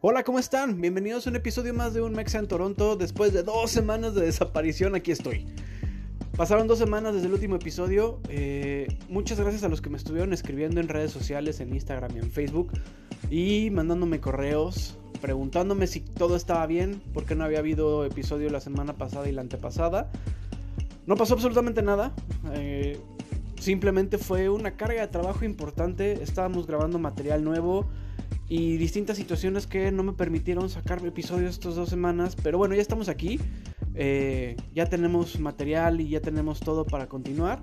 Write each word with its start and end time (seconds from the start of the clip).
Hola, 0.00 0.22
¿cómo 0.22 0.38
están? 0.38 0.80
Bienvenidos 0.80 1.26
a 1.26 1.30
un 1.30 1.34
episodio 1.34 1.74
más 1.74 1.92
de 1.92 2.00
Un 2.00 2.12
Mexa 2.12 2.38
en 2.38 2.46
Toronto. 2.46 2.94
Después 2.94 3.32
de 3.32 3.42
dos 3.42 3.72
semanas 3.72 4.14
de 4.14 4.26
desaparición, 4.26 4.94
aquí 4.94 5.10
estoy. 5.10 5.44
Pasaron 6.36 6.68
dos 6.68 6.78
semanas 6.78 7.14
desde 7.14 7.26
el 7.26 7.32
último 7.32 7.56
episodio. 7.56 8.20
Eh, 8.28 8.86
muchas 9.08 9.40
gracias 9.40 9.64
a 9.64 9.68
los 9.68 9.80
que 9.80 9.90
me 9.90 9.96
estuvieron 9.96 10.32
escribiendo 10.32 10.80
en 10.80 10.86
redes 10.86 11.10
sociales, 11.10 11.58
en 11.58 11.74
Instagram 11.74 12.14
y 12.14 12.20
en 12.20 12.30
Facebook. 12.30 12.70
Y 13.28 13.70
mandándome 13.70 14.20
correos, 14.20 14.96
preguntándome 15.20 15.88
si 15.88 15.98
todo 15.98 16.36
estaba 16.36 16.64
bien, 16.68 17.02
porque 17.12 17.34
no 17.34 17.42
había 17.42 17.58
habido 17.58 18.04
episodio 18.04 18.50
la 18.50 18.60
semana 18.60 18.92
pasada 18.92 19.28
y 19.28 19.32
la 19.32 19.40
antepasada. 19.40 20.12
No 21.06 21.16
pasó 21.16 21.34
absolutamente 21.34 21.82
nada. 21.82 22.12
Eh, 22.52 23.00
simplemente 23.58 24.16
fue 24.16 24.48
una 24.48 24.76
carga 24.76 25.00
de 25.00 25.08
trabajo 25.08 25.44
importante. 25.44 26.22
Estábamos 26.22 26.68
grabando 26.68 27.00
material 27.00 27.42
nuevo 27.42 27.88
y 28.48 28.78
distintas 28.78 29.16
situaciones 29.16 29.66
que 29.66 29.92
no 29.92 30.02
me 30.02 30.12
permitieron 30.14 30.70
sacar 30.70 31.04
episodios 31.04 31.50
estas 31.54 31.74
dos 31.74 31.88
semanas. 31.88 32.36
Pero 32.42 32.58
bueno, 32.58 32.74
ya 32.74 32.80
estamos 32.80 33.08
aquí. 33.08 33.38
Eh, 33.94 34.56
ya 34.74 34.86
tenemos 34.86 35.38
material 35.38 36.00
y 36.00 36.08
ya 36.08 36.20
tenemos 36.20 36.60
todo 36.60 36.86
para 36.86 37.08
continuar. 37.08 37.60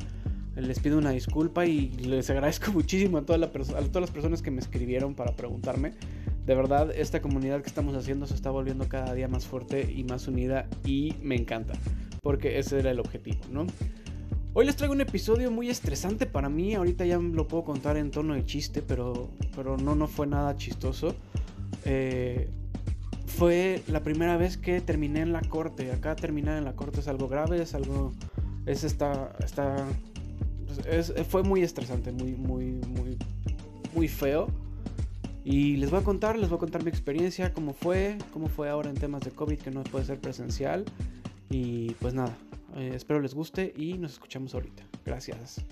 Les 0.55 0.79
pido 0.79 0.97
una 0.97 1.09
disculpa 1.09 1.65
y 1.65 1.89
les 1.89 2.29
agradezco 2.29 2.71
muchísimo 2.73 3.17
a, 3.17 3.25
toda 3.25 3.47
a 3.47 3.49
todas 3.49 4.01
las 4.01 4.11
personas 4.11 4.41
que 4.41 4.51
me 4.51 4.59
escribieron 4.59 5.15
para 5.15 5.35
preguntarme. 5.35 5.93
De 6.45 6.53
verdad, 6.53 6.91
esta 6.95 7.21
comunidad 7.21 7.61
que 7.61 7.67
estamos 7.67 7.95
haciendo 7.95 8.27
se 8.27 8.35
está 8.35 8.51
volviendo 8.51 8.87
cada 8.87 9.13
día 9.15 9.27
más 9.27 9.47
fuerte 9.47 9.91
y 9.91 10.03
más 10.03 10.27
unida 10.27 10.67
y 10.85 11.15
me 11.23 11.35
encanta, 11.35 11.73
porque 12.21 12.59
ese 12.59 12.79
era 12.79 12.91
el 12.91 12.99
objetivo, 12.99 13.39
¿no? 13.49 13.65
Hoy 14.57 14.65
les 14.65 14.77
traigo 14.77 14.93
un 14.93 15.01
episodio 15.01 15.51
muy 15.51 15.69
estresante 15.69 16.25
para 16.25 16.47
mí, 16.47 16.75
ahorita 16.75 17.05
ya 17.05 17.17
lo 17.17 17.45
puedo 17.45 17.65
contar 17.65 17.97
en 17.97 18.09
tono 18.09 18.35
de 18.35 18.45
chiste, 18.45 18.81
pero, 18.81 19.29
pero 19.53 19.75
no, 19.75 19.95
no 19.95 20.07
fue 20.07 20.27
nada 20.27 20.55
chistoso. 20.55 21.13
Eh, 21.83 22.47
fue 23.25 23.83
la 23.89 24.01
primera 24.01 24.37
vez 24.37 24.55
que 24.55 24.79
terminé 24.79 25.19
en 25.19 25.33
la 25.33 25.41
corte. 25.41 25.91
Acá 25.91 26.15
terminar 26.15 26.57
en 26.57 26.63
la 26.63 26.71
corte 26.71 27.01
es 27.01 27.09
algo 27.09 27.27
grave, 27.27 27.61
es 27.61 27.75
algo. 27.75 28.13
Es 28.65 28.85
esta. 28.85 29.35
esta 29.43 29.85
es, 30.89 31.13
fue 31.27 31.43
muy 31.43 31.61
estresante, 31.61 32.13
muy, 32.13 32.31
muy, 32.31 32.79
muy, 32.87 33.17
muy 33.93 34.07
feo. 34.07 34.47
Y 35.43 35.75
les 35.75 35.91
voy 35.91 35.99
a 35.99 36.03
contar, 36.03 36.39
les 36.39 36.47
voy 36.47 36.55
a 36.55 36.59
contar 36.59 36.81
mi 36.81 36.89
experiencia, 36.89 37.51
cómo 37.51 37.73
fue, 37.73 38.17
cómo 38.31 38.47
fue 38.47 38.69
ahora 38.69 38.89
en 38.89 38.95
temas 38.95 39.21
de 39.23 39.31
COVID 39.31 39.57
que 39.57 39.71
no 39.71 39.83
puede 39.83 40.05
ser 40.05 40.21
presencial. 40.21 40.85
Y 41.49 41.91
pues 41.99 42.13
nada, 42.13 42.37
eh, 42.75 42.91
espero 42.93 43.21
les 43.21 43.33
guste 43.33 43.73
y 43.75 43.97
nos 43.97 44.13
escuchamos 44.13 44.53
ahorita. 44.53 44.83
Gracias. 45.05 45.63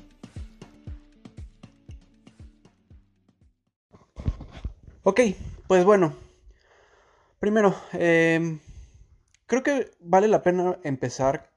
Ok, 5.04 5.20
pues 5.68 5.84
bueno. 5.84 6.14
Primero, 7.40 7.76
em, 7.92 8.62
creo 9.48 9.64
que 9.64 9.92
vale 10.00 10.30
la 10.30 10.42
pena 10.44 10.80
empezar 10.84 11.52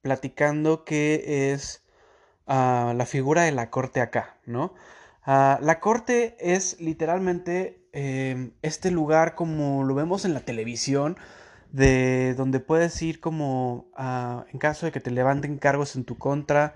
platicando 0.00 0.84
qué 0.86 1.52
es 1.52 1.84
ah, 2.46 2.94
la 2.96 3.04
figura 3.04 3.42
de 3.42 3.52
la 3.52 3.68
corte 3.68 4.00
acá, 4.00 4.38
¿no? 4.46 4.72
Ah, 5.22 5.58
la 5.60 5.78
corte 5.80 6.36
es 6.40 6.80
literalmente 6.80 7.86
em, 7.92 8.52
este 8.62 8.90
lugar 8.90 9.34
como 9.34 9.84
lo 9.84 9.94
vemos 9.94 10.24
en 10.24 10.32
la 10.32 10.40
televisión, 10.40 11.18
de 11.72 12.34
donde 12.34 12.60
puedes 12.60 13.00
ir 13.02 13.20
como 13.20 13.90
en 14.52 14.58
caso 14.58 14.86
de 14.86 14.92
que 14.92 15.00
te 15.00 15.10
levanten 15.10 15.58
cargos 15.58 15.96
en 15.96 16.04
tu 16.04 16.18
contra 16.18 16.74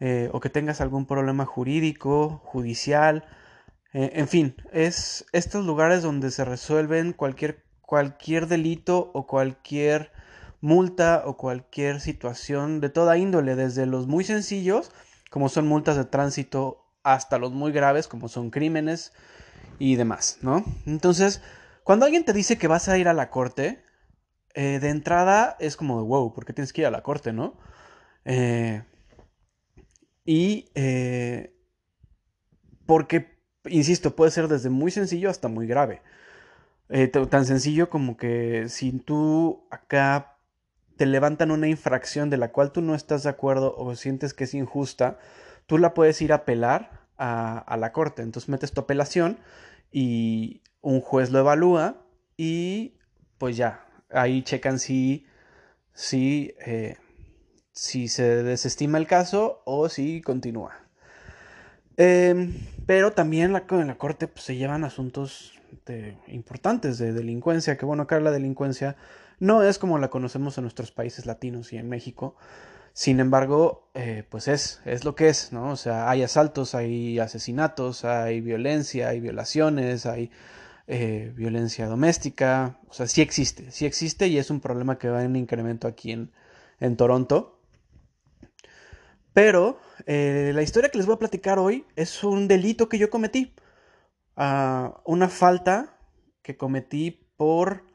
eh, 0.00 0.30
o 0.32 0.40
que 0.40 0.50
tengas 0.50 0.80
algún 0.80 1.06
problema 1.06 1.46
jurídico, 1.46 2.40
judicial, 2.44 3.24
eh, 3.92 4.12
en 4.14 4.26
fin, 4.26 4.56
es 4.72 5.26
estos 5.32 5.64
lugares 5.64 6.02
donde 6.02 6.30
se 6.30 6.44
resuelven 6.44 7.12
cualquier, 7.12 7.62
cualquier 7.82 8.48
delito 8.48 9.10
o 9.14 9.26
cualquier 9.26 10.10
multa 10.60 11.22
o 11.26 11.36
cualquier 11.36 12.00
situación 12.00 12.80
de 12.80 12.88
toda 12.88 13.18
índole, 13.18 13.54
desde 13.54 13.86
los 13.86 14.06
muy 14.06 14.24
sencillos, 14.24 14.90
como 15.30 15.48
son 15.48 15.68
multas 15.68 15.96
de 15.96 16.04
tránsito, 16.04 16.84
hasta 17.04 17.38
los 17.38 17.52
muy 17.52 17.72
graves, 17.72 18.08
como 18.08 18.28
son 18.28 18.50
crímenes 18.50 19.12
y 19.78 19.96
demás, 19.96 20.38
¿no? 20.40 20.64
Entonces, 20.86 21.42
cuando 21.84 22.06
alguien 22.06 22.24
te 22.24 22.32
dice 22.32 22.58
que 22.58 22.68
vas 22.68 22.88
a 22.88 22.96
ir 22.96 23.08
a 23.08 23.12
la 23.12 23.28
corte, 23.28 23.82
eh, 24.54 24.78
de 24.80 24.88
entrada 24.90 25.56
es 25.60 25.76
como 25.76 25.98
de 25.98 26.06
wow, 26.06 26.32
porque 26.34 26.52
tienes 26.52 26.72
que 26.72 26.82
ir 26.82 26.86
a 26.86 26.90
la 26.90 27.02
corte, 27.02 27.32
no? 27.32 27.54
Eh, 28.24 28.82
y 30.24 30.70
eh, 30.74 31.54
porque, 32.86 33.38
insisto, 33.64 34.14
puede 34.14 34.30
ser 34.30 34.48
desde 34.48 34.70
muy 34.70 34.90
sencillo 34.90 35.30
hasta 35.30 35.48
muy 35.48 35.66
grave. 35.66 36.02
tan 37.30 37.46
sencillo 37.46 37.88
como 37.90 38.16
que 38.16 38.68
si 38.68 38.92
tú 38.92 39.66
acá 39.70 40.36
te 40.96 41.06
levantan 41.06 41.50
una 41.50 41.68
infracción 41.68 42.30
de 42.30 42.36
la 42.36 42.52
cual 42.52 42.72
tú 42.72 42.82
no 42.82 42.94
estás 42.94 43.22
de 43.22 43.30
acuerdo 43.30 43.74
o 43.76 43.94
sientes 43.96 44.34
que 44.34 44.44
es 44.44 44.54
injusta, 44.54 45.18
tú 45.66 45.78
la 45.78 45.94
puedes 45.94 46.20
ir 46.22 46.32
a 46.32 46.36
apelar 46.36 47.08
a, 47.16 47.58
a 47.58 47.76
la 47.76 47.92
corte. 47.92 48.22
Entonces 48.22 48.48
metes 48.48 48.72
tu 48.72 48.82
apelación 48.82 49.38
y 49.90 50.62
un 50.82 51.00
juez 51.00 51.30
lo 51.30 51.38
evalúa 51.38 52.04
y 52.36 52.98
pues 53.38 53.56
ya, 53.56 53.84
ahí 54.12 54.42
checan 54.42 54.78
si, 54.78 55.26
si, 55.92 56.54
eh, 56.64 56.96
si 57.72 58.08
se 58.08 58.42
desestima 58.42 58.98
el 58.98 59.06
caso 59.06 59.62
o 59.64 59.88
si 59.88 60.20
continúa. 60.22 60.72
Em, 61.96 62.54
pero 62.86 63.12
también 63.12 63.52
la, 63.52 63.64
en 63.70 63.86
la 63.86 63.98
corte 63.98 64.28
pues, 64.28 64.44
se 64.44 64.56
llevan 64.56 64.84
asuntos 64.84 65.54
importantes 66.26 66.98
de 66.98 67.12
delincuencia, 67.12 67.76
que 67.76 67.86
bueno, 67.86 68.04
acá 68.04 68.20
la 68.20 68.30
delincuencia 68.30 68.96
no 69.40 69.62
es 69.62 69.78
como 69.78 69.98
la 69.98 70.10
conocemos 70.10 70.56
en 70.58 70.62
nuestros 70.62 70.92
países 70.92 71.26
latinos 71.26 71.72
y 71.72 71.76
en 71.76 71.88
México. 71.88 72.36
Sin 72.92 73.20
embargo, 73.20 73.88
eh, 73.94 74.24
pues 74.28 74.48
es, 74.48 74.80
es 74.84 75.04
lo 75.04 75.14
que 75.14 75.28
es, 75.28 75.52
¿no? 75.52 75.70
O 75.70 75.76
sea, 75.76 76.10
hay 76.10 76.22
asaltos, 76.22 76.74
hay 76.74 77.18
asesinatos, 77.18 78.04
hay 78.04 78.40
violencia, 78.40 79.08
hay 79.08 79.20
violaciones, 79.20 80.04
hay 80.04 80.30
eh, 80.94 81.32
violencia 81.34 81.86
doméstica, 81.86 82.78
o 82.86 82.92
sea, 82.92 83.06
sí 83.06 83.22
existe, 83.22 83.70
sí 83.70 83.86
existe 83.86 84.26
y 84.26 84.36
es 84.36 84.50
un 84.50 84.60
problema 84.60 84.98
que 84.98 85.08
va 85.08 85.24
en 85.24 85.36
incremento 85.36 85.88
aquí 85.88 86.12
en, 86.12 86.30
en 86.80 86.98
Toronto. 86.98 87.58
Pero 89.32 89.78
eh, 90.04 90.52
la 90.54 90.60
historia 90.60 90.90
que 90.90 90.98
les 90.98 91.06
voy 91.06 91.14
a 91.14 91.18
platicar 91.18 91.58
hoy 91.58 91.86
es 91.96 92.22
un 92.24 92.46
delito 92.46 92.90
que 92.90 92.98
yo 92.98 93.08
cometí, 93.08 93.54
uh, 94.36 94.92
una 95.06 95.30
falta 95.30 95.96
que 96.42 96.58
cometí 96.58 97.26
por, 97.38 97.86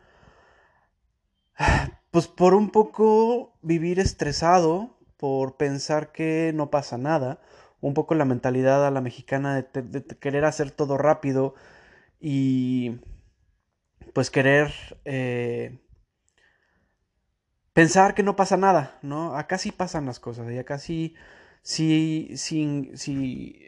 pues 2.09 2.27
por 2.27 2.55
un 2.55 2.71
poco 2.71 3.59
vivir 3.61 3.99
estresado, 3.99 4.97
por 5.17 5.55
pensar 5.57 6.11
que 6.11 6.51
no 6.55 6.71
pasa 6.71 6.97
nada, 6.97 7.41
un 7.79 7.93
poco 7.93 8.15
la 8.15 8.25
mentalidad 8.25 8.87
a 8.87 8.89
la 8.89 9.01
mexicana 9.01 9.53
de 9.55 10.03
querer 10.19 10.45
hacer 10.45 10.71
todo 10.71 10.97
rápido, 10.97 11.53
y 12.19 12.99
pues 14.13 14.31
querer 14.31 14.73
eh, 15.05 15.79
pensar 17.73 18.15
que 18.15 18.23
no 18.23 18.35
pasa 18.35 18.57
nada, 18.57 18.97
¿no? 19.01 19.35
Acá 19.35 19.57
sí 19.57 19.71
pasan 19.71 20.05
las 20.05 20.19
cosas 20.19 20.51
y 20.51 20.57
acá 20.57 20.79
sí, 20.79 21.15
sí, 21.61 22.31
sí, 22.35 22.91
sí, 22.95 23.61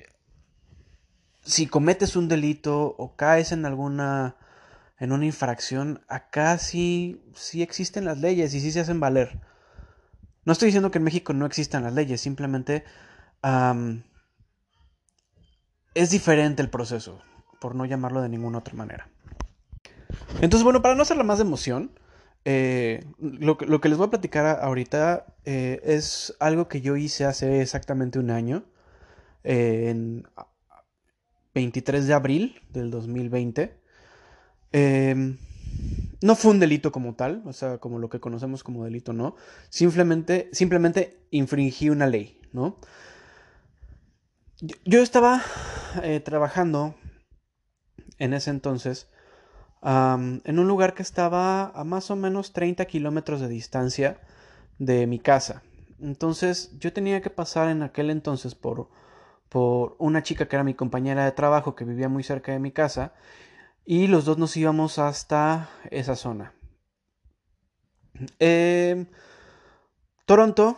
si 1.43 1.67
cometes 1.67 2.15
un 2.15 2.27
delito 2.27 2.95
o 2.97 3.15
caes 3.15 3.51
en 3.51 3.65
alguna 3.65 4.35
en 4.99 5.11
una 5.13 5.25
infracción, 5.25 6.03
acá 6.09 6.57
sí, 6.57 7.23
sí 7.33 7.61
existen 7.61 8.03
las 8.05 8.17
leyes 8.17 8.53
y 8.53 8.59
sí 8.59 8.71
se 8.71 8.81
hacen 8.81 8.99
valer. 8.99 9.39
No 10.43 10.51
estoy 10.53 10.67
diciendo 10.67 10.91
que 10.91 10.97
en 10.97 11.05
México 11.05 11.31
no 11.33 11.45
existan 11.45 11.83
las 11.83 11.93
leyes, 11.93 12.19
simplemente 12.19 12.83
es 15.93 16.09
diferente 16.09 16.61
el 16.61 16.69
proceso 16.69 17.21
por 17.59 17.75
no 17.75 17.85
llamarlo 17.85 18.21
de 18.21 18.29
ninguna 18.29 18.59
otra 18.59 18.75
manera. 18.75 19.09
Entonces, 20.41 20.63
bueno, 20.63 20.81
para 20.81 20.95
no 20.95 21.03
hacerla 21.03 21.23
más 21.23 21.37
de 21.37 21.43
emoción, 21.43 21.91
eh, 22.45 23.05
lo, 23.19 23.57
que 23.57 23.89
les 23.89 23.97
voy 23.97 24.07
a 24.07 24.09
platicar 24.09 24.59
ahorita 24.61 25.25
eh, 25.45 25.81
es 25.83 26.35
algo 26.39 26.67
que 26.67 26.81
yo 26.81 26.95
hice 26.95 27.25
hace 27.25 27.61
exactamente 27.61 28.17
un 28.19 28.31
año, 28.31 28.63
eh, 29.43 29.89
en 29.89 30.27
23 31.53 32.07
de 32.07 32.13
abril 32.13 32.61
del 32.69 32.91
2020. 32.91 33.77
Em, 34.71 35.37
no 36.21 36.35
fue 36.35 36.51
un 36.51 36.59
delito 36.59 36.91
como 36.91 37.15
tal, 37.15 37.41
o 37.45 37.53
sea, 37.53 37.77
como 37.77 37.99
lo 37.99 38.09
que 38.09 38.19
conocemos 38.19 38.63
como 38.63 38.85
delito, 38.85 39.13
no. 39.13 39.35
Simplemente, 39.69 40.49
simplemente 40.53 41.17
infringí 41.31 41.89
una 41.89 42.07
ley, 42.07 42.39
¿no? 42.53 42.77
Yo, 44.85 45.01
estaba 45.01 45.41
trabajando 46.23 46.95
en 48.19 48.33
ese 48.33 48.51
entonces 48.51 49.09
en 49.81 50.59
un 50.59 50.67
lugar 50.67 50.93
que 50.93 51.03
estaba 51.03 51.67
a 51.67 51.83
más 51.83 52.11
o 52.11 52.15
menos 52.15 52.53
30 52.53 52.85
kilómetros 52.85 53.39
de 53.39 53.47
distancia 53.47 54.19
de 54.77 55.07
mi 55.07 55.19
casa. 55.19 55.63
Entonces 56.01 56.77
yo 56.79 56.93
tenía 56.93 57.21
que 57.21 57.29
pasar 57.29 57.69
en 57.69 57.83
aquel 57.83 58.09
entonces 58.09 58.55
por, 58.55 58.89
por 59.49 59.95
una 59.99 60.23
chica 60.23 60.47
que 60.47 60.55
era 60.55 60.63
mi 60.63 60.73
compañera 60.73 61.25
de 61.25 61.31
trabajo 61.31 61.75
que 61.75 61.85
vivía 61.85 62.09
muy 62.09 62.23
cerca 62.23 62.51
de 62.51 62.59
mi 62.59 62.71
casa 62.71 63.13
y 63.85 64.07
los 64.07 64.25
dos 64.25 64.37
nos 64.37 64.55
íbamos 64.55 64.99
hasta 64.99 65.69
esa 65.89 66.15
zona. 66.15 66.53
Em, 68.37 69.07
Toronto 70.25 70.77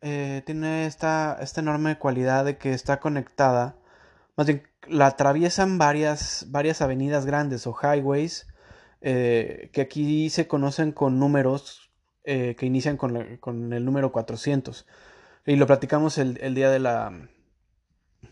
eh, 0.00 0.42
tiene 0.46 0.86
esta, 0.86 1.38
esta, 1.40 1.60
enorme 1.60 1.98
cualidad 1.98 2.44
de 2.44 2.56
que 2.56 2.72
está 2.72 2.98
conectada, 2.98 3.76
más 4.38 4.46
bien 4.46 4.62
la 4.86 5.06
atraviesan 5.06 5.78
varias, 5.78 6.46
varias 6.48 6.80
avenidas 6.80 7.26
grandes 7.26 7.66
o 7.66 7.76
highways 7.76 8.46
eh, 9.00 9.68
que 9.72 9.80
aquí 9.80 10.30
se 10.30 10.46
conocen 10.46 10.92
con 10.92 11.18
números 11.18 11.90
eh, 12.22 12.54
que 12.56 12.64
inician 12.64 12.96
con, 12.96 13.16
el 13.72 13.84
número 13.84 14.12
400. 14.12 14.86
Y 15.44 15.56
lo 15.56 15.66
platicamos 15.66 16.18
el, 16.18 16.38
el, 16.40 16.54
día 16.54 16.70
de 16.70 16.78
la... 16.78 17.08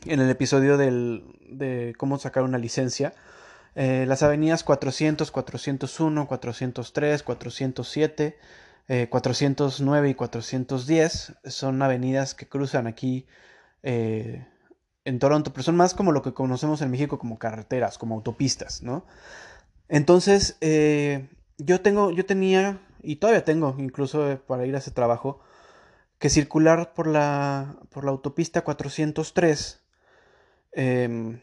en 0.04 0.20
el 0.20 0.30
episodio 0.30 0.76
del, 0.76 1.24
de 1.50 1.92
cómo 1.98 2.18
sacar 2.18 2.44
una 2.44 2.58
licencia. 2.58 3.12
las 3.74 4.22
avenidas 4.22 4.62
400, 4.62 5.30
401, 5.32 6.28
403, 6.28 7.22
407 7.24 8.38
409 9.10 10.06
eh, 10.06 10.10
y 10.10 10.14
410 10.14 11.32
son 11.46 11.82
avenidas 11.82 12.34
que 12.34 12.48
cruzan 12.48 12.86
aquí 12.86 13.26
eh, 13.82 14.46
en 15.06 15.20
Toronto, 15.20 15.52
pero 15.52 15.62
son 15.62 15.76
más 15.76 15.94
como 15.94 16.10
lo 16.10 16.20
que 16.20 16.34
conocemos 16.34 16.82
en 16.82 16.90
México 16.90 17.18
como 17.18 17.38
carreteras, 17.38 17.96
como 17.96 18.16
autopistas, 18.16 18.82
¿no? 18.82 19.06
Entonces, 19.88 20.58
eh, 20.60 21.28
yo 21.58 21.80
tengo, 21.80 22.10
yo 22.10 22.26
tenía, 22.26 22.80
y 23.02 23.16
todavía 23.16 23.44
tengo, 23.44 23.76
incluso 23.78 24.40
para 24.48 24.66
ir 24.66 24.74
a 24.74 24.78
ese 24.78 24.90
trabajo, 24.90 25.40
que 26.18 26.28
circular 26.28 26.92
por 26.92 27.06
la, 27.06 27.76
por 27.90 28.04
la 28.04 28.10
autopista 28.10 28.64
403 28.64 29.80
em, 30.72 31.40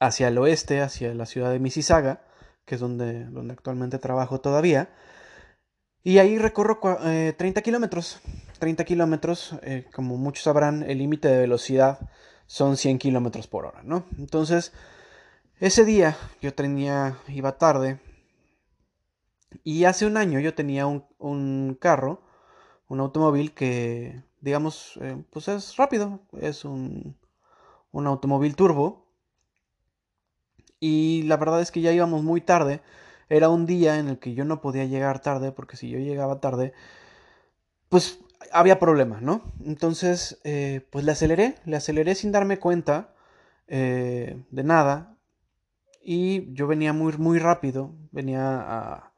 hacia 0.00 0.28
el 0.28 0.38
oeste, 0.38 0.80
hacia 0.80 1.12
la 1.14 1.26
ciudad 1.26 1.50
de 1.52 1.58
Mississauga, 1.58 2.22
que 2.64 2.76
es 2.76 2.80
donde, 2.80 3.26
donde 3.26 3.52
actualmente 3.52 3.98
trabajo 3.98 4.40
todavía, 4.40 4.88
y 6.02 6.16
ahí 6.16 6.38
recorro 6.38 6.80
30 6.80 7.60
eh, 7.60 7.62
kilómetros. 7.62 8.22
30 8.62 8.84
kilómetros, 8.84 9.56
eh, 9.62 9.88
como 9.92 10.16
muchos 10.16 10.44
sabrán, 10.44 10.84
el 10.84 10.98
límite 10.98 11.26
de 11.26 11.40
velocidad 11.40 11.98
son 12.46 12.76
100 12.76 13.00
kilómetros 13.00 13.48
por 13.48 13.66
hora, 13.66 13.82
¿no? 13.82 14.04
Entonces, 14.18 14.72
ese 15.58 15.84
día 15.84 16.16
yo 16.40 16.54
tenía, 16.54 17.18
iba 17.26 17.58
tarde. 17.58 17.98
Y 19.64 19.82
hace 19.82 20.06
un 20.06 20.16
año 20.16 20.38
yo 20.38 20.54
tenía 20.54 20.86
un, 20.86 21.76
carro, 21.80 22.22
un 22.86 23.00
automóvil 23.00 23.52
que, 23.52 24.22
digamos, 24.40 24.96
eh, 25.00 25.20
pues 25.30 25.48
es 25.48 25.76
rápido. 25.76 26.20
Es 26.40 26.64
un, 26.64 27.18
un 27.90 28.06
automóvil 28.06 28.54
turbo. 28.54 29.08
Y 30.78 31.22
la 31.22 31.36
verdad 31.36 31.60
es 31.60 31.72
que 31.72 31.80
ya 31.80 31.90
íbamos 31.90 32.22
muy 32.22 32.40
tarde 32.40 32.80
era 33.28 33.48
un 33.48 33.66
día 33.66 33.98
en 33.98 34.06
el 34.08 34.18
que 34.20 34.34
yo 34.34 34.44
no 34.44 34.60
podía 34.60 34.84
llegar 34.84 35.20
tarde, 35.20 35.50
porque 35.50 35.76
si 35.76 35.88
yo 35.88 35.98
llegaba 35.98 36.38
tarde, 36.40 36.74
pues 37.88 38.20
había 38.50 38.78
problemas, 38.78 39.22
¿no? 39.22 39.42
Entonces, 39.64 40.40
eh, 40.44 40.86
pues 40.90 41.04
le 41.04 41.12
aceleré, 41.12 41.56
le 41.64 41.76
aceleré 41.76 42.14
sin 42.14 42.32
darme 42.32 42.58
cuenta 42.58 43.14
eh, 43.68 44.42
de 44.50 44.64
nada. 44.64 45.16
Y 46.02 46.52
yo 46.54 46.66
venía 46.66 46.92
muy, 46.92 47.16
muy 47.16 47.38
rápido, 47.38 47.94
venía 48.10 48.58
a 48.60 49.12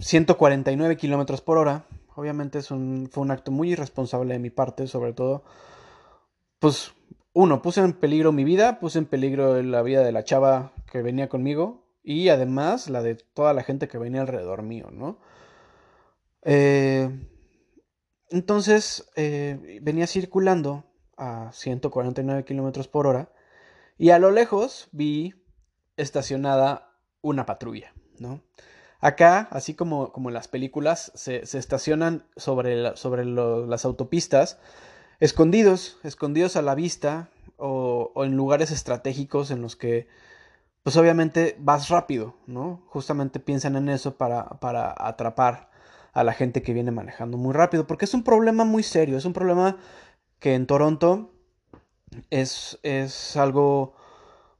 149 0.00 0.92
eh, 0.92 0.96
kilómetros 0.96 1.40
por 1.40 1.56
hora. 1.56 1.86
Obviamente 2.16 2.58
es 2.58 2.70
un, 2.70 3.08
fue 3.10 3.22
un 3.22 3.30
acto 3.30 3.50
muy 3.50 3.72
irresponsable 3.72 4.34
de 4.34 4.40
mi 4.40 4.50
parte, 4.50 4.86
sobre 4.86 5.12
todo, 5.12 5.44
pues, 6.58 6.92
uno, 7.32 7.62
puse 7.62 7.80
en 7.80 7.94
peligro 7.94 8.30
mi 8.30 8.44
vida, 8.44 8.78
puse 8.78 8.98
en 8.98 9.06
peligro 9.06 9.60
la 9.62 9.82
vida 9.82 10.02
de 10.04 10.12
la 10.12 10.22
chava 10.22 10.72
que 10.92 11.02
venía 11.02 11.28
conmigo, 11.28 11.84
y 12.04 12.28
además 12.28 12.88
la 12.90 13.02
de 13.02 13.16
toda 13.16 13.54
la 13.54 13.62
gente 13.62 13.88
que 13.88 13.98
venía 13.98 14.20
alrededor 14.20 14.62
mío, 14.62 14.90
¿no? 14.92 15.18
Eh, 16.44 17.10
entonces 18.30 19.10
eh, 19.16 19.78
venía 19.82 20.06
circulando 20.06 20.84
a 21.16 21.50
149 21.52 22.44
kilómetros 22.44 22.88
por 22.88 23.06
hora 23.06 23.30
y 23.96 24.10
a 24.10 24.18
lo 24.18 24.30
lejos 24.30 24.88
vi 24.92 25.34
estacionada 25.96 26.90
una 27.22 27.46
patrulla, 27.46 27.92
¿no? 28.18 28.42
Acá, 29.00 29.48
así 29.50 29.74
como, 29.74 30.12
como 30.12 30.30
en 30.30 30.34
las 30.34 30.48
películas, 30.48 31.12
se, 31.14 31.42
estacionan 31.42 32.26
sobre, 32.36 32.96
sobre 32.96 33.24
las 33.26 33.84
autopistas, 33.84 34.58
escondidos, 35.20 35.98
escondidos 36.04 36.56
a 36.56 36.62
la 36.62 36.74
vista 36.74 37.28
o, 37.58 38.12
o 38.14 38.24
en 38.24 38.34
lugares 38.34 38.70
estratégicos 38.70 39.50
en 39.50 39.60
los 39.60 39.76
que 39.76 40.08
pues 40.82 40.96
obviamente 40.96 41.56
vas 41.58 41.88
rápido, 41.88 42.34
¿no? 42.46 42.82
Justamente 42.88 43.40
piensan 43.40 43.76
en 43.76 43.88
eso 43.88 44.16
para, 44.16 44.44
para 44.60 44.94
atrapar 44.96 45.70
a 46.14 46.24
la 46.24 46.32
gente 46.32 46.62
que 46.62 46.72
viene 46.72 46.90
manejando 46.90 47.36
muy 47.36 47.52
rápido, 47.52 47.86
porque 47.86 48.06
es 48.06 48.14
un 48.14 48.24
problema 48.24 48.64
muy 48.64 48.82
serio, 48.82 49.18
es 49.18 49.24
un 49.24 49.32
problema 49.32 49.76
que 50.38 50.54
en 50.54 50.66
Toronto 50.66 51.32
es, 52.30 52.78
es 52.82 53.36
algo 53.36 53.94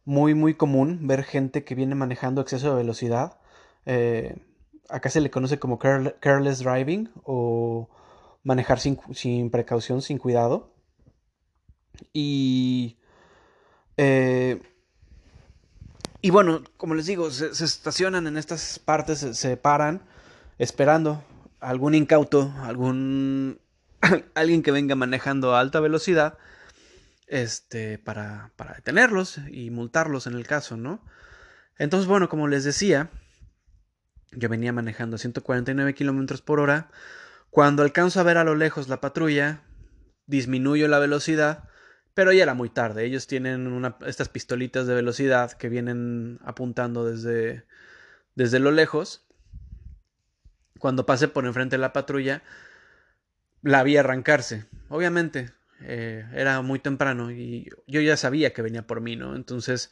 muy, 0.05 0.35
muy 0.35 0.55
común 0.55 1.07
ver 1.07 1.25
gente 1.25 1.65
que 1.65 1.75
viene 1.75 1.95
manejando 1.95 2.43
exceso 2.43 2.71
de 2.71 2.77
velocidad. 2.77 3.39
Eh, 3.87 4.37
acá 4.89 5.09
se 5.09 5.21
le 5.21 5.31
conoce 5.31 5.59
como 5.59 5.79
careless 5.79 6.59
driving 6.59 7.11
o 7.25 7.89
manejar 8.43 8.81
sin, 8.81 8.99
sin 9.13 9.51
precaución, 9.51 10.03
sin 10.03 10.19
cuidado. 10.19 10.75
Y 12.13 12.99
eh, 13.97 14.61
y 16.25 16.31
bueno, 16.31 16.63
como 16.79 16.95
les 16.95 17.05
digo, 17.05 17.31
se, 17.31 17.49
estacionan 17.49 18.27
en 18.27 18.39
estas 18.39 18.79
partes, 18.79 19.19
se, 19.19 19.57
paran 19.59 20.01
esperando 20.59 21.23
algún 21.65 21.95
incauto, 21.95 22.53
algún 22.63 23.61
alguien 24.35 24.63
que 24.63 24.73
venga 24.73 24.95
manejando 24.95 25.55
a 25.55 25.61
alta 25.61 25.81
velocidad, 25.81 26.39
este, 27.27 27.99
para, 27.99 28.53
para 28.57 28.75
detenerlos 28.75 29.39
y 29.51 29.71
multarlos 29.71 30.27
en 30.27 30.35
el 30.35 30.47
caso, 30.47 30.77
¿no? 30.77 31.05
Entonces, 31.79 32.07
bueno, 32.07 32.29
como 32.29 32.47
les 32.49 32.65
decía, 32.65 33.11
yo 34.33 34.49
venía 34.49 34.73
manejando 34.73 35.17
a 35.17 35.19
149 35.19 35.95
kilómetros 35.95 36.43
por 36.43 36.61
hora. 36.61 36.91
Cuando 37.51 37.83
alcanzo 37.83 38.21
a 38.21 38.25
ver 38.25 38.37
a 38.37 38.45
lo 38.45 38.55
lejos 38.55 38.89
la 38.89 39.01
patrulla, 39.01 39.63
disminuyo 40.27 40.87
la 40.89 40.99
velocidad 40.99 41.69
pero 42.15 42.33
ya 42.33 42.45
era 42.45 42.55
muy 42.55 42.71
tarde. 42.71 43.05
Ellos 43.05 43.27
tienen 43.27 43.85
estas 44.07 44.29
pistolitas 44.29 44.87
de 44.87 44.95
velocidad 44.95 45.53
que 45.53 45.69
vienen 45.69 46.39
apuntando 46.45 47.05
desde, 47.05 47.67
desde 48.37 48.61
lo 48.61 48.71
lejos. 48.71 49.24
Cuando 50.85 51.07
pasé 51.07 51.29
por 51.29 51.47
enfrente 51.47 51.77
de 51.77 51.81
la 51.81 51.95
patrulla, 51.95 52.43
la 53.63 53.83
vi 53.83 53.97
arrancarse. 53.97 54.67
Obviamente, 54.91 55.51
eh, 55.81 56.27
era 56.35 56.61
muy 56.61 56.79
temprano 56.79 57.33
y 57.33 57.71
yo 57.87 58.03
ya 58.03 58.19
sabía 58.19 58.53
que 58.53 58.61
venía 58.61 58.87
por 58.87 59.01
mí, 59.01 59.17
¿no? 59.17 59.35
Entonces, 59.35 59.91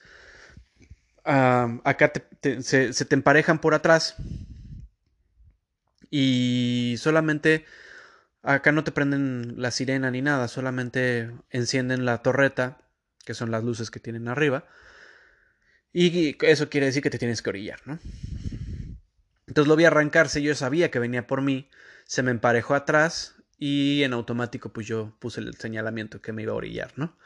acá 1.25 2.13
se, 2.61 2.93
se 2.93 3.05
te 3.07 3.15
emparejan 3.15 3.59
por 3.59 3.73
atrás 3.73 4.17
y 6.11 6.97
solamente 6.99 7.65
Acá 8.43 8.73
no 8.73 8.83
te 8.83 8.91
prenden 8.91 9.55
la 9.57 9.71
sirena 9.71 10.11
ni 10.11 10.21
nada, 10.21 10.49
solamente 10.49 11.31
encienden 11.51 12.05
la 12.05 12.19
torreta, 12.19 12.79
que 13.25 13.33
son 13.33 13.53
las 13.53 13.63
luces 13.63 13.91
que 13.91 14.01
tienen 14.01 14.27
arriba. 14.27 14.67
Y 15.93 16.37
eso 16.45 16.69
quiere 16.69 16.87
decir 16.87 17.03
que 17.03 17.11
te 17.11 17.19
tienes 17.19 17.41
que 17.41 17.51
orillar, 17.51 17.81
¿no? 17.87 17.99
Entonces 19.47 19.69
lo 19.69 19.77
vi 19.77 19.85
arrancarse, 19.85 20.43
yo 20.43 20.55
sabía 20.55 20.91
que 20.91 20.99
venía 20.99 21.27
por 21.27 21.43
mí, 21.43 21.69
se 22.05 22.23
me 22.23 22.31
emparejó 22.31 22.75
atrás 22.75 23.37
y 23.59 24.03
en 24.03 24.13
automático 24.13 24.73
pues 24.73 24.87
yo 24.87 25.17
puse 25.19 25.41
el 25.41 25.55
señalamiento 25.57 26.21
que 26.21 26.33
me 26.33 26.43
iba 26.43 26.53
a 26.53 26.57
orillar, 26.57 26.93
¿no? 26.97 27.17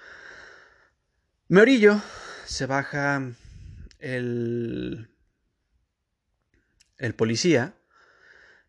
Me 1.49 1.61
orillo, 1.61 2.01
se 2.45 2.67
baja 2.67 3.23
el, 4.01 5.09
el 6.99 7.15
policía 7.15 7.75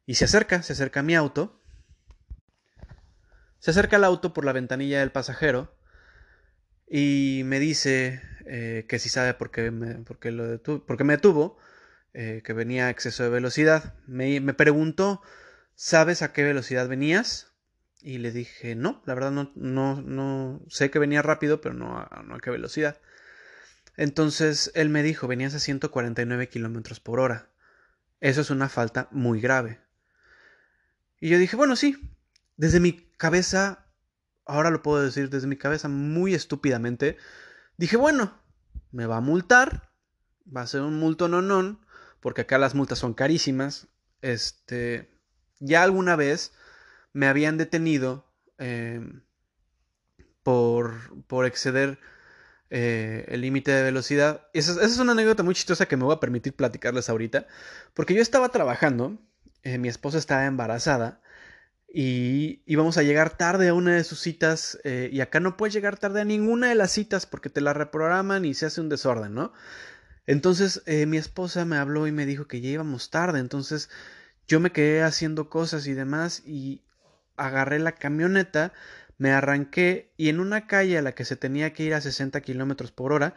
y 0.05 0.15
se 0.15 0.25
acerca, 0.25 0.61
se 0.61 0.73
acerca 0.73 0.99
a 0.99 1.03
mi 1.03 1.15
auto 1.15 1.57
se 3.59 3.71
acerca 3.71 3.97
al 3.97 4.03
auto 4.03 4.33
por 4.33 4.45
la 4.45 4.53
ventanilla 4.53 4.99
del 4.99 5.11
pasajero 5.11 5.75
y 6.89 7.41
me 7.45 7.59
dice 7.59 8.21
eh, 8.45 8.85
que 8.87 8.99
si 8.99 9.09
sabe 9.09 9.33
por 9.33 9.51
qué 9.51 9.71
me, 9.71 9.95
lo 9.95 11.03
me 11.03 11.13
detuvo, 11.13 11.57
eh, 12.19 12.41
que 12.43 12.53
venía 12.53 12.87
a 12.87 12.89
exceso 12.89 13.21
de 13.21 13.29
velocidad. 13.29 13.93
Me, 14.07 14.41
preguntó, 14.55 15.21
¿sabes 15.75 16.23
a 16.23 16.33
qué 16.33 16.43
velocidad 16.43 16.87
venías? 16.87 17.53
Y 18.01 18.17
le 18.17 18.31
dije, 18.31 18.73
no, 18.73 19.03
la 19.05 19.13
verdad 19.13 19.29
no, 19.29 19.51
no, 19.53 20.01
no 20.01 20.59
sé 20.67 20.89
que 20.89 20.97
venía 20.97 21.21
rápido, 21.21 21.61
pero 21.61 21.75
no 21.75 21.99
a, 21.99 22.23
no 22.25 22.33
a 22.33 22.39
qué 22.39 22.49
velocidad. 22.49 22.99
Entonces 23.97 24.71
él 24.73 24.89
me 24.89 25.03
dijo, 25.03 25.27
venías 25.27 25.53
a 25.53 25.59
149 25.59 26.49
kilómetros 26.49 26.99
por 26.99 27.19
hora. 27.19 27.51
Eso 28.19 28.41
es 28.41 28.49
una 28.49 28.67
falta 28.67 29.09
muy 29.11 29.39
grave. 29.39 29.79
Y 31.19 31.29
yo 31.29 31.37
dije, 31.37 31.55
bueno, 31.55 31.75
sí, 31.75 32.15
desde 32.55 32.79
mi 32.79 32.93
cabeza, 33.17 33.85
ahora 34.43 34.71
lo 34.71 34.81
puedo 34.81 35.03
decir, 35.03 35.29
desde 35.29 35.45
mi 35.45 35.57
cabeza 35.57 35.87
muy 35.87 36.33
estúpidamente, 36.33 37.17
dije, 37.77 37.95
bueno, 37.95 38.41
me 38.91 39.05
va 39.05 39.17
a 39.17 39.21
multar, 39.21 39.91
va 40.47 40.61
a 40.61 40.67
ser 40.67 40.81
un 40.81 40.99
multo 40.99 41.27
non, 41.27 41.79
porque 42.19 42.41
acá 42.41 42.57
las 42.57 42.75
multas 42.75 42.99
son 42.99 43.13
carísimas. 43.13 43.87
Este, 44.21 45.09
ya 45.59 45.83
alguna 45.83 46.15
vez 46.15 46.53
me 47.13 47.27
habían 47.27 47.57
detenido 47.57 48.25
em, 48.57 49.21
por, 50.43 51.23
por 51.27 51.45
exceder 51.45 51.99
eh, 52.69 53.25
el 53.29 53.41
límite 53.41 53.71
de 53.71 53.83
velocidad. 53.83 54.47
Esa, 54.53 54.83
es 54.83 54.97
una 54.99 55.13
anécdota 55.13 55.43
muy 55.43 55.55
chistosa 55.55 55.87
que 55.87 55.97
me 55.97 56.03
voy 56.03 56.15
a 56.15 56.19
permitir 56.19 56.53
platicarles 56.53 57.09
ahorita, 57.09 57.47
porque 57.93 58.13
yo 58.13 58.21
estaba 58.21 58.49
trabajando, 58.49 59.17
eh, 59.63 59.77
mi 59.77 59.87
esposa 59.87 60.17
estaba 60.17 60.45
embarazada 60.45 61.21
y 61.87 62.61
íbamos 62.65 62.97
a 62.97 63.03
llegar 63.03 63.37
tarde 63.37 63.69
a 63.69 63.73
una 63.73 63.95
de 63.95 64.03
sus 64.03 64.19
citas 64.19 64.79
eh, 64.83 65.09
y 65.11 65.21
acá 65.21 65.39
no 65.39 65.55
puedes 65.57 65.73
llegar 65.73 65.97
tarde 65.97 66.21
a 66.21 66.25
ninguna 66.25 66.67
de 66.69 66.75
las 66.75 66.91
citas 66.91 67.25
porque 67.25 67.49
te 67.49 67.61
la 67.61 67.73
reprograman 67.73 68.43
y 68.45 68.53
se 68.53 68.65
hace 68.65 68.81
un 68.81 68.89
desorden, 68.89 69.33
¿no? 69.33 69.53
Entonces 70.27 70.83
mi 71.07 71.17
esposa 71.17 71.65
me 71.65 71.77
habló 71.77 72.05
y 72.07 72.11
me 72.11 72.25
dijo 72.25 72.47
que 72.47 72.61
ya 72.61 72.69
íbamos 72.69 73.09
tarde, 73.09 73.39
entonces 73.39 73.89
yo 74.47 74.59
me 74.59 74.71
quedé 74.71 75.01
haciendo 75.03 75.49
cosas 75.49 75.87
y 75.87 75.93
demás 75.93 76.43
y 76.45 76.81
agarré 77.37 77.79
la 77.79 77.93
camioneta 77.93 78.73
me 79.17 79.31
arranqué 79.31 80.13
y 80.17 80.29
en 80.29 80.39
una 80.39 80.67
calle 80.67 80.97
a 80.97 81.01
la 81.01 81.13
que 81.13 81.25
se 81.25 81.35
tenía 81.35 81.73
que 81.73 81.83
ir 81.83 81.93
a 81.93 82.01
60 82.01 82.41
kilómetros 82.41 82.91
por 82.91 83.13
hora, 83.13 83.33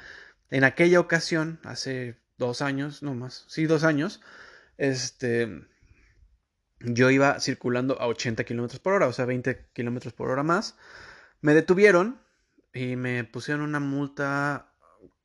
en 0.50 0.64
aquella 0.64 1.00
ocasión, 1.00 1.60
hace 1.64 2.18
dos 2.38 2.62
años, 2.62 3.02
no 3.02 3.14
más, 3.14 3.44
sí, 3.48 3.66
dos 3.66 3.84
años, 3.84 4.20
este, 4.78 5.66
yo 6.80 7.10
iba 7.10 7.40
circulando 7.40 8.00
a 8.00 8.06
80 8.08 8.44
kilómetros 8.44 8.80
por 8.80 8.94
hora, 8.94 9.06
o 9.06 9.12
sea, 9.12 9.24
20 9.26 9.68
kilómetros 9.72 10.12
por 10.12 10.30
hora 10.30 10.42
más. 10.42 10.76
Me 11.40 11.54
detuvieron 11.54 12.20
y 12.72 12.96
me 12.96 13.24
pusieron 13.24 13.62
una 13.62 13.80
multa 13.80 14.69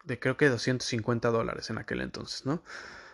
de 0.05 0.19
creo 0.19 0.37
que 0.37 0.49
250 0.49 1.29
dólares 1.29 1.69
en 1.69 1.77
aquel 1.77 2.01
entonces, 2.01 2.45
¿no? 2.45 2.63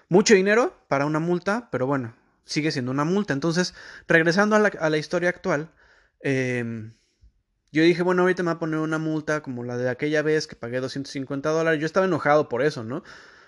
Mucho 0.10 0.34
dinero 0.34 0.76
para 0.88 1.06
una 1.06 1.20
multa, 1.20 1.70
pero 1.72 1.88
bueno, 1.88 2.14
sigue 2.46 2.72
siendo 2.72 2.92
una 2.92 3.06
multa. 3.06 3.34
Entonces, 3.34 3.74
regresando 4.08 4.56
a 4.56 4.60
la, 4.60 4.72
a 4.80 4.90
la 4.90 4.98
historia 4.98 5.30
actual, 5.30 5.72
eh, 6.22 6.92
yo 7.72 7.84
dije, 7.84 8.04
bueno, 8.04 8.24
ahorita 8.24 8.44
me 8.44 8.48
va 8.48 8.54
a 8.54 8.60
poner 8.60 8.80
una 8.80 8.98
multa 8.98 9.42
como 9.42 9.64
la 9.64 9.78
de 9.78 9.90
aquella 9.90 10.22
vez 10.22 10.46
que 10.46 10.58
pagué 10.58 10.82
250 10.82 11.50
dólares. 11.50 11.80
Yo 11.80 11.86
estaba 11.86 12.06
enojado 12.06 12.50
por 12.50 12.62
eso, 12.62 12.84
¿no? 12.84 13.04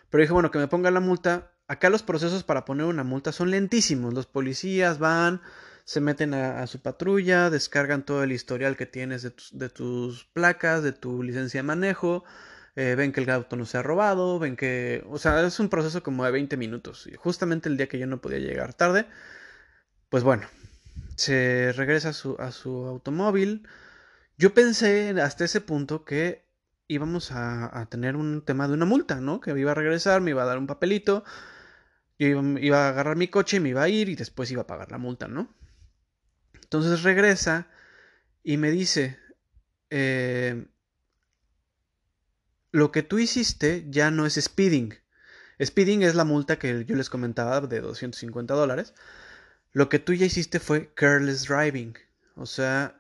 Pero 0.10 0.22
dije, 0.22 0.34
bueno, 0.34 0.50
que 0.50 0.60
me 0.60 0.68
ponga 0.68 0.92
la 0.92 1.02
multa. 1.02 1.52
Acá 1.68 1.90
los 1.90 2.04
procesos 2.04 2.44
para 2.44 2.66
poner 2.66 2.86
una 2.86 3.04
multa 3.04 3.34
son 3.34 3.52
lentísimos. 3.52 4.14
Los 4.14 4.26
policías 4.26 4.98
van, 5.00 5.42
se 5.84 6.00
meten 6.00 6.34
a, 6.34 6.66
su 6.68 6.82
patrulla, 6.82 7.50
descargan 7.50 8.06
todo 8.06 8.24
el 8.24 8.32
historial 8.32 8.78
que 8.78 8.86
tienes 8.86 9.24
de 9.24 9.70
tus, 9.70 10.26
placas, 10.34 10.84
de 10.84 10.94
tu 10.94 11.22
licencia 11.22 11.60
de 11.60 11.64
manejo. 11.64 12.24
Eh, 12.76 12.96
ven 12.96 13.12
que 13.12 13.22
el 13.22 13.30
auto 13.30 13.56
no 13.56 13.66
se 13.66 13.78
ha 13.78 13.84
robado, 13.84 14.40
ven 14.40 14.56
que... 14.56 15.04
O 15.10 15.20
sea, 15.20 15.46
es 15.46 15.60
un 15.60 15.70
proceso 15.70 16.02
como 16.04 16.26
de 16.26 16.32
20 16.32 16.58
minutos. 16.58 17.08
Y 17.08 17.16
justamente 17.16 17.70
el 17.70 17.78
día 17.78 17.88
que 17.88 18.00
yo 18.00 18.08
no 18.08 18.22
podía 18.22 18.40
llegar 18.40 18.74
tarde, 18.74 19.06
pues 20.10 20.24
bueno, 20.24 20.48
se 21.16 21.72
regresa 21.74 22.10
a 22.10 22.14
su, 22.14 22.36
a 22.40 22.52
su 22.52 22.86
automóvil 22.88 23.68
yo 24.38 24.54
pensé 24.54 25.10
hasta 25.22 25.46
ese 25.46 25.62
punto 25.62 26.06
que 26.06 26.46
íbamos 26.88 27.32
a, 27.32 27.88
tener 27.90 28.16
un 28.16 28.44
tema 28.44 28.68
de 28.68 28.74
una 28.74 28.86
multa, 28.86 29.22
¿no? 29.22 29.40
Que 29.40 29.58
iba 29.58 29.72
a 29.72 29.76
regresar, 29.76 30.22
me 30.22 30.32
iba 30.32 30.44
a 30.44 30.46
dar 30.46 30.58
un 30.58 30.68
papelito, 30.68 31.24
yo 32.20 32.28
iba, 32.28 32.86
a 32.86 32.90
agarrar 32.90 33.16
mi 33.16 33.28
coche, 33.28 33.60
me 33.60 33.70
iba 33.70 33.84
a 33.84 33.90
ir 33.90 34.10
y 34.10 34.16
después 34.16 34.52
iba 34.52 34.64
a 34.64 34.68
pagar 34.68 34.92
la 34.92 34.98
multa, 34.98 35.28
¿no? 35.28 35.54
Entonces 36.62 37.04
regresa 37.04 37.68
y 38.44 38.58
me 38.58 38.72
dice, 38.72 39.20
eh, 39.90 40.68
lo 42.74 42.92
que 42.92 43.04
tú 43.04 43.20
hiciste 43.20 43.86
ya 43.88 44.12
no 44.12 44.26
es 44.26 44.34
speeding. 44.34 44.96
Speeding 45.64 46.02
es 46.02 46.16
la 46.16 46.26
multa 46.26 46.58
que 46.58 46.84
yo 46.86 46.96
les 46.96 47.10
comentaba 47.10 47.62
de 47.62 47.80
250 47.80 48.54
dólares. 48.56 48.96
Lo 49.72 49.90
que 49.90 50.00
tú 50.00 50.14
ya 50.14 50.26
hiciste 50.26 50.60
fue 50.60 50.92
careless 50.96 51.48
driving. 51.48 51.96
O 52.36 52.48
sea, 52.48 53.00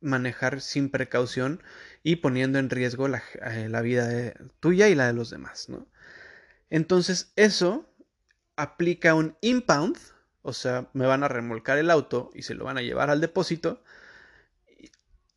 manejar 0.00 0.60
sin 0.60 0.90
precaución 0.90 1.60
y 2.04 2.16
poniendo 2.16 2.60
en 2.60 2.70
riesgo 2.70 3.08
la, 3.08 3.20
eh, 3.42 3.68
vida 3.82 4.32
tuya 4.60 4.88
y 4.88 4.94
la 4.94 5.08
de 5.08 5.12
los 5.12 5.28
demás, 5.28 5.68
¿no? 5.68 5.88
Entonces 6.70 7.32
eso 7.34 7.92
aplica 8.54 9.16
un 9.16 9.36
impound, 9.40 9.98
o 10.42 10.52
sea, 10.52 10.88
me 10.92 11.06
van 11.06 11.24
a 11.24 11.28
remolcar 11.28 11.78
el 11.78 11.90
auto 11.90 12.30
y 12.32 12.42
se 12.42 12.54
lo 12.54 12.64
van 12.64 12.78
a 12.78 12.82
llevar 12.82 13.10
al 13.10 13.20
depósito, 13.20 13.82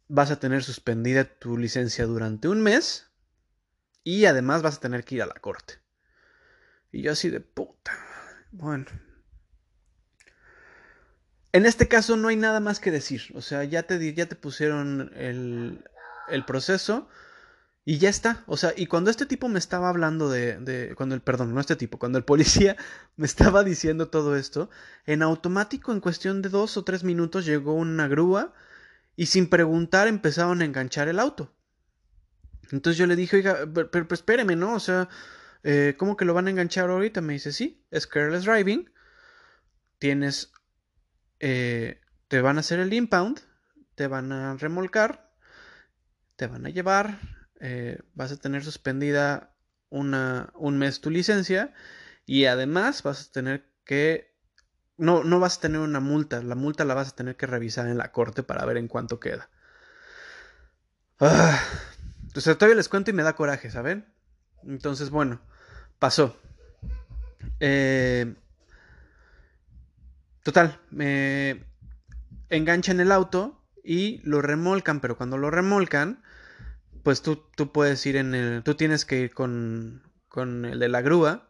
vas 0.08 0.30
a 0.30 0.40
tener 0.40 0.64
suspendida 0.64 1.24
tu 1.26 1.58
licencia 1.58 2.06
durante 2.06 2.48
un 2.50 2.62
mes 2.62 3.07
y 4.08 4.26
además 4.26 4.62
vas 4.62 4.78
a 4.78 4.80
tener 4.80 5.04
que 5.04 5.16
ir 5.16 5.22
a 5.22 5.26
la 5.26 5.34
corte. 5.34 5.82
Y 6.94 7.02
yo 7.02 7.12
así 7.12 7.30
de 7.30 7.42
puta. 7.42 7.92
Bueno, 8.52 8.86
en 11.52 11.66
este 11.66 11.90
caso 11.90 12.16
no 12.16 12.30
hay 12.30 12.38
nada 12.38 12.62
más 12.62 12.80
que 12.80 12.90
decir. 12.90 13.24
O 13.36 13.42
sea, 13.42 13.66
ya 13.66 13.84
te, 13.84 14.14
ya 14.14 14.26
te 14.28 14.38
pusieron 14.38 15.12
el, 15.14 15.84
el 16.30 16.46
proceso 16.46 17.10
y 17.84 17.98
ya 17.98 18.08
está. 18.10 18.46
O 18.48 18.56
sea, 18.56 18.74
y 18.78 18.86
cuando 18.88 19.12
este 19.12 19.26
tipo 19.26 19.50
me 19.50 19.60
estaba 19.60 19.90
hablando 19.90 20.30
de, 20.30 20.58
de, 20.58 20.96
Cuando 20.96 21.14
el. 21.14 21.22
Perdón, 21.22 21.54
no 21.54 21.60
este 21.60 21.76
tipo. 21.76 22.00
Cuando 22.00 22.18
el 22.18 22.24
policía 22.24 22.78
me 23.18 23.26
estaba 23.26 23.66
diciendo 23.66 24.08
todo 24.08 24.38
esto, 24.38 24.70
en 25.06 25.22
automático, 25.22 25.92
en 25.92 26.00
cuestión 26.00 26.42
de 26.42 26.48
dos 26.48 26.78
o 26.78 26.86
tres 26.86 27.04
minutos, 27.04 27.46
llegó 27.46 27.74
una 27.74 28.08
grúa 28.08 28.54
y 29.18 29.26
sin 29.26 29.50
preguntar 29.50 30.08
empezaron 30.08 30.62
a 30.62 30.66
enganchar 30.66 31.10
el 31.10 31.20
auto. 31.20 31.57
Entonces 32.72 32.98
yo 32.98 33.08
le 33.08 33.16
dije, 33.16 33.38
oiga, 33.38 33.60
pero, 33.92 34.08
espéreme, 34.12 34.56
¿no? 34.56 34.76
O 34.76 34.80
sea, 34.80 35.10
eh, 35.64 35.96
¿cómo 35.98 36.18
que 36.18 36.26
lo 36.26 36.34
van 36.34 36.48
a 36.48 36.50
enganchar 36.52 36.90
ahorita? 36.90 37.22
Me 37.22 37.34
dice, 37.34 37.52
sí, 37.52 37.86
es 37.92 38.08
careless 38.08 38.46
driving. 38.46 38.90
Tienes 40.00 40.52
eh, 41.40 42.02
te 42.28 42.42
van 42.42 42.58
a 42.58 42.62
hacer 42.62 42.80
el 42.80 42.94
impound, 42.94 43.40
te 43.96 44.08
van 44.08 44.32
a 44.32 44.56
remolcar, 44.56 45.32
te 46.36 46.48
van 46.48 46.66
a 46.66 46.70
llevar, 46.70 47.20
eh, 47.60 48.00
vas 48.14 48.32
a 48.32 48.38
tener 48.38 48.64
suspendida 48.64 49.56
una, 49.90 50.52
un 50.56 50.78
mes 50.78 51.02
tu 51.02 51.10
licencia 51.10 51.74
y 52.26 52.46
además 52.46 53.04
vas 53.04 53.28
a 53.28 53.32
tener 53.32 53.72
que... 53.86 54.36
No, 54.98 55.24
no 55.24 55.40
vas 55.40 55.58
a 55.58 55.62
tener 55.62 55.80
una 55.80 56.00
multa, 56.00 56.42
la 56.42 56.56
multa 56.56 56.84
la 56.84 56.96
vas 56.96 57.10
a 57.10 57.16
tener 57.16 57.38
que 57.38 57.46
revisar 57.46 57.88
en 57.88 58.00
la 58.00 58.12
corte 58.12 58.42
para 58.42 58.66
ver 58.66 58.78
en 58.78 58.88
cuánto 58.88 59.20
queda. 59.20 59.50
Ah, 61.20 61.60
entonces 62.28 62.58
todavía 62.58 62.76
les 62.76 62.90
cuento 62.90 63.12
y 63.12 63.14
me 63.14 63.24
da 63.24 63.36
coraje, 63.36 63.72
¿saben? 63.72 64.06
Entonces, 64.64 65.10
bueno, 65.10 65.42
pasó. 66.00 66.38
Eh, 67.60 68.36
Total, 70.48 70.80
me 70.92 71.66
enganchan 72.48 73.02
el 73.02 73.12
auto 73.12 73.62
y 73.84 74.22
lo 74.24 74.42
remolcan, 74.42 75.02
pero 75.02 75.18
cuando 75.18 75.38
lo 75.38 75.52
remolcan, 75.52 76.24
pues 77.04 77.22
tú, 77.22 77.44
tú 77.58 77.74
puedes 77.74 78.06
ir 78.06 78.16
en 78.16 78.34
el... 78.34 78.64
Tú 78.64 78.76
tienes 78.76 79.04
que 79.04 79.20
ir 79.20 79.34
con, 79.34 80.04
con 80.30 80.64
el 80.64 80.80
de 80.80 80.88
la 80.88 81.02
grúa. 81.02 81.47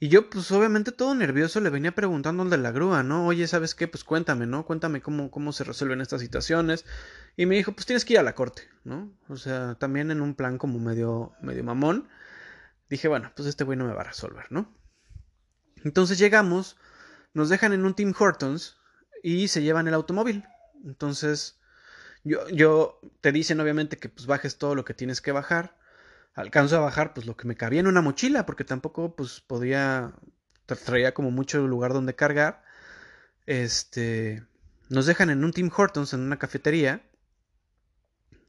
Y 0.00 0.08
yo, 0.08 0.28
pues 0.28 0.50
obviamente 0.50 0.92
todo 0.92 1.14
nervioso, 1.14 1.60
le 1.60 1.70
venía 1.70 1.94
preguntando 1.94 2.42
al 2.42 2.50
de 2.50 2.58
la 2.58 2.72
grúa, 2.72 3.02
¿no? 3.02 3.26
Oye, 3.26 3.46
¿sabes 3.46 3.74
qué? 3.74 3.88
Pues 3.88 4.04
cuéntame, 4.04 4.46
¿no? 4.46 4.66
Cuéntame 4.66 5.00
cómo, 5.00 5.30
cómo 5.30 5.52
se 5.52 5.64
resuelven 5.64 6.00
estas 6.00 6.20
situaciones. 6.20 6.84
Y 7.36 7.46
me 7.46 7.54
dijo, 7.54 7.72
pues 7.72 7.86
tienes 7.86 8.04
que 8.04 8.14
ir 8.14 8.18
a 8.18 8.24
la 8.24 8.34
corte, 8.34 8.62
¿no? 8.84 9.12
O 9.28 9.36
sea, 9.36 9.76
también 9.76 10.10
en 10.10 10.20
un 10.20 10.34
plan 10.34 10.58
como 10.58 10.78
medio, 10.78 11.32
medio 11.40 11.64
mamón. 11.64 12.08
Dije, 12.90 13.08
bueno, 13.08 13.32
pues 13.34 13.48
este 13.48 13.64
güey 13.64 13.78
no 13.78 13.86
me 13.86 13.94
va 13.94 14.02
a 14.02 14.04
resolver, 14.04 14.46
¿no? 14.50 14.74
Entonces 15.84 16.18
llegamos 16.18 16.76
nos 17.34 17.48
dejan 17.48 17.72
en 17.72 17.84
un 17.84 17.94
Tim 17.94 18.14
Hortons 18.16 18.78
y 19.22 19.48
se 19.48 19.62
llevan 19.62 19.88
el 19.88 19.94
automóvil. 19.94 20.44
Entonces, 20.84 21.60
yo, 22.22 22.48
yo 22.48 23.00
te 23.20 23.32
dicen 23.32 23.60
obviamente 23.60 23.98
que 23.98 24.08
pues 24.08 24.26
bajes 24.26 24.56
todo 24.56 24.74
lo 24.74 24.84
que 24.84 24.94
tienes 24.94 25.20
que 25.20 25.32
bajar. 25.32 25.76
Alcanzo 26.34 26.76
a 26.76 26.80
bajar 26.80 27.14
pues 27.14 27.26
lo 27.26 27.36
que 27.36 27.46
me 27.46 27.56
cabía 27.56 27.80
en 27.80 27.86
una 27.86 28.02
mochila 28.02 28.44
porque 28.44 28.64
tampoco 28.64 29.14
pues 29.14 29.40
podía 29.40 30.12
traía 30.66 31.14
como 31.14 31.30
mucho 31.30 31.66
lugar 31.66 31.92
donde 31.92 32.14
cargar. 32.14 32.62
Este, 33.46 34.42
nos 34.88 35.06
dejan 35.06 35.30
en 35.30 35.44
un 35.44 35.52
Tim 35.52 35.70
Hortons 35.74 36.12
en 36.12 36.20
una 36.20 36.38
cafetería. 36.38 37.02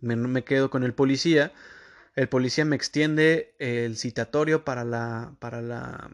Me, 0.01 0.15
me 0.15 0.43
quedo 0.43 0.69
con 0.69 0.83
el 0.83 0.93
policía. 0.93 1.51
El 2.15 2.29
policía 2.29 2.65
me 2.65 2.75
extiende 2.75 3.55
el 3.59 3.97
citatorio 3.97 4.63
para 4.63 4.83
la 4.85 5.35
para 5.39 5.61
la 5.61 6.09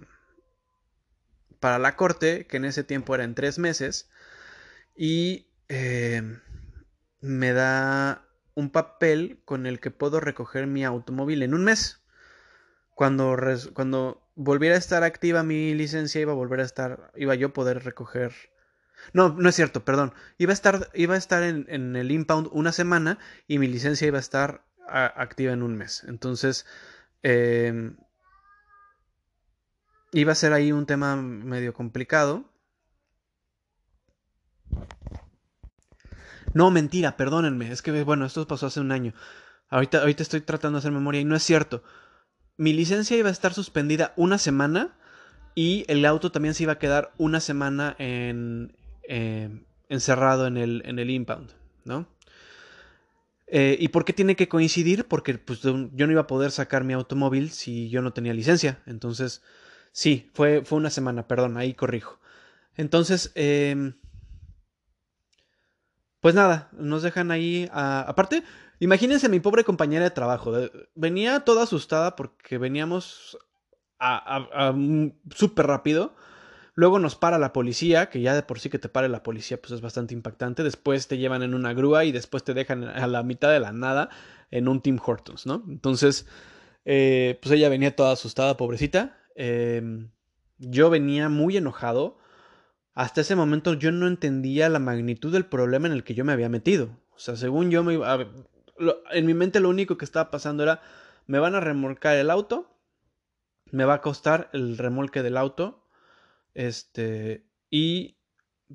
para 1.62 1.78
la 1.78 1.96
corte, 1.96 2.48
que 2.48 2.58
en 2.58 2.66
ese 2.66 2.84
tiempo 2.84 3.14
era 3.16 3.24
en 3.24 3.36
tres 3.36 3.60
meses, 3.60 4.10
y 4.96 5.48
eh, 5.70 6.40
me 7.22 7.54
da 7.54 8.26
un 8.56 8.70
papel 8.70 9.42
con 9.46 9.66
el 9.66 9.80
que 9.80 9.92
puedo 9.92 10.20
recoger 10.20 10.68
mi 10.68 10.84
automóvil 10.86 11.44
en 11.44 11.54
un 11.54 11.64
mes. 11.64 12.02
Cuando, 12.96 13.38
cuando 13.74 14.28
volviera 14.36 14.76
a 14.76 14.80
estar 14.80 15.04
activa 15.04 15.44
mi 15.44 15.74
licencia, 15.74 16.22
iba 16.22 16.34
a 16.34 16.36
volver 16.36 16.60
a 16.60 16.64
estar, 16.64 17.12
iba 17.16 17.36
yo 17.36 17.48
a 17.48 17.54
poder 17.54 17.84
recoger. 17.84 18.34
No, 19.14 19.30
no 19.30 19.50
es 19.50 19.56
cierto, 19.56 19.84
perdón. 19.84 20.14
Iba 20.38 20.52
a 20.52 20.54
estar, 20.54 20.90
iba 20.94 21.16
a 21.16 21.18
estar 21.18 21.44
en, 21.44 21.66
en 21.70 21.96
el 21.96 22.12
impound 22.12 22.50
una 22.52 22.72
semana 22.72 23.18
y 23.48 23.58
mi 23.58 23.68
licencia 23.68 24.08
iba 24.08 24.18
a 24.18 24.22
estar 24.22 24.64
activa 24.88 25.54
en 25.54 25.64
un 25.64 25.76
mes. 25.76 26.04
Entonces, 26.08 26.66
Em, 27.24 27.98
iba 30.12 30.32
a 30.32 30.36
ser 30.36 30.54
ahí 30.54 30.72
un 30.72 30.86
tema 30.86 31.16
medio 31.16 31.74
complicado. 31.74 32.46
No, 36.54 36.72
mentira, 36.72 37.18
perdónenme. 37.18 37.72
Es 37.72 37.82
que, 37.82 38.04
bueno, 38.04 38.26
esto 38.26 38.48
pasó 38.48 38.68
hace 38.68 38.80
un 38.80 38.92
año. 38.92 39.14
Ahorita, 39.70 40.00
ahorita 40.00 40.24
estoy 40.24 40.42
tratando 40.42 40.78
de 40.78 40.80
hacer 40.80 40.92
memoria 40.92 41.22
y 41.22 41.26
no 41.26 41.36
es 41.36 41.44
cierto. 41.44 41.84
Mi 42.58 42.74
licencia 42.74 43.18
iba 43.18 43.30
a 43.30 43.32
estar 43.32 43.54
suspendida 43.54 44.14
una 44.18 44.38
semana 44.38 44.98
y 45.56 45.86
el 45.88 46.06
auto 46.06 46.32
también 46.32 46.54
se 46.54 46.64
iba 46.64 46.74
a 46.74 46.80
quedar 46.80 47.14
una 47.18 47.40
semana 47.40 47.96
en, 48.00 48.76
em, 49.04 49.64
encerrado 49.90 50.48
en 50.48 50.58
el, 50.58 50.82
en 50.86 51.00
el 51.00 51.10
impound, 51.10 51.52
¿no? 51.86 52.08
Eh, 53.48 53.78
¿Y 53.80 53.90
por 53.90 54.06
qué 54.06 54.14
tiene 54.14 54.36
que 54.38 54.48
coincidir? 54.48 55.06
Porque 55.06 55.38
pues, 55.38 55.62
yo 55.62 55.74
no 55.74 56.12
iba 56.12 56.22
a 56.22 56.28
poder 56.28 56.52
sacar 56.52 56.86
mi 56.86 56.94
automóvil 56.94 57.52
si 57.52 57.90
yo 57.90 58.02
no 58.02 58.14
tenía 58.14 58.34
licencia. 58.34 58.82
Entonces, 58.86 59.44
sí, 59.92 60.30
fue, 60.34 60.64
fue 60.64 60.78
una 60.78 60.90
semana, 60.90 61.28
perdón, 61.28 61.58
ahí 61.58 61.74
corrijo. 61.74 62.20
Entonces, 62.78 63.32
em, 63.36 63.96
pues 66.22 66.36
nada, 66.36 66.70
nos 66.72 67.04
dejan 67.04 67.32
ahí. 67.32 67.68
aparte, 67.74 68.44
imagínense 68.80 69.28
mi 69.28 69.40
pobre 69.40 69.64
compañera 69.64 70.06
de 70.06 70.12
trabajo. 70.12 70.54
venía 70.96 71.42
toda 71.42 71.64
asustada 71.64 72.16
porque 72.16 72.58
veníamos 72.58 73.38
a, 74.00 74.74
súper 75.36 75.68
rápido. 75.68 76.16
Luego 76.74 77.00
nos 77.00 77.16
para 77.16 77.38
la 77.38 77.52
policía, 77.52 78.10
que 78.10 78.22
ya 78.22 78.34
de 78.34 78.44
por 78.44 78.60
sí 78.60 78.70
que 78.70 78.80
te 78.80 78.88
pare 78.88 79.10
la 79.10 79.24
policía 79.24 79.62
pues 79.62 79.72
es 79.72 79.82
bastante 79.82 80.14
impactante. 80.14 80.64
Después 80.64 81.08
te 81.08 81.18
llevan 81.18 81.44
en 81.44 81.54
una 81.54 81.74
grúa 81.74 82.06
y 82.06 82.12
después 82.12 82.44
te 82.44 82.54
dejan 82.54 82.86
a 82.86 83.08
la 83.08 83.24
mitad 83.24 83.52
de 83.52 83.60
la 83.60 83.74
nada 83.74 84.10
en 84.52 84.68
un 84.68 84.82
Tim 84.82 84.98
Hortons, 85.04 85.46
¿no? 85.46 85.64
Entonces, 85.68 86.28
eh, 86.86 87.40
pues 87.42 87.52
ella 87.54 87.68
venía 87.68 87.96
toda 87.96 88.14
asustada, 88.14 88.58
pobrecita. 88.58 89.18
Em, 89.36 90.12
yo 90.58 90.90
venía 90.90 91.30
muy 91.30 91.58
enojado. 91.58 92.18
Hasta 92.94 93.22
ese 93.22 93.36
momento 93.36 93.74
yo 93.74 93.92
no 93.92 94.08
entendía 94.08 94.70
la 94.70 94.80
magnitud 94.80 95.32
del 95.32 95.46
problema 95.46 95.88
en 95.88 95.94
el 95.94 96.04
que 96.04 96.14
yo 96.14 96.26
me 96.26 96.34
había 96.34 96.50
metido. 96.50 96.98
O 97.12 97.20
sea, 97.20 97.36
según 97.36 97.72
yo 97.72 97.84
me 97.84 97.94
iba... 97.94 98.28
en 99.12 99.26
mi 99.26 99.34
mente 99.34 99.60
lo 99.60 99.70
único 99.70 99.98
que 99.98 100.06
estaba 100.06 100.32
pasando 100.32 100.64
era, 100.64 100.82
me 101.28 101.40
van 101.40 101.56
a 101.56 101.60
remolcar 101.60 102.18
el 102.18 102.30
auto, 102.30 102.76
me 103.72 103.86
va 103.86 103.96
a 103.96 104.02
costar 104.02 104.50
el 104.54 104.78
remolque 104.78 105.24
del 105.24 105.38
auto 105.38 105.82
este, 106.54 107.46
y 107.70 108.18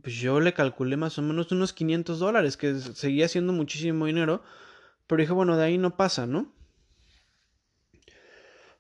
pues 0.03 0.15
yo 0.17 0.41
le 0.41 0.55
calculé 0.55 0.97
más 0.97 1.19
o 1.19 1.23
menos 1.23 1.53
unos 1.53 1.73
500 1.73 2.19
dólares, 2.19 2.57
que 2.57 2.75
seguía 2.75 3.29
siendo 3.29 3.53
muchísimo 3.53 4.07
dinero. 4.07 4.43
Pero 5.07 5.21
dije, 5.21 5.33
bueno, 5.33 5.57
de 5.57 5.65
ahí 5.65 5.79
no 5.79 5.97
pasa, 5.97 6.27
¿no? 6.27 6.53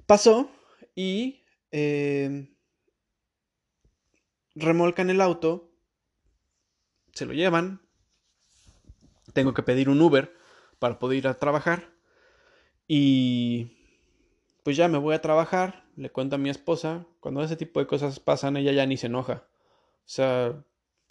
Pasó 0.07 0.51
y 0.95 1.43
eh, 1.73 2.56
remolcan 4.57 5.11
el 5.11 5.21
auto, 5.21 5.71
se 7.13 7.27
lo 7.27 7.33
llevan, 7.33 7.81
tengo 9.33 9.55
que 9.55 9.63
pedir 9.63 9.89
un 9.89 10.01
Uber 10.01 10.35
para 10.79 10.99
poder 10.99 11.19
ir 11.19 11.29
a 11.29 11.39
trabajar 11.39 11.91
y 12.89 13.77
pues 14.63 14.77
ya 14.77 14.89
me 14.89 14.99
voy 14.99 15.15
a 15.15 15.23
trabajar, 15.23 15.85
le 15.97 16.11
cuento 16.11 16.37
a 16.37 16.39
mi 16.39 16.51
esposa, 16.51 17.07
cuando 17.21 17.43
ese 17.43 17.57
tipo 17.57 17.79
de 17.81 17.87
cosas 17.87 18.19
pasan, 18.19 18.57
ella 18.57 18.73
ya 18.73 18.87
ni 18.87 18.97
se 18.97 19.07
enoja. 19.07 19.45
O 19.45 20.09
sea, 20.09 20.65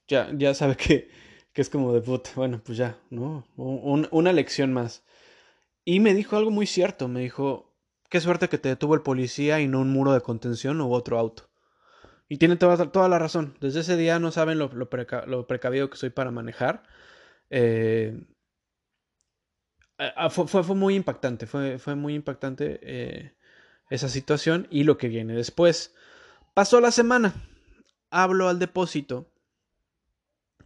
ya, 0.08 0.30
ya 0.34 0.54
sabe 0.54 0.76
que, 0.78 1.10
que 1.54 1.62
es 1.62 1.70
como 1.70 1.94
de 1.94 2.02
puta, 2.02 2.32
bueno, 2.36 2.62
pues 2.66 2.78
ya, 2.78 3.00
¿no? 3.10 3.46
una 3.56 4.34
lección 4.34 4.74
más. 4.74 5.04
Y 5.86 6.00
me 6.00 6.14
dijo 6.14 6.36
algo 6.36 6.52
muy 6.52 6.66
cierto, 6.68 7.08
me 7.08 7.22
dijo, 7.22 7.74
qué 8.10 8.20
suerte 8.20 8.50
que 8.50 8.58
te 8.58 8.70
detuvo 8.70 8.96
el 8.96 9.02
policía 9.02 9.62
y 9.62 9.68
no 9.68 9.80
un 9.82 9.92
muro 9.92 10.14
de 10.14 10.22
contención 10.22 10.82
o 10.82 10.90
otro 10.90 11.20
auto. 11.20 11.50
Y 12.28 12.38
tiene 12.38 12.56
toda, 12.56 12.92
toda 12.92 13.08
la 13.08 13.20
razón. 13.20 13.56
Desde 13.62 13.82
ese 13.82 13.98
día 13.98 14.20
no 14.20 14.32
saben 14.32 14.58
lo, 14.58 14.72
lo, 14.74 15.48
precavido 15.48 15.90
que 15.90 15.98
soy 15.98 16.10
para 16.10 16.32
manejar. 16.32 16.84
Eh, 17.50 18.20
fue, 20.30 20.48
fue, 20.48 20.76
muy 20.76 20.96
impactante, 20.96 21.46
fue, 21.46 21.78
fue 21.78 21.96
muy 21.96 22.16
impactante. 22.16 22.80
Eh, 22.82 23.36
esa 23.90 24.10
situación 24.10 24.68
y 24.70 24.84
lo 24.84 24.98
que 24.98 25.10
viene 25.10 25.34
después. 25.34 25.94
Pasó 26.54 26.80
la 26.80 26.92
semana, 26.92 27.34
hablo 28.10 28.50
al 28.50 28.60
depósito 28.60 29.32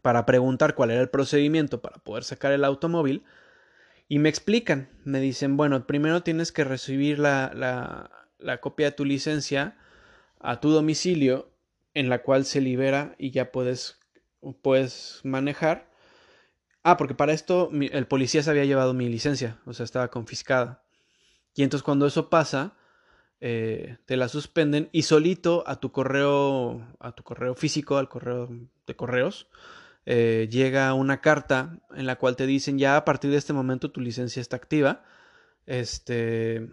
para 0.02 0.26
preguntar 0.26 0.76
cuál 0.76 0.92
era 0.92 1.02
el 1.02 1.10
procedimiento 1.10 1.82
para 1.82 1.98
poder 1.98 2.24
sacar 2.24 2.52
el 2.52 2.64
automóvil 2.64 3.24
y 4.08 4.20
me 4.20 4.30
explican, 4.30 4.90
me 5.04 5.20
dicen, 5.20 5.58
bueno, 5.58 5.86
primero 5.86 6.24
tienes 6.24 6.52
que 6.52 6.64
recibir 6.64 7.20
la, 7.20 8.10
la 8.38 8.62
copia 8.62 8.88
de 8.88 8.96
tu 8.96 9.06
licencia 9.06 9.78
a 10.40 10.60
tu 10.60 10.70
domicilio 10.72 11.52
en 11.94 12.10
la 12.10 12.22
cual 12.22 12.46
se 12.46 12.62
libera 12.62 13.16
y 13.18 13.32
ya 13.32 13.52
puedes, 13.52 14.00
puedes 14.62 15.22
manejar. 15.24 15.90
Ah, 16.84 16.98
porque 16.98 17.16
para 17.16 17.34
esto 17.34 17.70
el 17.74 18.08
policía 18.08 18.42
se 18.42 18.50
había 18.50 18.66
llevado 18.66 18.94
mi 18.94 19.10
licencia, 19.10 19.60
o 19.66 19.74
sea, 19.74 19.84
estaba 19.84 20.10
confiscada. 20.10 20.84
Y 21.56 21.64
entonces 21.64 21.84
cuando 21.84 22.08
eso 22.08 22.30
pasa, 22.30 22.78
eh, 23.42 23.98
te 24.06 24.18
la 24.18 24.30
suspenden 24.30 24.90
y 24.92 25.04
solito 25.04 25.64
a 25.68 25.80
tu 25.80 25.92
correo, 25.92 26.88
a 27.00 27.12
tu 27.14 27.24
correo 27.24 27.56
físico, 27.56 27.98
al 27.98 28.10
correo 28.10 28.50
de 28.88 28.96
correos, 28.96 29.48
eh, 30.06 30.48
llega 30.50 30.94
una 30.94 31.22
carta 31.22 31.80
en 31.96 32.06
la 32.06 32.18
cual 32.18 32.36
te 32.36 32.46
dicen 32.48 32.80
ya 32.80 32.98
a 32.98 33.06
partir 33.06 33.32
de 33.32 33.38
este 33.38 33.54
momento 33.54 33.92
tu 33.92 34.02
licencia 34.02 34.42
está 34.42 34.56
activa. 34.56 35.04
Este. 35.66 36.70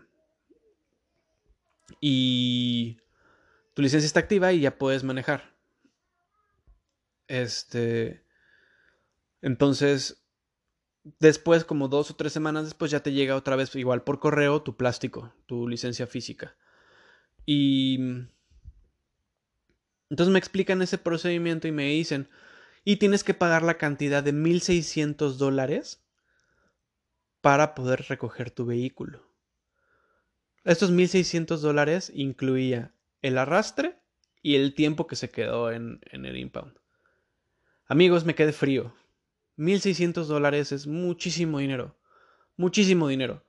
Y 2.01 2.99
tu 3.77 3.83
licencia 3.83 4.07
está 4.07 4.21
activa 4.21 4.55
y 4.55 4.61
ya 4.61 4.79
puedes 4.79 5.05
manejar. 5.05 5.55
Este. 7.29 8.25
Entonces, 9.43 10.25
después, 11.21 11.67
como 11.67 11.89
dos 11.89 12.11
o 12.11 12.17
tres 12.17 12.33
semanas 12.33 12.65
después, 12.65 12.91
ya 12.91 13.01
te 13.01 13.13
llega 13.13 13.37
otra 13.37 13.55
vez 13.55 13.77
igual 13.77 14.03
por 14.03 14.19
correo 14.19 14.63
tu 14.63 14.79
plástico, 14.79 15.35
tu 15.45 15.69
licencia 15.69 16.07
física. 16.07 16.57
Y 17.45 17.99
entonces 20.09 20.33
me 20.33 20.39
explican 20.39 20.81
ese 20.81 20.97
procedimiento 20.97 21.69
y 21.69 21.73
me 21.73 21.85
dicen, 21.85 22.31
y 22.83 22.97
tienes 22.97 23.25
que 23.25 23.35
pagar 23.35 23.63
la 23.63 23.77
cantidad 23.77 24.25
de 24.25 24.33
1.600 24.33 25.37
dólares 25.37 26.03
para 27.43 27.75
poder 27.75 28.07
recoger 28.09 28.51
tu 28.51 28.65
vehículo. 28.65 29.23
Estos 30.65 30.91
1.600 30.91 31.59
dólares 31.59 32.11
incluía 32.15 32.96
el 33.27 33.39
arrastre 33.39 33.99
y 34.43 34.57
el 34.57 34.75
tiempo 34.75 35.07
que 35.07 35.17
se 35.17 35.31
quedó 35.31 35.71
en, 35.71 36.01
en 36.11 36.25
el 36.25 36.37
impound. 36.37 36.79
Amigos, 37.87 38.25
me 38.25 38.35
quedé 38.35 38.53
frío. 38.53 38.95
1.600 39.57 40.25
dólares 40.25 40.73
es 40.73 40.87
muchísimo 40.87 41.59
dinero. 41.59 41.97
Muchísimo 42.57 43.09
dinero. 43.09 43.45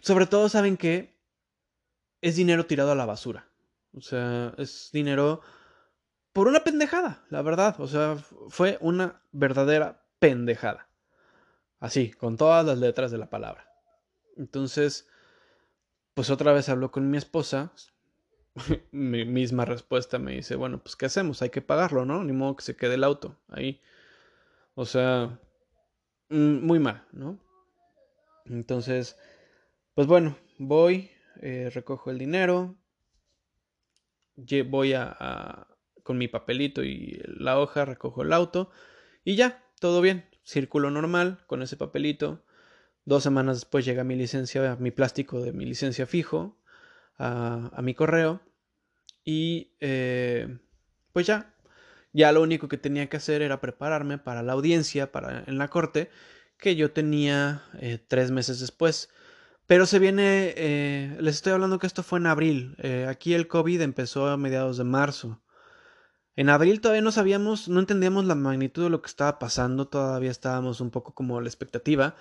Sobre 0.00 0.26
todo 0.26 0.48
saben 0.48 0.76
que 0.76 1.16
es 2.20 2.36
dinero 2.36 2.66
tirado 2.66 2.92
a 2.92 2.96
la 2.96 3.06
basura. 3.06 3.48
O 3.94 4.00
sea, 4.00 4.54
es 4.58 4.90
dinero 4.92 5.40
por 6.32 6.46
una 6.46 6.60
pendejada, 6.60 7.24
la 7.30 7.42
verdad. 7.42 7.80
O 7.80 7.88
sea, 7.88 8.16
fue 8.48 8.78
una 8.80 9.22
verdadera 9.32 10.04
pendejada. 10.18 10.88
Así, 11.80 12.10
con 12.12 12.36
todas 12.36 12.64
las 12.66 12.78
letras 12.78 13.10
de 13.10 13.18
la 13.18 13.30
palabra. 13.30 13.68
Entonces, 14.36 15.08
pues 16.14 16.30
otra 16.30 16.52
vez 16.52 16.68
habló 16.68 16.90
con 16.90 17.10
mi 17.10 17.18
esposa. 17.18 17.72
mi 18.92 19.24
misma 19.24 19.64
respuesta 19.64 20.18
me 20.18 20.32
dice, 20.32 20.56
bueno, 20.56 20.78
pues 20.82 20.96
¿qué 20.96 21.06
hacemos? 21.06 21.42
Hay 21.42 21.50
que 21.50 21.62
pagarlo, 21.62 22.04
¿no? 22.04 22.24
Ni 22.24 22.32
modo 22.32 22.56
que 22.56 22.64
se 22.64 22.76
quede 22.76 22.94
el 22.94 23.04
auto 23.04 23.36
ahí. 23.48 23.80
O 24.74 24.84
sea, 24.84 25.38
mm, 26.30 26.64
muy 26.64 26.78
mal, 26.78 27.06
¿no? 27.12 27.38
Entonces, 28.46 29.16
pues 29.94 30.06
bueno, 30.06 30.36
voy, 30.58 31.10
eh, 31.42 31.70
recojo 31.72 32.10
el 32.10 32.18
dinero, 32.18 32.76
voy 34.66 34.92
a, 34.94 35.66
con 36.02 36.18
mi 36.18 36.28
papelito 36.28 36.82
y 36.84 37.20
la 37.26 37.58
hoja, 37.58 37.84
recojo 37.84 38.22
el 38.22 38.32
auto 38.32 38.70
y 39.24 39.36
ya, 39.36 39.64
todo 39.80 40.00
bien, 40.00 40.24
círculo 40.44 40.90
normal 40.90 41.44
con 41.46 41.62
ese 41.62 41.76
papelito. 41.76 42.44
Dos 43.04 43.22
semanas 43.22 43.56
después 43.56 43.84
llega 43.84 44.04
mi 44.04 44.16
licencia, 44.16 44.76
mi 44.76 44.90
plástico 44.90 45.40
de 45.40 45.52
mi 45.52 45.64
licencia 45.64 46.06
fijo 46.06 46.58
a, 47.18 47.70
a 47.72 47.82
mi 47.82 47.94
correo 47.94 48.40
y 49.30 49.76
eh, 49.80 50.58
pues 51.12 51.26
ya, 51.26 51.54
ya 52.14 52.32
lo 52.32 52.40
único 52.40 52.66
que 52.66 52.78
tenía 52.78 53.10
que 53.10 53.18
hacer 53.18 53.42
era 53.42 53.60
prepararme 53.60 54.16
para 54.16 54.42
la 54.42 54.54
audiencia 54.54 55.12
para, 55.12 55.44
en 55.46 55.58
la 55.58 55.68
corte 55.68 56.08
que 56.56 56.76
yo 56.76 56.92
tenía 56.92 57.62
eh, 57.78 57.98
tres 58.08 58.30
meses 58.30 58.58
después. 58.58 59.10
Pero 59.66 59.84
se 59.84 59.98
viene, 59.98 60.54
eh, 60.56 61.14
les 61.20 61.34
estoy 61.34 61.52
hablando 61.52 61.78
que 61.78 61.86
esto 61.86 62.02
fue 62.02 62.20
en 62.20 62.26
abril. 62.26 62.74
Eh, 62.78 63.04
aquí 63.06 63.34
el 63.34 63.48
COVID 63.48 63.82
empezó 63.82 64.28
a 64.28 64.38
mediados 64.38 64.78
de 64.78 64.84
marzo. 64.84 65.42
En 66.34 66.48
abril 66.48 66.80
todavía 66.80 67.02
no 67.02 67.12
sabíamos, 67.12 67.68
no 67.68 67.80
entendíamos 67.80 68.24
la 68.24 68.34
magnitud 68.34 68.84
de 68.84 68.90
lo 68.90 69.02
que 69.02 69.08
estaba 69.08 69.38
pasando, 69.38 69.88
todavía 69.88 70.30
estábamos 70.30 70.80
un 70.80 70.90
poco 70.90 71.12
como 71.14 71.38
la 71.42 71.48
expectativa. 71.48 72.16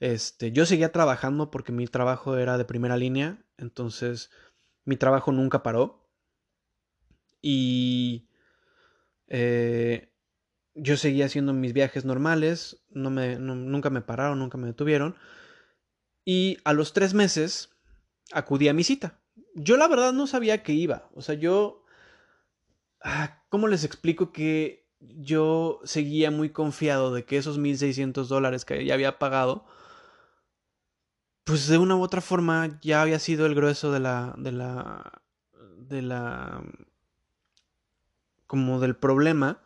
Este, 0.00 0.50
yo 0.50 0.66
seguía 0.66 0.90
trabajando 0.90 1.52
porque 1.52 1.70
mi 1.70 1.86
trabajo 1.86 2.36
era 2.36 2.58
de 2.58 2.64
primera 2.64 2.96
línea, 2.96 3.38
entonces 3.58 4.32
mi 4.84 4.96
trabajo 4.96 5.30
nunca 5.30 5.62
paró. 5.62 6.07
Y 7.40 8.28
eh, 9.28 10.12
yo 10.74 10.96
seguía 10.96 11.26
haciendo 11.26 11.52
mis 11.52 11.72
viajes 11.72 12.04
normales, 12.04 12.82
no 12.90 13.10
me, 13.10 13.36
nunca 13.36 13.90
me 13.90 14.00
pararon, 14.00 14.38
nunca 14.38 14.58
me 14.58 14.66
detuvieron. 14.66 15.16
Y 16.24 16.58
a 16.64 16.72
los 16.72 16.92
tres 16.92 17.14
meses 17.14 17.70
acudí 18.32 18.68
a 18.68 18.74
mi 18.74 18.84
cita. 18.84 19.20
Yo 19.54 19.76
la 19.76 19.88
verdad 19.88 20.12
no 20.12 20.26
sabía 20.26 20.62
que 20.62 20.72
iba. 20.72 21.08
O 21.14 21.22
sea, 21.22 21.34
yo... 21.34 21.84
Ah, 23.02 23.44
¿Cómo 23.48 23.68
les 23.68 23.84
explico 23.84 24.32
que 24.32 24.88
yo 25.00 25.80
seguía 25.84 26.30
muy 26.30 26.50
confiado 26.50 27.14
de 27.14 27.24
que 27.24 27.38
esos 27.38 27.58
1.600 27.58 28.26
dólares 28.26 28.64
que 28.64 28.84
ya 28.84 28.94
había 28.94 29.18
pagado, 29.18 29.64
pues 31.44 31.66
de 31.68 31.78
una 31.78 31.96
u 31.96 32.02
otra 32.02 32.20
forma 32.20 32.78
ya 32.82 33.02
había 33.02 33.18
sido 33.18 33.46
el 33.46 33.54
grueso 33.54 33.92
de 33.92 34.00
la... 34.00 34.34
de 34.36 34.52
la... 34.52 35.22
de 35.78 36.02
la... 36.02 36.62
como 38.48 38.80
del 38.80 38.96
problema. 38.96 39.62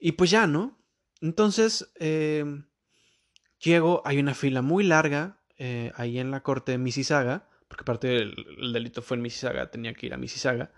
Y 0.00 0.12
pues 0.12 0.30
ya, 0.32 0.48
¿no? 0.48 0.76
Entonces, 1.20 1.92
eh, 2.00 2.44
llego, 3.60 4.02
hay 4.04 4.18
una 4.18 4.34
fila 4.34 4.62
muy 4.62 4.82
larga 4.82 5.38
eh, 5.56 5.92
ahí 5.94 6.18
en 6.18 6.32
la 6.32 6.42
corte 6.42 6.72
de 6.72 6.78
Mississauga, 6.78 7.48
porque 7.68 7.82
aparte 7.82 8.08
del 8.08 8.72
delito 8.72 9.02
fue 9.02 9.16
en 9.16 9.22
Mississauga, 9.22 9.70
tenía 9.70 9.94
que 9.94 10.06
ir 10.06 10.14
a 10.14 10.16
Mississauga. 10.16 10.72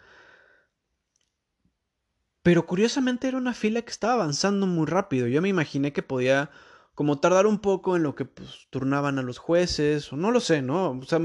Pero 2.42 2.66
curiosamente 2.66 3.27
era 3.27 3.38
una 3.38 3.55
fila 3.55 3.81
que 3.81 3.90
estaba 3.90 4.12
avanzando 4.12 4.66
muy 4.66 4.85
rápido. 4.85 5.27
Yo 5.27 5.40
me 5.40 5.48
imaginé 5.48 5.94
que 5.94 6.03
podía 6.03 6.50
como 6.94 7.18
tardar 7.18 7.46
un 7.46 7.59
poco 7.59 7.96
en 7.96 8.03
lo 8.03 8.14
que 8.14 8.27
pues, 8.27 8.68
turnaban 8.68 9.18
a 9.18 9.22
los 9.22 9.38
jueces, 9.38 10.12
o 10.12 10.16
no 10.16 10.31
lo 10.31 10.40
sé, 10.40 10.61
¿no? 10.61 10.90
O 10.90 11.05
sea, 11.05 11.18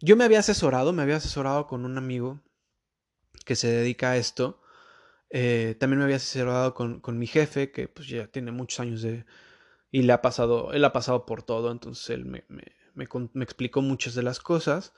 yo 0.00 0.16
me 0.16 0.24
había 0.24 0.38
asesorado, 0.38 0.94
me 0.94 1.02
había 1.02 1.16
asesorado 1.16 1.66
con 1.66 1.84
un 1.84 1.98
amigo 1.98 2.40
que 3.44 3.56
se 3.56 3.68
dedica 3.68 4.12
a 4.12 4.16
esto. 4.16 4.61
Eh, 5.34 5.76
también 5.80 5.98
me 5.98 6.04
había 6.04 6.16
asesorado 6.16 6.74
con, 6.74 7.00
con, 7.00 7.18
mi 7.18 7.26
jefe, 7.26 7.72
que 7.72 7.88
pues 7.88 8.06
ya 8.06 8.26
tiene 8.28 8.52
muchos 8.52 8.80
años 8.80 9.00
de... 9.00 9.24
Y 9.90 10.02
le 10.02 10.12
ha 10.12 10.20
pasado, 10.22 10.72
él 10.72 10.84
ha 10.84 10.92
pasado 10.92 11.26
por 11.26 11.42
todo, 11.42 11.72
entonces 11.72 12.10
él 12.10 12.26
me, 12.26 12.44
me, 12.48 12.64
me, 12.94 13.44
explicó 13.44 13.80
muchas 13.80 14.14
de 14.14 14.22
las 14.22 14.40
cosas. 14.40 14.92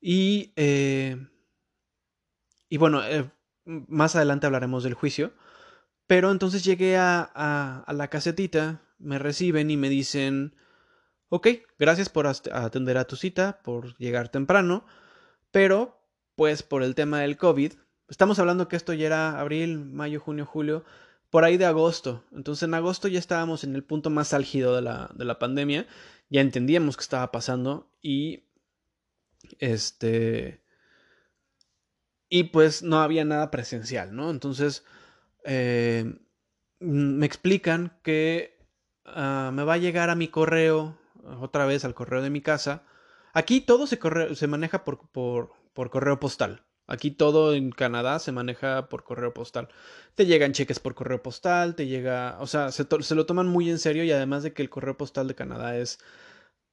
Y, 0.00 0.52
eh, 0.56 1.16
y 2.68 2.76
bueno, 2.76 3.02
eh, 3.04 3.30
más 3.64 4.14
adelante 4.14 4.46
hablaremos 4.46 4.84
del 4.84 4.94
juicio. 4.94 5.32
Pero 6.06 6.30
entonces 6.30 6.62
llegué 6.62 6.98
a, 6.98 7.22
a, 7.22 7.92
la 7.94 8.08
casetita, 8.08 8.82
me 8.98 9.18
reciben 9.18 9.70
y 9.70 9.76
me 9.78 9.88
dicen, 9.88 10.54
ok, 11.30 11.48
gracias 11.78 12.10
por 12.10 12.26
atender 12.26 12.98
a 12.98 13.06
tu 13.06 13.16
cita, 13.16 13.60
por 13.64 13.96
llegar 13.96 14.28
temprano, 14.28 14.86
pero 15.50 15.98
pues 16.36 16.62
por 16.62 16.82
el 16.82 16.94
tema 16.94 17.20
del 17.20 17.36
COVID, 17.36 17.72
estamos 18.08 18.38
hablando 18.38 18.68
que 18.68 18.76
esto 18.76 18.92
ya 18.92 19.06
era 19.06 19.40
abril, 19.40 19.78
mayo, 19.78 20.20
junio, 20.20 20.46
julio, 20.46 20.84
por 21.30 21.44
ahí 21.44 21.56
de 21.56 21.66
agosto. 21.66 22.24
Entonces 22.32 22.62
en 22.64 22.74
agosto 22.74 23.08
ya 23.08 23.18
estábamos 23.18 23.64
en 23.64 23.74
el 23.74 23.84
punto 23.84 24.10
más 24.10 24.32
álgido 24.32 24.74
de 24.74 24.82
la, 24.82 25.10
de 25.14 25.24
la 25.24 25.38
pandemia, 25.38 25.86
ya 26.28 26.40
entendíamos 26.40 26.96
qué 26.96 27.02
estaba 27.02 27.30
pasando 27.32 27.90
y 28.02 28.44
este 29.58 30.62
y 32.28 32.44
pues 32.44 32.82
no 32.82 33.00
había 33.00 33.24
nada 33.24 33.50
presencial, 33.50 34.14
¿no? 34.14 34.30
Entonces 34.30 34.84
eh, 35.44 36.18
me 36.80 37.26
explican 37.26 37.98
que 38.02 38.58
ah, 39.04 39.50
me 39.52 39.64
va 39.64 39.74
a 39.74 39.78
llegar 39.78 40.10
a 40.10 40.16
mi 40.16 40.28
correo, 40.28 40.98
otra 41.40 41.66
vez 41.66 41.84
al 41.84 41.94
correo 41.94 42.22
de 42.22 42.30
mi 42.30 42.40
casa. 42.40 42.82
Aquí 43.32 43.60
todo 43.60 43.86
se, 43.86 43.98
se 44.34 44.46
maneja 44.46 44.84
por, 44.84 45.08
por, 45.10 45.52
por 45.72 45.90
correo 45.90 46.18
postal. 46.18 46.65
Aquí 46.86 47.10
todo 47.10 47.54
en 47.54 47.70
Canadá 47.70 48.18
se 48.18 48.32
maneja 48.32 48.88
por 48.88 49.02
correo 49.02 49.34
postal. 49.34 49.68
Te 50.14 50.26
llegan 50.26 50.52
cheques 50.52 50.78
por 50.78 50.94
correo 50.94 51.22
postal, 51.22 51.74
te 51.74 51.86
llega, 51.86 52.36
o 52.40 52.46
sea, 52.46 52.70
se, 52.70 52.86
lo 53.14 53.26
toman 53.26 53.48
muy 53.48 53.70
en 53.70 53.78
serio 53.78 54.04
y 54.04 54.12
además 54.12 54.42
de 54.44 54.52
que 54.52 54.62
el 54.62 54.70
correo 54.70 54.96
postal 54.96 55.26
de 55.26 55.34
Canadá 55.34 55.76
es, 55.76 55.98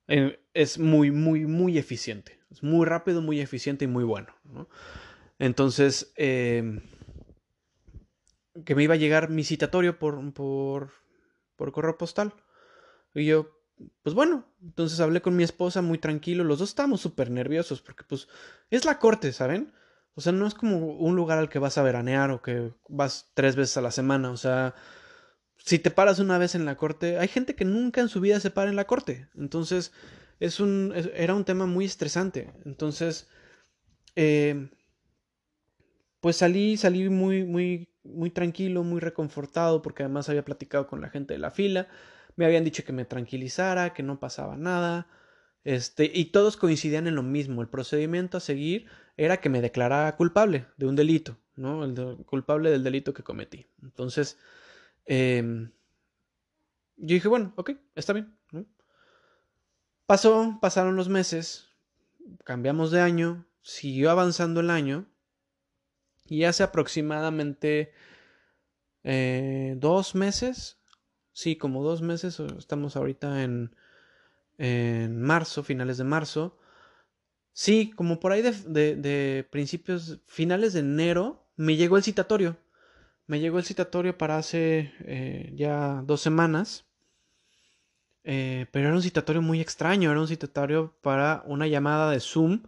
eh, 0.07 0.39
es 0.53 0.77
muy, 0.77 1.11
muy, 1.11 1.47
muy 1.47 1.77
eficiente. 1.77 2.39
Es 2.51 2.61
muy 2.61 2.85
rápido, 2.85 3.21
muy 3.21 3.41
eficiente 3.41 3.85
y 3.85 3.87
muy 3.87 4.03
bueno. 4.03 4.35
¿no? 4.43 4.69
Entonces, 5.39 6.13
em, 6.15 6.81
que 8.65 8.75
me 8.75 8.83
iba 8.83 8.93
a 8.93 8.97
llegar 8.97 9.29
mi 9.29 9.43
citatorio 9.43 9.97
por, 9.97 10.33
por, 10.33 10.91
por 11.55 11.71
correo 11.71 11.97
postal. 11.97 12.33
Y 13.15 13.25
yo, 13.25 13.49
pues 14.03 14.13
bueno, 14.13 14.45
entonces 14.61 14.99
hablé 14.99 15.21
con 15.21 15.35
mi 15.35 15.43
esposa 15.43 15.81
muy 15.81 15.97
tranquilo. 15.97 16.43
Los 16.43 16.59
dos 16.59 16.69
estábamos 16.69 17.01
súper 17.01 17.31
nerviosos 17.31 17.81
porque 17.81 18.03
pues 18.07 18.27
es 18.69 18.85
la 18.85 18.99
corte, 18.99 19.33
¿saben? 19.33 19.73
O 20.15 20.21
sea, 20.21 20.31
no 20.31 20.45
es 20.47 20.53
como 20.53 20.77
un 20.77 21.15
lugar 21.15 21.39
al 21.39 21.49
que 21.49 21.59
vas 21.59 21.77
a 21.77 21.83
veranear 21.83 22.31
o 22.31 22.41
que 22.41 22.71
vas 22.87 23.31
tres 23.33 23.55
veces 23.55 23.77
a 23.77 23.81
la 23.81 23.91
semana. 23.91 24.31
O 24.31 24.37
sea, 24.37 24.75
si 25.57 25.79
te 25.79 25.91
paras 25.91 26.19
una 26.19 26.37
vez 26.37 26.55
en 26.55 26.65
la 26.65 26.77
corte, 26.77 27.17
hay 27.19 27.27
gente 27.27 27.55
que 27.55 27.65
nunca 27.65 28.01
en 28.01 28.09
su 28.09 28.21
vida 28.21 28.39
se 28.39 28.51
para 28.51 28.69
en 28.69 28.75
la 28.75 28.85
corte. 28.85 29.27
Entonces, 29.35 29.91
es 30.39 30.59
un, 30.59 30.93
era 31.15 31.33
un 31.35 31.45
tema 31.45 31.65
muy 31.65 31.85
estresante. 31.85 32.51
Entonces, 32.65 33.27
eh, 34.15 34.69
pues 36.19 36.37
salí, 36.37 36.77
salí 36.77 37.09
muy, 37.09 37.43
muy, 37.43 37.89
muy 38.03 38.29
tranquilo, 38.29 38.83
muy 38.83 39.01
reconfortado, 39.01 39.81
porque 39.81 40.03
además 40.03 40.29
había 40.29 40.45
platicado 40.45 40.87
con 40.87 41.01
la 41.01 41.09
gente 41.09 41.33
de 41.33 41.39
la 41.39 41.51
fila, 41.51 41.87
me 42.35 42.45
habían 42.45 42.63
dicho 42.63 42.83
que 42.83 42.93
me 42.93 43.05
tranquilizara, 43.05 43.93
que 43.93 44.03
no 44.03 44.19
pasaba 44.19 44.55
nada, 44.55 45.07
este, 45.63 46.11
y 46.13 46.25
todos 46.25 46.57
coincidían 46.57 47.07
en 47.07 47.15
lo 47.15 47.23
mismo, 47.23 47.61
el 47.61 47.69
procedimiento 47.69 48.37
a 48.37 48.41
seguir 48.41 48.87
era 49.15 49.37
que 49.37 49.49
me 49.49 49.61
declarara 49.61 50.15
culpable 50.15 50.65
de 50.77 50.87
un 50.87 50.95
delito, 50.95 51.37
¿no? 51.55 51.85
El 51.85 52.25
culpable 52.25 52.69
del 52.69 52.83
delito 52.83 53.13
que 53.13 53.23
cometí. 53.23 53.67
Entonces, 53.81 54.37
em, 55.05 55.71
yo 56.97 57.13
dije, 57.15 57.27
bueno, 57.27 57.53
ok, 57.55 57.71
está 57.95 58.13
bien. 58.13 58.35
Pasó, 60.05 60.57
pasaron 60.61 60.95
los 60.95 61.07
meses, 61.07 61.69
cambiamos 62.43 62.91
de 62.91 63.01
año, 63.01 63.45
siguió 63.61 64.11
avanzando 64.11 64.59
el 64.59 64.69
año, 64.69 65.07
y 66.27 66.43
hace 66.43 66.63
aproximadamente 66.63 67.93
eh, 69.03 69.75
dos 69.77 70.15
meses, 70.15 70.77
sí, 71.31 71.55
como 71.55 71.83
dos 71.83 72.01
meses, 72.01 72.39
estamos 72.57 72.95
ahorita 72.95 73.43
en, 73.43 73.75
en 74.57 75.21
marzo, 75.21 75.63
finales 75.63 75.97
de 75.97 76.03
marzo. 76.03 76.57
Sí, 77.53 77.91
como 77.95 78.19
por 78.19 78.31
ahí 78.31 78.41
de, 78.41 78.95
de, 78.95 79.47
principios, 79.49 80.19
finales 80.27 80.73
de 80.73 80.79
enero, 80.81 81.45
me 81.55 81.75
llegó 81.75 81.97
el 81.97 82.03
citatorio. 82.03 82.57
Me 83.27 83.39
llegó 83.39 83.59
el 83.59 83.65
citatorio 83.65 84.17
para 84.17 84.37
hace 84.37 84.93
eh, 85.01 85.51
ya 85.55 86.01
dos 86.05 86.21
semanas. 86.21 86.85
Eh, 88.23 88.67
pero 88.71 88.87
era 88.87 88.95
un 88.95 89.01
citatorio 89.01 89.41
muy 89.41 89.59
extraño, 89.61 90.11
era 90.11 90.19
un 90.19 90.27
citatorio 90.27 90.95
para 91.01 91.43
una 91.45 91.67
llamada 91.67 92.11
de 92.11 92.19
Zoom. 92.19 92.63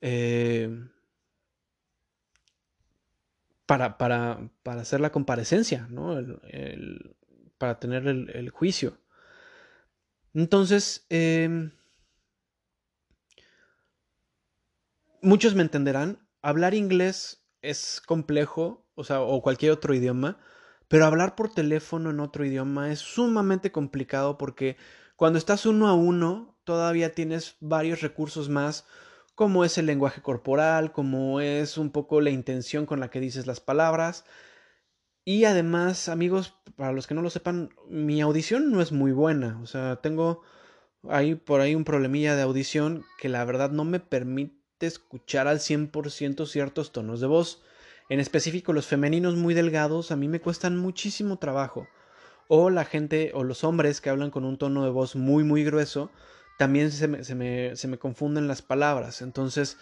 Eh, 0.00 0.88
para, 3.66 3.98
para, 3.98 4.50
para 4.62 4.80
hacer 4.82 5.00
la 5.00 5.12
comparecencia, 5.12 5.86
¿no? 5.90 6.16
para 7.58 7.78
tener 7.78 8.06
el, 8.06 8.50
juicio. 8.50 8.98
Entonces, 10.38 11.04
em, 11.08 11.72
muchos 15.20 15.56
me 15.56 15.62
entenderán, 15.62 16.28
hablar 16.42 16.74
inglés 16.74 17.44
es 17.60 18.00
complejo, 18.06 18.86
o 18.94 19.02
sea, 19.02 19.20
o 19.20 19.42
cualquier 19.42 19.72
otro 19.72 19.94
idioma, 19.94 20.38
pero 20.86 21.06
hablar 21.06 21.34
por 21.34 21.52
teléfono 21.52 22.10
en 22.10 22.20
otro 22.20 22.44
idioma 22.44 22.92
es 22.92 23.00
sumamente 23.00 23.72
complicado 23.72 24.38
porque 24.38 24.76
cuando 25.16 25.40
estás 25.40 25.66
uno 25.66 25.88
a 25.88 25.94
uno, 25.94 26.56
todavía 26.62 27.12
tienes 27.12 27.56
varios 27.58 28.00
recursos 28.00 28.48
más 28.48 28.86
cómo 29.34 29.64
es 29.64 29.76
el 29.76 29.86
lenguaje 29.86 30.22
corporal, 30.22 30.92
cómo 30.92 31.40
es 31.40 31.78
un 31.78 31.90
poco 31.90 32.20
la 32.20 32.30
intención 32.30 32.86
con 32.86 33.00
la 33.00 33.10
que 33.10 33.18
dices 33.20 33.48
las 33.48 33.58
palabras. 33.60 34.24
Y 35.28 35.44
además, 35.44 36.08
amigos, 36.08 36.54
para 36.74 36.92
los 36.92 37.06
que 37.06 37.12
no 37.12 37.20
lo 37.20 37.28
sepan, 37.28 37.68
mi 37.86 38.22
audición 38.22 38.70
no 38.70 38.80
es 38.80 38.92
muy 38.92 39.12
buena. 39.12 39.60
O 39.62 39.66
sea, 39.66 39.96
tengo 39.96 40.40
ahí 41.06 41.34
por 41.34 41.60
ahí 41.60 41.74
un 41.74 41.84
problemilla 41.84 42.34
de 42.34 42.40
audición 42.40 43.04
que 43.20 43.28
la 43.28 43.44
verdad 43.44 43.70
no 43.70 43.84
me 43.84 44.00
permite 44.00 44.86
escuchar 44.86 45.46
al 45.46 45.58
100% 45.58 46.46
ciertos 46.46 46.92
tonos 46.92 47.20
de 47.20 47.26
voz. 47.26 47.62
En 48.08 48.20
específico, 48.20 48.72
los 48.72 48.86
femeninos 48.86 49.36
muy 49.36 49.52
delgados 49.52 50.12
a 50.12 50.16
mí 50.16 50.28
me 50.28 50.40
cuestan 50.40 50.78
muchísimo 50.78 51.38
trabajo. 51.38 51.86
O 52.48 52.70
la 52.70 52.86
gente 52.86 53.32
o 53.34 53.44
los 53.44 53.64
hombres 53.64 54.00
que 54.00 54.08
hablan 54.08 54.30
con 54.30 54.46
un 54.46 54.56
tono 54.56 54.82
de 54.82 54.90
voz 54.90 55.14
muy 55.14 55.44
muy 55.44 55.62
grueso 55.62 56.10
también 56.56 56.90
se 56.90 57.06
me, 57.06 57.22
se 57.22 57.34
me, 57.34 57.76
se 57.76 57.86
me 57.86 57.98
confunden 57.98 58.48
las 58.48 58.62
palabras. 58.62 59.20
Entonces, 59.20 59.76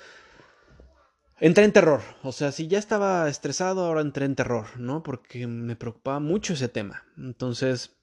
entré 1.38 1.64
en 1.64 1.72
terror. 1.72 2.02
O 2.22 2.32
sea, 2.32 2.52
si 2.52 2.68
ya 2.68 2.78
estaba 2.78 3.28
estresado, 3.28 3.84
ahora 3.84 4.00
entré 4.00 4.24
en 4.24 4.36
terror, 4.36 4.78
¿no? 4.78 5.02
Porque 5.02 5.46
me 5.46 5.76
preocupaba 5.76 6.20
mucho 6.20 6.54
ese 6.54 6.68
tema. 6.68 7.04
Entonces, 7.16 7.96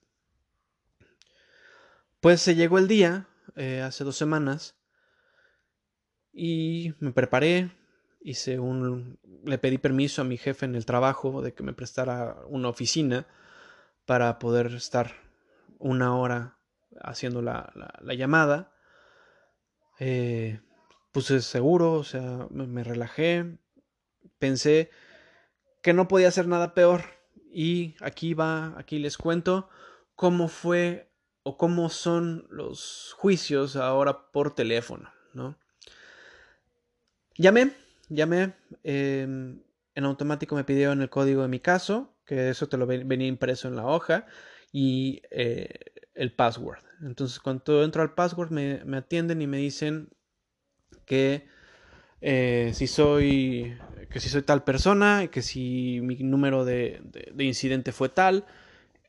pues 2.20 2.40
se 2.40 2.54
llegó 2.54 2.78
el 2.78 2.88
día, 2.88 3.28
eh, 3.56 3.82
hace 3.82 4.04
dos 4.04 4.16
semanas, 4.16 4.76
y 6.32 6.94
me 6.98 7.12
preparé, 7.12 7.70
hice 8.22 8.58
un, 8.58 9.18
le 9.44 9.58
pedí 9.58 9.78
permiso 9.78 10.22
a 10.22 10.24
mi 10.24 10.36
jefe 10.36 10.66
en 10.66 10.74
el 10.74 10.86
trabajo 10.86 11.42
de 11.42 11.54
que 11.54 11.62
me 11.62 11.74
prestara 11.74 12.38
una 12.48 12.68
oficina 12.68 13.26
para 14.06 14.38
poder 14.38 14.74
estar 14.74 15.12
una 15.78 16.16
hora 16.16 16.58
haciendo 17.00 17.42
la, 17.42 17.72
la, 18.00 18.14
llamada. 18.14 18.72
Eh, 19.98 20.60
puse 21.14 21.40
seguro, 21.42 21.92
o 21.92 22.02
sea, 22.02 22.48
me, 22.50 22.82
relajé, 22.82 23.56
pensé 24.40 24.90
que 25.80 25.92
no 25.92 26.08
podía 26.08 26.26
hacer 26.26 26.48
nada 26.48 26.74
peor. 26.74 27.04
Y 27.52 27.94
aquí 28.00 28.34
va, 28.34 28.74
aquí 28.76 28.98
les 28.98 29.16
cuento 29.16 29.68
cómo 30.16 30.48
fue 30.48 31.12
o 31.44 31.56
cómo 31.56 31.88
son 31.88 32.48
los 32.50 33.14
juicios 33.16 33.76
ahora 33.76 34.32
por 34.32 34.56
teléfono, 34.56 35.08
¿no? 35.34 35.56
Llamé, 37.36 37.76
llamé, 38.08 38.54
em, 38.82 39.62
en 39.94 40.04
automático 40.04 40.56
me 40.56 40.64
pidieron 40.64 41.00
el 41.00 41.10
código 41.10 41.42
de 41.42 41.48
mi 41.48 41.60
caso, 41.60 42.16
que 42.26 42.48
eso 42.50 42.68
te 42.68 42.76
lo 42.76 42.88
venía 42.88 43.28
impreso 43.28 43.68
en 43.68 43.76
la 43.76 43.86
hoja, 43.86 44.26
y 44.72 45.22
eh, 45.30 45.92
el 46.14 46.34
password. 46.34 46.82
Entonces, 47.02 47.38
cuando 47.38 47.84
entro 47.84 48.02
al 48.02 48.14
password, 48.14 48.50
me, 48.50 48.84
me 48.84 48.96
atienden 48.96 49.42
y 49.42 49.46
me 49.46 49.58
dicen 49.58 50.10
que 51.04 51.46
eh, 52.20 52.72
si 52.74 52.86
soy 52.86 53.76
que 54.10 54.20
si 54.20 54.28
soy 54.28 54.42
tal 54.42 54.62
persona, 54.62 55.26
que 55.26 55.42
si 55.42 55.98
mi 56.00 56.14
número 56.16 56.64
de, 56.64 57.02
incidente 57.38 57.90
fue 57.90 58.08
tal 58.08 58.44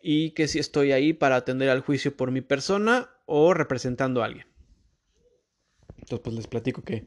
y 0.01 0.31
que 0.31 0.47
si 0.47 0.57
estoy 0.57 0.93
ahí 0.93 1.13
para 1.13 1.35
atender 1.35 1.69
al 1.69 1.81
juicio 1.81 2.17
por 2.17 2.31
mi 2.31 2.41
persona 2.41 3.11
o 3.27 3.53
representando 3.53 4.23
a 4.23 4.25
alguien. 4.25 4.47
Entonces 5.99 6.19
pues 6.23 6.35
les 6.35 6.47
platico 6.47 6.81
que, 6.81 7.05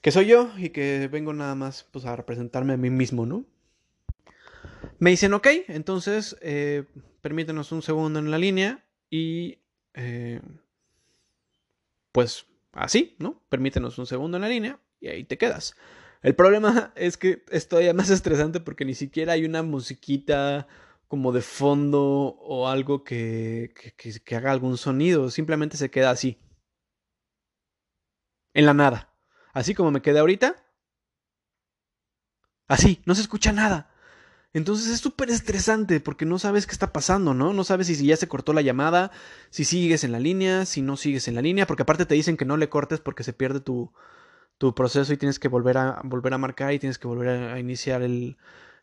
que 0.00 0.10
soy 0.10 0.26
yo 0.26 0.50
y 0.56 0.70
que 0.70 1.08
vengo 1.12 1.34
nada 1.34 1.54
más 1.54 1.86
pues 1.90 2.06
a 2.06 2.16
representarme 2.16 2.72
a 2.72 2.78
mí 2.78 2.88
mismo, 2.88 3.26
¿no? 3.26 3.44
Me 4.98 5.10
dicen, 5.10 5.34
ok, 5.34 5.48
entonces 5.68 6.36
eh, 6.40 6.84
permítenos 7.20 7.72
un 7.72 7.82
segundo 7.82 8.18
en 8.18 8.30
la 8.30 8.38
línea 8.38 8.84
y 9.10 9.58
eh, 9.94 10.40
pues 12.10 12.46
así, 12.72 13.16
¿no? 13.18 13.42
Permítenos 13.48 13.98
un 13.98 14.06
segundo 14.06 14.36
en 14.36 14.42
la 14.42 14.48
línea 14.48 14.80
y 15.00 15.08
ahí 15.08 15.24
te 15.24 15.38
quedas. 15.38 15.76
El 16.22 16.34
problema 16.34 16.92
es 16.96 17.16
que 17.16 17.44
es 17.50 17.68
todavía 17.68 17.94
más 17.94 18.10
estresante 18.10 18.60
porque 18.60 18.84
ni 18.84 18.94
siquiera 18.94 19.34
hay 19.34 19.44
una 19.44 19.62
musiquita 19.62 20.66
como 21.08 21.32
de 21.32 21.42
fondo 21.42 22.00
o 22.02 22.68
algo 22.68 23.04
que, 23.04 23.74
que, 24.24 24.34
haga 24.36 24.50
algún 24.50 24.78
sonido, 24.78 25.30
simplemente 25.30 25.76
se 25.76 25.90
queda 25.90 26.10
así. 26.10 26.38
En 28.54 28.64
la 28.64 28.72
nada. 28.72 29.12
Así 29.52 29.74
como 29.74 29.90
me 29.90 30.00
quedé 30.00 30.20
ahorita. 30.20 30.56
Así, 32.66 33.02
no 33.04 33.14
se 33.14 33.20
escucha 33.20 33.52
nada. 33.52 33.91
Entonces 34.54 34.88
es 34.88 35.00
súper 35.00 35.30
estresante 35.30 36.00
porque 36.00 36.26
no 36.26 36.38
sabes 36.38 36.66
qué 36.66 36.72
está 36.72 36.92
pasando, 36.92 37.32
¿no? 37.32 37.54
No 37.54 37.64
sabes 37.64 37.86
si, 37.86 38.06
ya 38.06 38.16
se 38.16 38.28
cortó 38.28 38.52
la 38.52 38.60
llamada, 38.60 39.10
si 39.50 39.64
sigues 39.64 40.04
en 40.04 40.12
la 40.12 40.20
línea, 40.20 40.66
si 40.66 40.82
no 40.82 40.96
sigues 40.98 41.26
en 41.28 41.36
la 41.36 41.42
línea, 41.42 41.66
porque 41.66 41.84
aparte 41.84 42.04
te 42.04 42.14
dicen 42.14 42.36
que 42.36 42.44
no 42.44 42.58
le 42.58 42.68
cortes 42.68 43.00
porque 43.00 43.24
se 43.24 43.32
pierde 43.32 43.60
tu, 43.60 43.92
proceso 44.76 45.12
y 45.12 45.16
tienes 45.16 45.38
que 45.38 45.48
volver 45.48 45.78
a, 45.78 46.00
volver 46.04 46.34
a 46.34 46.38
marcar 46.38 46.72
y 46.72 46.78
tienes 46.78 46.98
que 46.98 47.08
volver 47.08 47.28
a, 47.28 47.58
iniciar 47.58 48.02
el, 48.02 48.36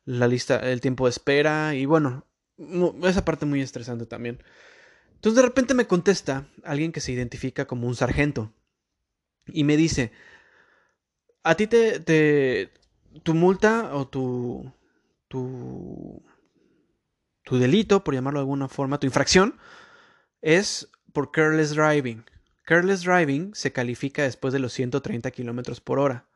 la 0.05 0.27
lista, 0.27 0.57
el 0.57 0.81
tiempo 0.81 1.05
de 1.05 1.11
espera 1.11 1.75
y 1.75 1.85
bueno, 1.85 2.25
esa 3.03 3.23
parte 3.23 3.45
muy 3.45 3.61
estresante 3.61 4.05
también. 4.05 4.43
Entonces 5.15 5.35
de 5.35 5.47
repente 5.47 5.73
me 5.73 5.87
contesta 5.87 6.47
alguien 6.63 6.91
que 6.91 7.01
se 7.01 7.11
identifica 7.11 7.65
como 7.65 7.87
un 7.87 7.95
sargento 7.95 8.51
y 9.47 9.63
me 9.63 9.77
dice, 9.77 10.11
a 11.43 11.55
ti 11.55 11.67
te 11.67 12.71
tu 13.23 13.33
multa 13.33 13.95
o 13.95 14.07
tu 14.07 14.71
tu, 15.29 16.21
tu 17.43 17.57
delito, 17.57 18.03
por 18.03 18.13
llamarlo 18.13 18.39
de 18.39 18.43
alguna 18.43 18.67
forma, 18.67 18.99
tu 18.99 19.07
infracción, 19.07 19.57
es 20.41 20.91
por 21.13 21.31
careless 21.31 21.73
driving. 21.73 22.25
Careless 22.65 23.03
driving 23.03 23.55
se 23.55 23.71
califica 23.71 24.23
después 24.23 24.53
de 24.53 24.59
los 24.59 24.73
130 24.73 25.31
kilómetros 25.31 25.79
por 25.79 25.99
hora. 25.99 26.27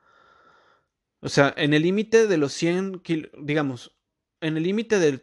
O 1.19 1.29
sea, 1.29 1.53
en 1.58 1.73
el 1.73 1.84
límite 1.84 2.27
de 2.27 2.38
los 2.38 2.53
100, 2.53 3.01
digamos, 3.39 3.95
en 4.41 4.58
el 4.58 4.63
límite 4.63 4.99
de, 4.99 5.21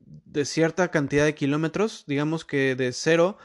de, 0.00 0.44
cierta 0.44 0.90
cantidad 0.90 1.24
de 1.24 1.34
kilómetros, 1.34 2.04
digamos 2.06 2.44
que 2.44 2.74
de 2.74 2.92
0 2.92 3.38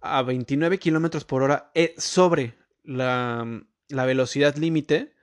a 0.00 0.22
29 0.22 0.78
kilómetros 0.78 1.24
por 1.24 1.42
hora 1.42 1.70
eh, 1.74 1.94
sobre 1.98 2.54
la, 2.84 3.62
la 3.88 4.06
velocidad 4.06 4.56
límite, 4.56 5.14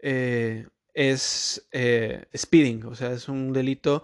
eh, 0.00 0.66
es 0.98 1.68
eh, 1.70 2.26
speeding, 2.36 2.84
o 2.86 2.96
sea, 2.96 3.12
es 3.12 3.28
un 3.28 3.52
delito 3.52 4.02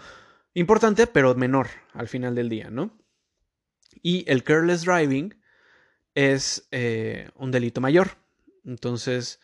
importante, 0.54 1.08
pero 1.08 1.34
menor 1.34 1.66
al 1.92 2.06
final 2.06 2.36
del 2.36 2.48
día, 2.48 2.70
¿no? 2.70 2.96
Y 4.00 4.24
el 4.30 4.44
careless 4.44 4.84
driving 4.84 5.34
es 6.14 6.68
eh, 6.70 7.30
un 7.34 7.50
delito 7.50 7.80
mayor. 7.80 8.10
Entonces, 8.64 9.40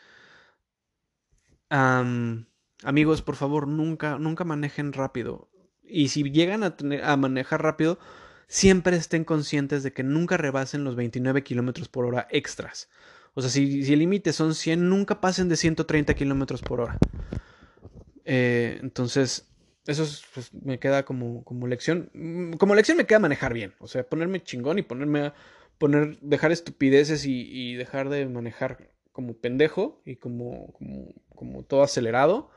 amigos, 1.69 3.23
por 3.23 3.35
favor, 3.35 3.67
nunca, 3.67 4.17
nunca 4.19 4.45
manejen 4.45 4.93
rápido. 4.93 5.51
Y 5.83 6.11
si 6.11 6.23
llegan 6.31 6.63
a, 6.63 6.77
a 7.03 7.17
manejar 7.17 7.65
rápido, 7.65 7.99
siempre 8.47 8.97
estén 8.97 9.25
conscientes 9.25 9.83
de 9.83 9.93
que 9.93 10.05
nunca 10.05 10.37
rebasen 10.37 10.85
los 10.85 10.95
29 10.95 11.43
kilómetros 11.43 11.89
por 11.89 12.05
hora 12.05 12.29
extras. 12.31 12.89
O 13.35 13.41
sea, 13.41 13.51
si, 13.51 13.93
el 13.93 13.99
límite 13.99 14.33
son 14.33 14.55
100, 14.55 14.89
nunca 14.89 15.21
pasen 15.21 15.49
de 15.49 15.57
130 15.57 16.15
kilómetros 16.15 16.63
por 16.63 16.81
hora. 16.81 16.99
Eh, 18.25 18.79
entonces, 18.83 19.49
eso 19.87 20.05
pues, 20.35 20.53
me 20.53 20.79
queda 20.79 21.05
como, 21.05 21.45
como 21.45 21.67
lección. 21.67 22.11
Mm, 22.13 22.53
como 22.55 22.75
lección 22.75 22.97
me 22.97 23.07
queda 23.07 23.19
manejar 23.19 23.55
bien. 23.55 23.75
O 23.79 23.87
sea, 23.87 24.05
ponerme 24.05 24.43
chingón 24.43 24.79
y 24.79 24.83
ponerme 24.83 25.21
a 25.21 25.35
poner, 25.79 26.19
dejar 26.21 26.53
estupideces 26.53 27.25
y, 27.27 27.75
dejar 27.75 28.09
de 28.11 28.27
manejar 28.27 28.91
como 29.13 29.35
pendejo 29.35 30.03
y 30.05 30.17
como, 30.17 30.73
como, 30.73 31.15
como, 31.35 31.63
todo 31.65 31.83
acelerado. 31.83 32.51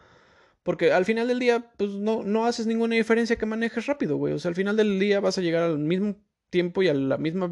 Porque 0.64 0.92
al 0.92 1.06
final 1.06 1.28
del 1.28 1.40
día, 1.40 1.72
pues 1.78 1.92
no, 1.92 2.24
no 2.24 2.46
haces 2.46 2.68
ninguna 2.68 2.96
diferencia 2.96 3.38
que 3.38 3.46
manejes 3.46 3.86
rápido, 3.86 4.18
güey. 4.18 4.34
O 4.34 4.40
sea, 4.40 4.50
al 4.50 4.56
final 4.56 4.78
del 4.78 5.00
día 5.00 5.20
vas 5.20 5.38
a 5.38 5.42
llegar 5.42 5.64
al 5.64 5.80
mismo 5.80 6.16
tiempo 6.50 6.84
y 6.84 6.88
a 6.88 6.94
la 6.94 7.18
misma 7.18 7.52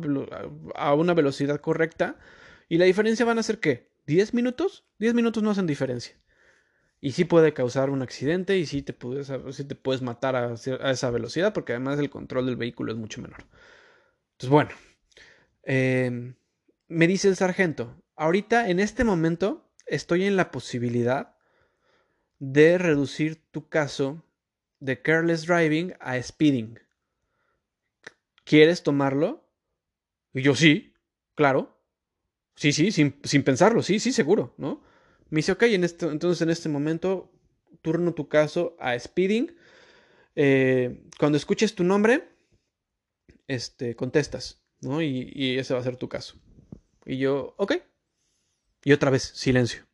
a 0.75 0.93
una 0.93 1.13
velocidad 1.13 1.59
correcta 1.59 2.17
y 2.71 2.77
la 2.77 2.85
diferencia 2.85 3.25
van 3.25 3.37
a 3.37 3.43
ser 3.43 3.59
qué? 3.59 3.91
¿10 4.07 4.31
minutos? 4.31 4.85
10 4.97 5.13
minutos 5.13 5.43
no 5.43 5.51
hacen 5.51 5.67
diferencia. 5.67 6.15
Y 7.01 7.11
sí 7.11 7.25
puede 7.25 7.53
causar 7.53 7.89
un 7.89 8.01
accidente 8.01 8.57
y 8.57 8.65
sí 8.65 8.81
te 8.81 8.93
puedes, 8.93 9.27
te 9.27 9.75
puedes 9.75 10.01
matar 10.01 10.37
a, 10.37 10.53
esa 10.53 11.11
velocidad 11.11 11.51
porque 11.51 11.73
además 11.73 11.99
el 11.99 12.09
control 12.09 12.45
del 12.45 12.55
vehículo 12.55 12.93
es 12.93 12.97
mucho 12.97 13.21
menor. 13.21 13.43
Entonces, 14.31 14.49
bueno, 14.49 14.69
em, 15.63 16.35
me 16.87 17.07
dice 17.07 17.27
el 17.27 17.35
sargento, 17.35 18.01
ahorita 18.15 18.69
en 18.69 18.79
este 18.79 19.03
momento 19.03 19.69
estoy 19.85 20.23
en 20.23 20.37
la 20.37 20.49
posibilidad 20.49 21.35
de 22.39 22.77
reducir 22.77 23.43
tu 23.51 23.67
caso 23.67 24.23
de 24.79 25.01
careless 25.01 25.45
driving 25.45 25.93
a 25.99 26.21
speeding. 26.23 26.79
¿Quieres 28.45 28.81
tomarlo? 28.81 29.45
Y 30.33 30.41
yo 30.41 30.55
sí, 30.55 30.93
claro. 31.35 31.70
Sí, 32.61 32.73
sí, 32.73 32.91
sin, 32.91 33.43
pensarlo, 33.43 33.81
sí, 33.81 33.99
sí, 33.99 34.11
seguro, 34.11 34.53
¿no? 34.59 34.83
Me 35.31 35.37
dice, 35.37 35.51
ok, 35.53 35.63
en 35.63 35.83
este, 35.83 36.05
entonces 36.05 36.43
en 36.43 36.51
este 36.51 36.69
momento 36.69 37.31
turno 37.81 38.13
tu 38.13 38.29
caso 38.29 38.77
a 38.79 38.99
Speeding. 38.99 39.55
Eh, 40.35 41.07
cuando 41.17 41.39
escuches 41.39 41.73
tu 41.73 41.83
nombre, 41.83 42.29
este, 43.47 43.95
contestas, 43.95 44.61
¿no? 44.79 45.01
Y, 45.01 45.31
y 45.33 45.57
ese 45.57 45.73
va 45.73 45.79
a 45.79 45.83
ser 45.83 45.95
tu 45.95 46.07
caso. 46.07 46.39
Y 47.03 47.17
yo, 47.17 47.55
ok. 47.57 47.77
Y 48.83 48.93
otra 48.93 49.09
vez, 49.09 49.23
silencio. 49.23 49.87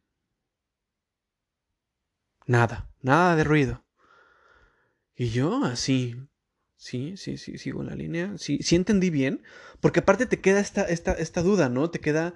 Nada, 2.47 2.91
nada 3.01 3.37
de 3.37 3.45
ruido. 3.45 3.85
Y 5.15 5.29
yo 5.29 5.63
así, 5.63 6.17
Sí, 6.75 7.15
sí, 7.15 7.37
sí, 7.37 7.57
sigo 7.57 7.81
en 7.81 7.87
la 7.87 7.95
línea. 7.95 8.33
Sí, 8.37 8.59
sí 8.61 8.75
entendí 8.75 9.09
bien. 9.09 9.41
Porque 9.79 10.01
aparte 10.01 10.25
te 10.25 10.41
queda 10.41 10.59
esta, 10.59 10.83
esta, 10.83 11.13
esta 11.13 11.41
duda, 11.41 11.69
¿no? 11.69 11.89
Te 11.89 11.99
queda 11.99 12.35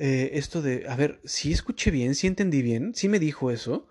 eh, 0.00 0.38
esto 0.38 0.62
de, 0.62 0.88
a 0.88 0.96
ver, 0.96 1.20
si 1.24 1.52
escuché 1.52 1.90
bien, 1.90 2.14
si 2.14 2.26
entendí 2.26 2.62
bien, 2.62 2.94
si 2.94 3.10
me 3.10 3.18
dijo 3.18 3.50
eso. 3.50 3.86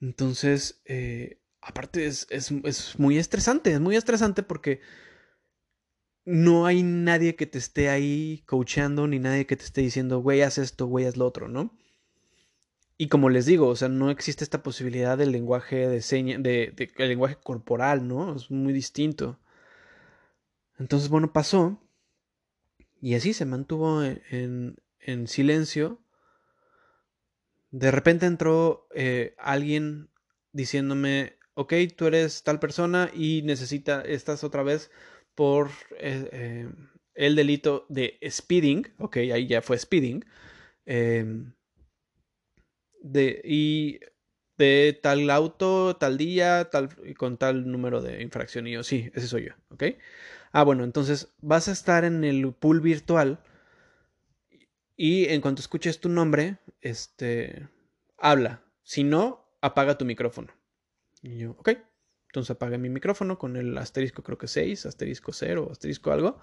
Entonces, 0.00 0.82
eh, 0.86 1.40
aparte 1.60 2.06
es, 2.06 2.28
es, 2.30 2.98
muy 2.98 3.18
estresante, 3.18 3.72
es 3.72 3.80
muy 3.80 3.96
estresante 3.96 4.44
porque 4.44 4.80
no 6.24 6.64
hay 6.64 6.84
nadie 6.84 7.34
que 7.34 7.46
te 7.46 7.58
esté 7.58 7.88
ahí 7.88 8.44
coachando, 8.46 9.08
ni 9.08 9.18
nadie 9.18 9.46
que 9.46 9.56
te 9.56 9.64
esté 9.64 9.80
diciendo, 9.80 10.20
güey, 10.20 10.42
haz 10.42 10.58
esto, 10.58 10.86
güey, 10.86 11.06
haz 11.06 11.16
lo 11.16 11.26
otro, 11.26 11.48
¿no? 11.48 11.76
Y 12.96 13.08
como 13.08 13.30
les 13.30 13.46
digo, 13.46 13.66
o 13.66 13.76
sea, 13.76 13.88
no 13.88 14.10
existe 14.10 14.44
esta 14.44 14.62
posibilidad 14.62 15.18
del 15.18 15.32
lenguaje 15.32 15.88
de 15.88 16.02
seña, 16.02 16.38
de, 16.38 16.72
el 16.98 17.08
lenguaje 17.08 17.36
corporal, 17.42 18.06
¿no? 18.06 18.36
Es 18.36 18.48
muy 18.50 18.72
distinto. 18.72 19.40
Entonces, 20.78 21.08
bueno, 21.08 21.32
pasó 21.32 21.80
Y 23.00 23.14
así 23.14 23.32
se 23.32 23.44
mantuvo 23.46 24.02
en, 24.04 24.76
silencio. 25.26 26.00
De 27.70 27.90
repente 27.90 28.26
entró 28.26 28.88
eh, 28.94 29.34
alguien 29.38 30.10
diciéndome, 30.52 31.38
ok, 31.54 31.74
tú 31.96 32.06
eres 32.06 32.42
tal 32.42 32.58
persona 32.58 33.10
y 33.14 33.42
necesita, 33.42 34.02
estás 34.02 34.44
otra 34.44 34.62
vez 34.62 34.90
por 35.34 35.68
eh, 35.98 36.28
eh, 36.32 36.68
el 37.14 37.36
delito 37.36 37.86
de 37.88 38.18
speeding, 38.28 38.88
ok, 38.98 39.16
ahí 39.18 39.46
ya 39.46 39.62
fue 39.62 39.78
speeding, 39.78 40.24
em, 40.86 41.52
de, 43.02 43.40
y 43.44 44.00
de 44.58 44.98
tal 45.02 45.30
auto, 45.30 45.96
tal 45.96 46.18
día, 46.18 46.68
tal, 46.70 46.90
con 47.16 47.38
tal 47.38 47.70
número 47.70 48.02
de 48.02 48.22
infracción. 48.22 48.66
Y 48.66 48.72
yo, 48.72 48.82
sí, 48.82 49.10
ese 49.14 49.26
soy 49.28 49.46
yo, 49.46 49.52
ok. 49.70 49.84
Ah, 50.52 50.64
bueno, 50.64 50.84
entonces 50.84 51.32
vas 51.40 51.68
a 51.68 51.72
estar 51.72 52.04
en 52.04 52.24
el 52.24 52.52
pool 52.52 52.80
virtual 52.80 53.40
y 55.02 55.24
en 55.30 55.40
cuanto 55.40 55.62
escuches 55.62 55.98
tu 55.98 56.10
nombre, 56.10 56.58
este, 56.82 57.70
habla. 58.18 58.62
Si 58.82 59.02
no, 59.02 59.48
apaga 59.62 59.96
tu 59.96 60.04
micrófono. 60.04 60.52
Y 61.22 61.38
yo, 61.38 61.52
ok. 61.52 61.70
Entonces 62.26 62.50
apagué 62.50 62.76
mi 62.76 62.90
micrófono 62.90 63.38
con 63.38 63.56
el 63.56 63.78
asterisco, 63.78 64.22
creo 64.22 64.36
que 64.36 64.46
6, 64.46 64.84
asterisco 64.84 65.32
0, 65.32 65.68
asterisco 65.72 66.12
algo. 66.12 66.38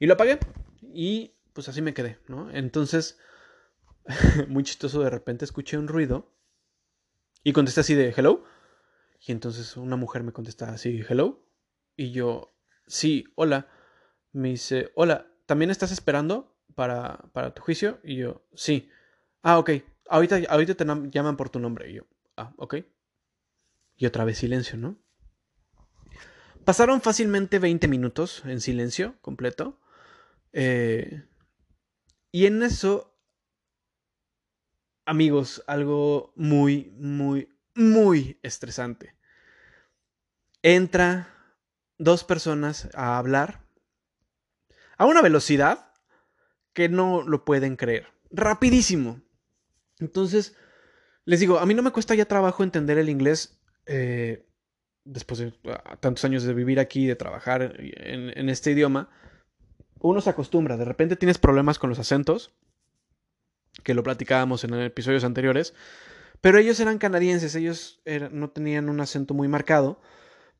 Y 0.00 0.06
lo 0.06 0.14
apagué. 0.14 0.40
Y 0.82 1.36
pues 1.52 1.68
así 1.68 1.80
me 1.80 1.94
quedé, 1.94 2.18
¿no? 2.26 2.50
Entonces, 2.50 3.20
muy 4.48 4.64
chistoso, 4.64 5.00
de 5.04 5.10
repente 5.10 5.44
escuché 5.44 5.78
un 5.78 5.86
ruido. 5.86 6.34
Y 7.44 7.52
contesté 7.52 7.82
así 7.82 7.94
de 7.94 8.12
hello. 8.16 8.42
Y 9.24 9.30
entonces 9.30 9.76
una 9.76 9.94
mujer 9.94 10.24
me 10.24 10.32
contesta 10.32 10.72
así, 10.72 11.04
hello. 11.08 11.46
Y 11.94 12.10
yo, 12.10 12.52
sí, 12.88 13.26
hola. 13.36 13.68
Me 14.32 14.48
dice, 14.48 14.90
hola, 14.96 15.28
¿también 15.46 15.70
estás 15.70 15.92
esperando 15.92 16.53
para, 16.74 17.18
para 17.32 17.54
tu 17.54 17.62
juicio? 17.62 18.00
Y 18.02 18.16
yo, 18.16 18.44
sí. 18.54 18.90
Ah, 19.42 19.58
ok. 19.58 19.70
Ahorita, 20.08 20.40
ahorita 20.48 20.74
te 20.74 20.84
llaman 21.10 21.36
por 21.36 21.50
tu 21.50 21.58
nombre. 21.58 21.90
Y 21.90 21.94
yo, 21.94 22.06
ah, 22.36 22.52
ok. 22.56 22.76
Y 23.96 24.06
otra 24.06 24.24
vez 24.24 24.38
silencio, 24.38 24.76
¿no? 24.76 24.96
Pasaron 26.64 27.02
fácilmente 27.02 27.58
20 27.58 27.88
minutos 27.88 28.42
en 28.46 28.60
silencio 28.60 29.16
completo. 29.20 29.78
Eh, 30.52 31.24
y 32.32 32.46
en 32.46 32.62
eso, 32.62 33.14
amigos, 35.04 35.62
algo 35.66 36.32
muy, 36.36 36.92
muy, 36.96 37.48
muy 37.74 38.38
estresante. 38.42 39.14
Entra 40.62 41.28
dos 41.98 42.24
personas 42.24 42.88
a 42.94 43.18
hablar 43.18 43.64
a 44.96 45.06
una 45.06 45.22
velocidad 45.22 45.92
que 46.74 46.88
no 46.88 47.22
lo 47.22 47.44
pueden 47.44 47.76
creer. 47.76 48.08
Rapidísimo. 48.30 49.22
Entonces, 50.00 50.56
les 51.24 51.40
digo, 51.40 51.58
a 51.58 51.66
mí 51.66 51.74
no 51.74 51.82
me 51.82 51.92
cuesta 51.92 52.14
ya 52.14 52.26
trabajo 52.26 52.62
entender 52.62 52.98
el 52.98 53.08
inglés 53.08 53.62
eh, 53.86 54.46
después 55.04 55.38
de 55.38 55.54
ah, 55.66 55.96
tantos 56.00 56.24
años 56.24 56.42
de 56.42 56.54
vivir 56.54 56.80
aquí, 56.80 57.06
de 57.06 57.16
trabajar 57.16 57.76
en, 57.78 58.48
este 58.48 58.72
idioma, 58.72 59.10
uno 60.00 60.20
se 60.20 60.30
acostumbra. 60.30 60.76
De 60.76 60.84
repente 60.84 61.16
tienes 61.16 61.38
problemas 61.38 61.78
con 61.78 61.90
los 61.90 61.98
acentos, 61.98 62.56
que 63.82 63.94
lo 63.94 64.02
platicábamos 64.02 64.64
en 64.64 64.74
episodios 64.74 65.24
anteriores, 65.24 65.74
pero 66.40 66.58
ellos 66.58 66.78
eran 66.80 66.98
canadienses, 66.98 67.54
ellos 67.54 68.02
no 68.32 68.50
tenían 68.50 68.88
un 68.88 69.00
acento 69.00 69.32
muy 69.32 69.48
marcado, 69.48 70.00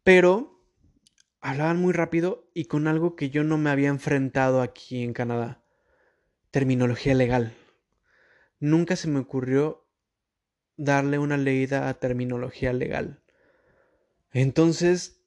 pero 0.03 0.65
hablaban 1.41 1.79
muy 1.79 1.93
rápido 1.93 2.51
y 2.55 2.67
con 2.67 2.87
algo 2.87 3.17
que 3.17 3.31
yo 3.31 3.45
no 3.45 3.59
me 3.59 3.71
había 3.71 3.89
enfrentado 3.89 4.63
aquí 4.63 5.03
en 5.03 5.13
Canadá. 5.13 5.64
Terminología 6.55 7.15
legal. 7.15 7.53
Nunca 8.61 8.95
se 8.95 9.09
me 9.09 9.19
ocurrió 9.19 9.89
darle 10.77 11.19
una 11.19 11.37
leída 11.37 11.89
a 11.89 11.95
terminología 11.95 12.73
legal. 12.73 13.25
Entonces 14.31 15.21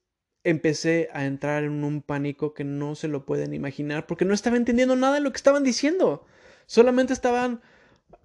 empecé 0.46 1.10
a 1.12 1.26
entrar 1.26 1.66
en 1.66 1.84
un 1.84 2.02
pánico 2.02 2.54
que 2.54 2.63
no 2.63 2.96
se 2.96 3.10
lo 3.10 3.26
pueden 3.26 3.54
imaginar 3.54 4.08
porque 4.08 4.24
no 4.24 4.34
estaba 4.34 4.56
entendiendo 4.56 4.96
nada 4.96 5.16
de 5.16 5.20
lo 5.20 5.32
que 5.32 5.36
estaban 5.36 5.66
diciendo. 5.66 6.26
Solamente 6.66 7.12
estaban 7.12 7.62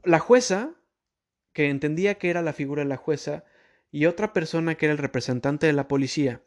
la 0.05 0.21
jueza, 0.21 0.71
que 1.53 1.71
entendía 1.71 2.19
que 2.19 2.31
era 2.31 2.41
la 2.41 2.53
figura 2.53 2.85
de 2.85 2.89
la 2.89 2.99
jueza, 2.99 3.43
y 3.91 4.07
otra 4.07 4.33
persona 4.33 4.77
que 4.77 4.87
era 4.87 4.93
el 4.93 4.99
representante 4.99 5.67
de 5.67 5.73
la 5.73 5.89
policía. 5.89 6.41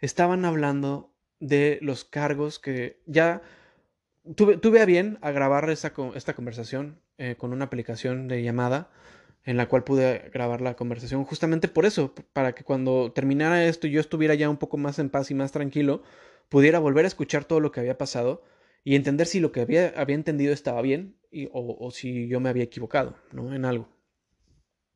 Estaban 0.00 0.44
hablando 0.44 1.14
de 1.40 1.78
los 1.80 2.04
cargos 2.04 2.58
que 2.58 3.00
ya 3.06 3.40
tuve, 4.36 4.80
a 4.80 4.84
bien 4.84 5.18
a 5.20 5.30
grabar 5.30 5.68
esta, 5.70 5.92
conversación 5.92 7.00
eh, 7.18 7.36
con 7.36 7.52
una 7.52 7.66
aplicación 7.66 8.28
de 8.28 8.42
llamada 8.42 8.90
en 9.44 9.56
la 9.56 9.68
cual 9.68 9.84
pude 9.84 10.30
grabar 10.32 10.60
la 10.60 10.74
conversación 10.74 11.24
justamente 11.24 11.68
por 11.68 11.84
eso, 11.84 12.14
para 12.32 12.54
que 12.54 12.64
cuando 12.64 13.12
terminara 13.12 13.64
esto 13.66 13.86
yo 13.86 14.00
estuviera 14.00 14.34
ya 14.34 14.48
un 14.48 14.56
poco 14.56 14.78
más 14.78 14.98
en 14.98 15.10
paz 15.10 15.30
y 15.30 15.34
más 15.34 15.52
tranquilo, 15.52 16.02
pudiera 16.48 16.78
volver 16.78 17.04
a 17.04 17.08
escuchar 17.08 17.44
todo 17.44 17.60
lo 17.60 17.70
que 17.70 17.80
había 17.80 17.98
pasado 17.98 18.42
y 18.84 18.96
entender 18.96 19.26
si 19.26 19.40
lo 19.40 19.52
que 19.52 19.60
había, 19.60 19.92
entendido 20.08 20.52
estaba 20.52 20.80
bien 20.82 21.16
o, 21.52 21.76
o, 21.78 21.90
si 21.90 22.28
yo 22.28 22.40
me 22.40 22.48
había 22.48 22.64
equivocado, 22.64 23.16
¿no? 23.32 23.54
En 23.54 23.64
algo. 23.64 23.88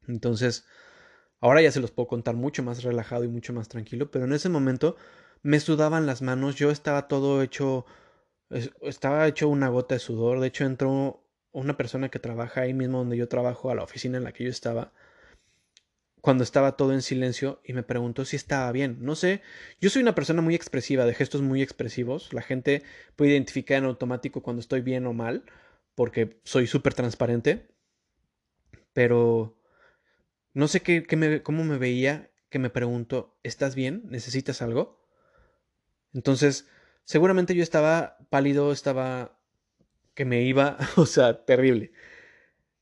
Entonces, 0.07 0.65
ahora 1.41 1.63
ya 1.63 1.73
se 1.73 1.81
los 1.81 1.91
puedo 1.91 2.09
contar 2.09 2.35
mucho 2.35 2.63
más 2.63 2.83
relajado 2.83 3.25
y 3.25 3.29
mucho 3.29 3.53
más 3.53 3.69
tranquilo, 3.69 4.11
pero 4.11 4.25
en 4.25 4.33
ese 4.33 4.49
momento 4.49 4.97
me 5.43 5.61
sudaban 5.61 6.07
las 6.07 6.23
manos, 6.23 6.57
yo 6.57 6.71
estaba 6.71 7.09
todo 7.09 7.43
hecho, 7.43 7.87
estaba 8.51 9.27
hecho 9.27 9.49
una 9.49 9.69
gota 9.69 9.95
de 9.95 9.99
sudor, 10.01 10.41
de 10.41 10.49
hecho 10.49 10.65
entró 10.65 11.25
una 11.53 11.77
persona 11.77 12.09
que 12.09 12.19
trabaja 12.19 12.63
ahí 12.63 12.75
mismo 12.75 12.99
donde 12.99 13.17
yo 13.17 13.29
trabajo, 13.29 13.71
a 13.71 13.75
la 13.75 13.83
oficina 13.83 14.19
en 14.19 14.25
la 14.25 14.33
que 14.33 14.45
yo 14.45 14.51
estaba, 14.51 14.93
cuando 16.21 16.45
estaba 16.45 16.77
todo 16.77 16.93
en 16.93 17.03
silencio 17.03 17.61
y 17.65 17.73
me 17.73 17.83
preguntó 17.83 18.25
si 18.25 18.37
estaba 18.37 18.71
bien. 18.73 18.99
No 19.01 19.15
sé, 19.15 19.43
yo 19.81 19.91
soy 19.91 20.03
una 20.03 20.15
persona 20.15 20.43
muy 20.43 20.55
expresiva, 20.55 21.07
de 21.07 21.15
gestos 21.15 21.43
muy 21.43 21.63
expresivos. 21.63 22.33
La 22.33 22.43
gente 22.43 22.83
puede 23.17 23.33
identificar 23.33 23.79
en 23.79 23.85
automático 23.85 24.43
cuando 24.43 24.61
estoy 24.61 24.81
bien 24.81 25.07
o 25.07 25.13
mal, 25.13 25.45
porque 25.95 26.41
soy 26.45 26.67
súper 26.67 26.95
transparente. 26.95 27.69
Pero 28.93 29.59
no 30.55 30.69
sé 30.69 30.81
qué, 30.81 31.07
me, 31.17 31.43
cómo 31.43 31.65
me 31.65 31.79
veía 31.79 32.31
que 32.51 32.59
me 32.59 32.71
preguntó, 32.71 33.39
¿estás 33.43 33.75
bien? 33.75 34.03
¿Necesitas 34.09 34.63
algo? 34.63 35.05
Entonces, 36.15 36.67
seguramente 37.09 37.55
yo 37.55 37.63
estaba 37.63 38.19
pálido, 38.29 38.71
estaba 38.71 39.41
que 40.15 40.27
me 40.27 40.43
iba, 40.43 40.77
o 40.97 41.07
sea, 41.07 41.47
terrible. 41.47 41.91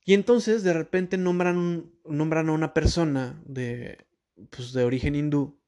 Y 0.04 0.14
entonces 0.14 0.64
de 0.64 0.72
repente 0.72 1.16
nombran, 1.16 1.92
nombran 2.04 2.48
a 2.48 2.52
una 2.52 2.74
persona 2.74 3.40
de, 3.46 4.04
pues, 4.50 4.72
de 4.72 4.82
origen 4.82 5.14
hindú 5.14 5.60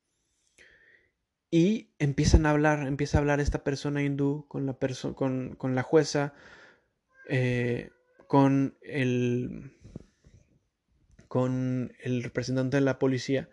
y 1.53 1.93
empiezan 2.01 2.47
a 2.47 2.51
hablar, 2.51 2.89
empieza 2.89 3.19
a 3.19 3.21
hablar 3.21 3.39
esta 3.39 3.63
persona 3.63 4.03
hindú 4.03 4.45
con 4.49 4.67
la, 4.67 4.77
con, 5.15 5.55
con 5.55 5.75
la 5.77 5.85
jueza, 5.85 6.35
eh, 7.29 7.91
con, 8.27 8.77
el, 8.83 9.73
con 11.29 11.93
el 12.03 12.25
representante 12.25 12.79
de 12.79 12.81
la 12.81 12.99
policía, 12.99 13.49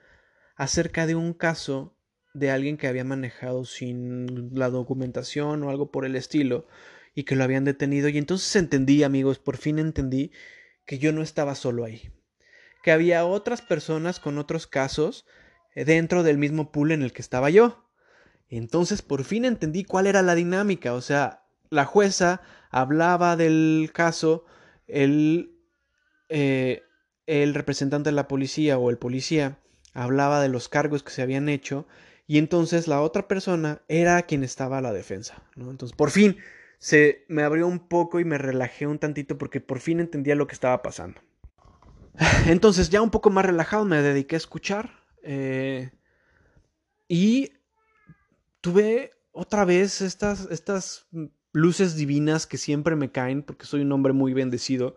acerca 0.55 1.05
de 1.05 1.13
un 1.13 1.33
caso 1.33 1.95
de 2.35 2.51
alguien 2.51 2.75
que 2.75 2.87
había 2.87 3.05
manejado 3.05 3.63
sin 3.63 4.51
la 4.53 4.69
documentación 4.69 5.63
o 5.63 5.69
algo 5.69 5.89
por 5.89 6.05
el 6.05 6.17
estilo 6.17 6.67
y 7.15 7.23
que 7.23 7.37
lo 7.37 7.45
habían 7.45 7.63
detenido. 7.63 8.09
Y 8.09 8.17
entonces 8.17 8.53
entendí, 8.57 9.03
amigos, 9.03 9.39
por 9.39 9.55
fin 9.55 9.79
entendí 9.79 10.31
que 10.85 10.99
yo 10.99 11.13
no 11.13 11.21
estaba 11.21 11.55
solo 11.55 11.85
ahí. 11.85 12.11
Que 12.83 12.91
había 12.91 13.25
otras 13.25 13.61
personas 13.61 14.19
con 14.19 14.37
otros 14.37 14.67
casos 14.67 15.25
eh, 15.75 15.85
dentro 15.85 16.23
del 16.23 16.37
mismo 16.37 16.73
pool 16.73 16.91
en 16.91 17.03
el 17.03 17.13
que 17.13 17.21
estaba 17.21 17.49
yo. 17.49 17.89
Entonces 18.49 19.01
por 19.01 19.23
fin 19.23 19.45
entendí 19.45 19.85
cuál 19.85 20.05
era 20.05 20.21
la 20.21 20.35
dinámica. 20.35 20.93
O 20.93 21.01
sea, 21.01 21.45
la 21.69 21.85
jueza 21.85 22.41
hablaba 22.69 23.37
del 23.37 23.91
caso, 23.93 24.43
el, 24.87 25.55
eh, 26.27 26.83
el 27.27 27.53
representante 27.53 28.09
de 28.09 28.15
la 28.15 28.27
policía 28.27 28.77
o 28.77 28.89
el 28.89 28.97
policía 28.97 29.57
hablaba 29.93 30.41
de 30.41 30.49
los 30.49 30.67
cargos 30.67 31.01
que 31.01 31.11
se 31.11 31.21
habían 31.21 31.47
hecho 31.47 31.87
y 32.27 32.37
entonces 32.37 32.87
la 32.87 33.01
otra 33.01 33.27
persona 33.27 33.81
era 33.87 34.21
quien 34.23 34.43
estaba 34.43 34.79
a 34.79 34.81
la 34.81 34.93
defensa. 34.93 35.43
¿no? 35.55 35.69
Entonces 35.69 35.95
por 35.95 36.11
fin 36.11 36.37
se 36.79 37.25
me 37.27 37.43
abrió 37.43 37.67
un 37.67 37.79
poco 37.79 38.19
y 38.19 38.25
me 38.25 38.37
relajé 38.37 38.87
un 38.87 38.99
tantito 38.99 39.37
porque 39.37 39.61
por 39.61 39.79
fin 39.79 39.99
entendía 39.99 40.35
lo 40.35 40.47
que 40.47 40.53
estaba 40.53 40.81
pasando. 40.81 41.21
Entonces 42.47 42.89
ya 42.89 43.01
un 43.01 43.11
poco 43.11 43.29
más 43.29 43.45
relajado 43.45 43.85
me 43.85 44.01
dediqué 44.01 44.35
a 44.35 44.37
escuchar 44.37 44.91
eh, 45.21 45.91
y 47.07 47.51
tuve 48.61 49.11
otra 49.31 49.65
vez 49.65 50.01
estas, 50.01 50.47
estas 50.49 51.07
luces 51.51 51.95
divinas 51.95 52.47
que 52.47 52.57
siempre 52.57 52.95
me 52.95 53.11
caen 53.11 53.43
porque 53.43 53.65
soy 53.65 53.81
un 53.81 53.91
hombre 53.91 54.13
muy 54.13 54.33
bendecido 54.33 54.95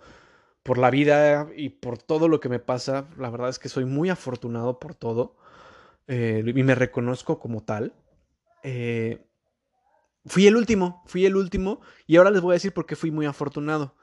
por 0.62 0.78
la 0.78 0.90
vida 0.90 1.48
y 1.56 1.70
por 1.70 1.98
todo 1.98 2.28
lo 2.28 2.40
que 2.40 2.48
me 2.48 2.58
pasa. 2.58 3.08
La 3.16 3.30
verdad 3.30 3.48
es 3.48 3.58
que 3.58 3.68
soy 3.68 3.84
muy 3.84 4.10
afortunado 4.10 4.78
por 4.78 4.94
todo 4.94 5.37
eh, 6.08 6.42
y 6.44 6.62
me 6.62 6.74
reconozco 6.74 7.38
como 7.38 7.62
tal. 7.62 7.94
Eh, 8.62 9.24
fui 10.26 10.46
el 10.46 10.56
último, 10.56 11.02
fui 11.06 11.24
el 11.26 11.36
último 11.36 11.80
y 12.06 12.16
ahora 12.16 12.30
les 12.30 12.40
voy 12.40 12.52
a 12.52 12.54
decir 12.54 12.72
por 12.72 12.86
qué 12.86 12.96
fui 12.96 13.10
muy 13.10 13.26
afortunado. 13.26 13.94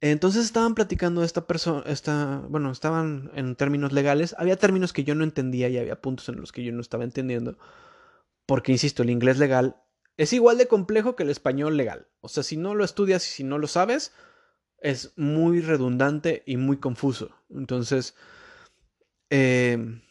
Entonces 0.00 0.44
estaban 0.44 0.74
platicando 0.74 1.24
esta 1.24 1.46
persona, 1.46 1.82
esta, 1.86 2.42
bueno, 2.50 2.70
estaban 2.70 3.30
en 3.34 3.56
términos 3.56 3.92
legales, 3.92 4.34
había 4.38 4.56
términos 4.56 4.92
que 4.92 5.04
yo 5.04 5.14
no 5.14 5.24
entendía 5.24 5.68
y 5.70 5.78
había 5.78 6.02
puntos 6.02 6.28
en 6.28 6.36
los 6.36 6.52
que 6.52 6.62
yo 6.62 6.72
no 6.72 6.82
estaba 6.82 7.04
entendiendo, 7.04 7.56
porque, 8.44 8.72
insisto, 8.72 9.02
el 9.02 9.08
inglés 9.08 9.38
legal 9.38 9.76
es 10.18 10.32
igual 10.34 10.58
de 10.58 10.68
complejo 10.68 11.16
que 11.16 11.22
el 11.22 11.30
español 11.30 11.76
legal. 11.78 12.08
O 12.20 12.28
sea, 12.28 12.42
si 12.42 12.56
no 12.56 12.74
lo 12.74 12.84
estudias 12.84 13.26
y 13.26 13.30
si 13.30 13.44
no 13.44 13.56
lo 13.56 13.66
sabes, 13.66 14.12
es 14.78 15.14
muy 15.16 15.60
redundante 15.60 16.42
y 16.44 16.58
muy 16.58 16.76
confuso. 16.76 17.30
Entonces, 17.48 18.14
eh, 19.30 20.02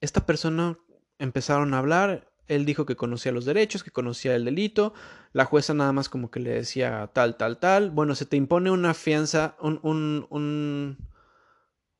esta 0.00 0.26
persona 0.26 0.78
empezaron 1.18 1.74
a 1.74 1.78
hablar, 1.78 2.32
él 2.46 2.64
dijo 2.64 2.86
que 2.86 2.96
conocía 2.96 3.32
los 3.32 3.44
derechos, 3.44 3.82
que 3.82 3.90
conocía 3.90 4.34
el 4.36 4.44
delito, 4.44 4.94
la 5.32 5.44
jueza 5.44 5.74
nada 5.74 5.92
más 5.92 6.08
como 6.08 6.30
que 6.30 6.40
le 6.40 6.50
decía 6.50 7.10
tal, 7.12 7.36
tal, 7.36 7.58
tal. 7.58 7.90
Bueno, 7.90 8.14
se 8.14 8.26
te 8.26 8.36
impone 8.36 8.70
una 8.70 8.94
fianza, 8.94 9.56
un, 9.60 9.80
un, 9.82 10.26
un, 10.30 10.98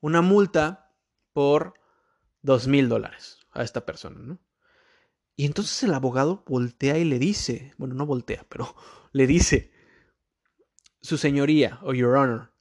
una 0.01 0.23
multa 0.23 0.95
por 1.33 1.75
dos 2.43 2.69
mil 2.69 2.89
dólares 2.89 3.41
a 3.53 3.63
esta 3.63 3.85
persona, 3.85 4.21
¿no? 4.21 4.39
Y 5.37 5.45
entonces 5.45 5.83
el 5.83 5.93
abogado 5.93 6.45
voltea 6.47 6.97
y 6.97 7.05
le 7.05 7.19
dice, 7.19 7.75
bueno, 7.77 7.95
no 7.95 8.07
voltea, 8.07 8.47
pero 8.49 8.75
le 9.13 9.27
dice, 9.27 9.73
su 11.03 11.19
señoría 11.19 11.79
o 11.83 11.93
your 11.93 12.17
honor, 12.17 12.53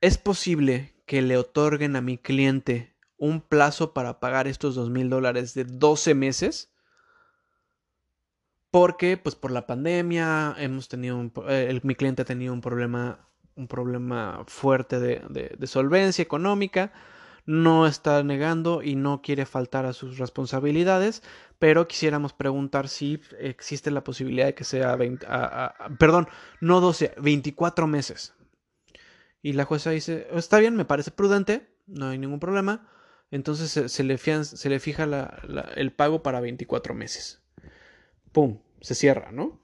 ¿es 0.00 0.18
posible 0.18 0.94
que 1.04 1.20
le 1.20 1.36
otorguen 1.36 1.96
a 1.96 2.00
mi 2.00 2.16
cliente 2.16 2.91
un 3.22 3.40
plazo 3.40 3.92
para 3.92 4.20
pagar 4.20 4.48
estos 4.48 4.74
dos 4.74 4.90
mil 4.90 5.08
dólares 5.08 5.54
de 5.54 5.64
12 5.64 6.14
meses? 6.14 6.72
Porque, 8.70 9.16
pues 9.16 9.34
por 9.34 9.50
la 9.50 9.66
pandemia, 9.66 10.54
hemos 10.58 10.88
tenido 10.88 11.30
eh, 11.48 11.80
mi 11.82 11.94
cliente 11.94 12.22
ha 12.22 12.24
tenido 12.24 12.52
un 12.52 12.60
problema, 12.60 13.28
un 13.54 13.68
problema 13.68 14.44
fuerte 14.46 14.98
de, 14.98 15.20
de 15.56 15.66
solvencia 15.66 16.22
económica 16.22 16.92
no 17.44 17.86
está 17.86 18.22
negando 18.22 18.82
y 18.82 18.94
no 18.94 19.20
quiere 19.20 19.46
faltar 19.46 19.84
a 19.84 19.92
sus 19.92 20.18
responsabilidades, 20.18 21.22
pero 21.58 21.88
quisiéramos 21.88 22.32
preguntar 22.32 22.88
si 22.88 23.20
existe 23.38 23.90
la 23.90 24.04
posibilidad 24.04 24.46
de 24.46 24.54
que 24.54 24.64
sea 24.64 24.94
20, 24.96 25.26
perdón, 25.98 26.28
no 26.60 26.80
12, 26.80 27.14
24 27.20 27.86
meses. 27.86 28.34
Y 29.42 29.54
la 29.54 29.64
jueza 29.64 29.90
dice, 29.90 30.28
está 30.32 30.58
bien, 30.58 30.76
me 30.76 30.84
parece 30.84 31.10
prudente, 31.10 31.68
no 31.86 32.08
hay 32.08 32.18
ningún 32.18 32.38
problema. 32.38 32.88
Entonces 33.32 33.90
se, 33.90 34.04
le, 34.04 34.18
fija 34.78 35.40
el 35.74 35.92
pago 35.92 36.22
para 36.22 36.40
24 36.40 36.94
meses. 36.94 37.42
¡Pum! 38.30 38.60
Se 38.80 38.94
cierra, 38.94 39.32
¿no? 39.32 39.60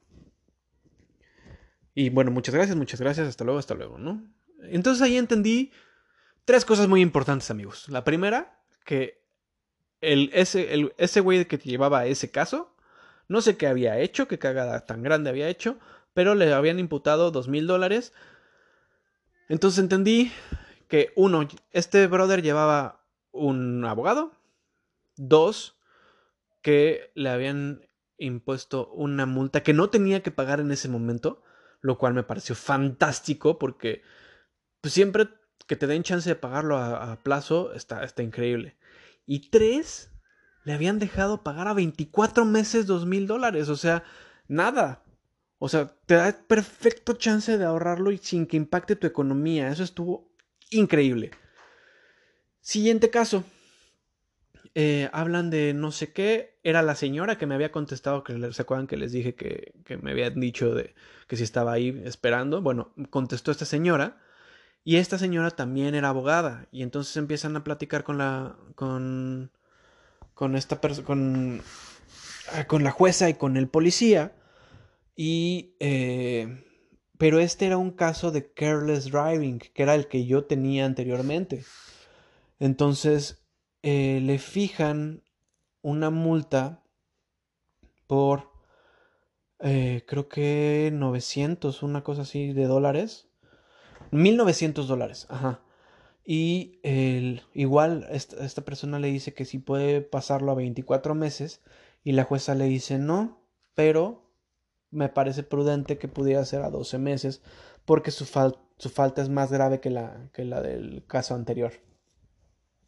Y 1.95 2.11
bueno, 2.11 2.33
muchas 2.33 2.55
gracias, 2.55 2.77
muchas 2.77 3.01
gracias, 3.01 3.29
hasta 3.29 3.45
luego, 3.45 3.61
hasta 3.61 3.75
luego, 3.75 3.99
¿no? 3.99 4.25
Entonces 4.63 5.03
ahí 5.03 5.17
entendí 5.17 5.71
Tres 6.49 6.65
cosas 6.65 6.89
muy 6.89 7.03
importantes, 7.03 7.51
amigos. 7.51 7.91
La 7.91 8.05
primera, 8.05 8.59
que 8.87 9.23
el, 10.01 10.31
ese, 10.33 10.73
el, 10.73 10.95
ese 10.97 11.21
güey 11.21 11.45
que 11.45 11.59
llevaba 11.59 12.07
ese 12.07 12.31
caso, 12.31 12.75
no 13.29 13.43
sé 13.43 13.59
qué 13.59 13.67
había 13.67 13.99
hecho, 13.99 14.29
qué 14.29 14.39
cagada 14.39 14.87
tan 14.87 15.03
grande 15.03 15.29
había 15.29 15.51
hecho, 15.51 15.79
pero 16.15 16.35
le 16.35 16.51
habían 16.55 16.79
imputado 16.79 17.31
dos 17.31 17.49
mil 17.49 17.67
dólares. 17.67 18.15
Entonces 19.51 19.81
entendí 19.81 20.33
que, 20.89 21.13
uno, 21.17 21.47
este 21.73 22.07
brother 22.07 22.41
llevaba 22.41 22.98
un 23.33 23.85
abogado. 23.85 24.33
Dos, 25.17 25.79
que 26.63 27.11
le 27.15 27.31
habían 27.31 27.89
impuesto 28.19 28.89
una 28.93 29.27
multa 29.27 29.63
que 29.63 29.73
no 29.73 29.91
tenía 29.91 30.23
que 30.23 30.31
pagar 30.31 30.61
en 30.61 30.71
ese 30.73 30.89
momento, 30.89 31.43
lo 31.81 31.99
cual 31.99 32.15
me 32.15 32.25
pareció 32.25 32.55
fantástico 32.55 33.59
porque 33.59 34.03
pues, 34.81 34.93
siempre 34.93 35.29
que 35.67 35.77
te 35.77 35.87
den 35.87 36.03
chance 36.03 36.29
de 36.29 36.35
pagarlo 36.35 36.79
a, 36.79 37.17
plazo 37.23 37.73
está, 37.75 38.03
está 38.03 38.23
increíble. 38.23 38.77
Y 39.27 39.51
tres, 39.51 40.11
le 40.65 40.73
habían 40.73 40.99
dejado 40.99 41.43
pagar 41.43 41.69
a 41.69 41.75
24 41.75 42.45
meses 42.45 42.87
dos 42.87 43.07
mil 43.07 43.27
dólares. 43.27 43.69
O 43.69 43.77
sea, 43.77 44.05
nada. 44.49 45.03
O 45.59 45.69
sea, 45.69 45.89
te 46.07 46.15
da 46.15 46.33
perfecto 46.47 47.15
chance 47.15 47.59
de 47.59 47.65
ahorrarlo 47.65 48.13
y 48.13 48.19
sin 48.19 48.47
que 48.47 48.57
impacte 48.57 48.97
tu 48.97 49.07
economía. 49.07 49.69
Eso 49.69 49.83
estuvo 49.83 50.33
increíble. 50.71 51.33
Siguiente 52.61 53.11
caso. 53.11 53.45
Eh, 54.75 55.09
hablan 55.13 55.51
de 55.51 55.75
no 55.75 55.91
sé 55.93 56.13
qué. 56.13 56.59
Era 56.63 56.83
la 56.83 56.95
señora 56.95 57.39
que 57.39 57.47
me 57.47 57.55
había 57.55 57.73
contestado, 57.73 58.25
que 58.25 58.53
se 58.53 58.63
acuerdan 58.63 58.87
que 58.87 58.97
les 58.97 59.13
dije 59.13 59.35
que, 59.35 59.73
que 59.85 59.97
me 59.97 60.13
habían 60.13 60.39
dicho 60.39 60.75
de 60.75 60.95
que 61.27 61.37
si 61.37 61.43
estaba 61.43 61.73
ahí 61.73 62.01
esperando. 62.05 62.63
Bueno, 62.63 62.93
contestó 63.11 63.51
esta 63.51 63.65
señora 63.65 64.19
y 64.85 64.97
esta 64.97 65.19
señora 65.19 65.51
también 65.51 65.95
era 65.95 66.09
abogada. 66.09 66.67
Y 66.73 66.83
entonces 66.83 67.17
empiezan 67.17 67.57
a 67.57 67.65
platicar 67.65 68.05
con 68.05 68.19
la. 68.19 68.57
con. 68.75 69.51
con 70.35 70.57
esta 70.57 70.81
persona. 70.81 71.07
con. 71.07 71.63
Ah, 72.55 72.67
con 72.67 72.85
la 72.85 72.91
jueza 72.91 73.29
y 73.29 73.35
con 73.35 73.57
el 73.57 73.69
policía. 73.69 74.33
Y. 75.15 75.75
Eh, 75.81 76.65
pero 77.19 77.41
este 77.41 77.67
era 77.67 77.77
un 77.77 77.91
caso 77.91 78.31
de 78.31 78.51
careless 78.53 79.11
driving, 79.11 79.59
que 79.59 79.83
era 79.83 79.95
el 79.95 80.07
que 80.09 80.25
yo 80.25 80.45
tenía 80.45 80.87
anteriormente. 80.87 81.65
Entonces. 82.59 83.45
Eh, 83.85 84.21
le 84.21 84.39
fijan 84.39 85.23
una 85.83 86.11
multa 86.11 86.83
por. 88.09 88.51
Eh, 89.61 90.05
creo 90.07 90.29
que 90.29 90.91
900, 90.93 91.85
una 91.85 92.03
cosa 92.03 92.23
así 92.23 92.53
de 92.53 92.67
dólares 92.67 93.29
1900 94.11 94.89
dólares, 94.89 95.27
ajá. 95.29 95.61
Y 96.25 96.79
el, 96.83 97.43
igual 97.55 98.07
esta, 98.11 98.63
persona 98.63 98.99
le 98.99 99.09
dice 99.09 99.33
que 99.33 99.45
si 99.45 99.59
puede 99.59 100.03
pasarlo 100.03 100.53
a 100.53 100.57
24 100.57 101.15
meses 101.15 101.63
y 102.05 102.13
la 102.13 102.25
jueza 102.25 102.55
le 102.55 102.67
dice 102.67 102.99
no, 102.99 103.41
pero 103.75 104.31
me 104.91 105.09
parece 105.09 105.43
prudente 105.43 105.99
que 105.99 106.09
pudiera 106.09 106.45
ser 106.45 106.63
a 106.63 106.71
12 106.71 106.99
meses 106.99 107.43
porque 107.87 108.11
su, 108.11 108.27
su 108.27 108.91
falta 108.91 109.23
es 109.23 109.29
más 109.31 109.51
grave 109.51 109.81
que 109.81 109.91
la, 109.91 110.29
que 110.35 110.45
la 110.45 110.61
del 110.61 111.05
caso 111.07 111.35
anterior. 111.35 111.73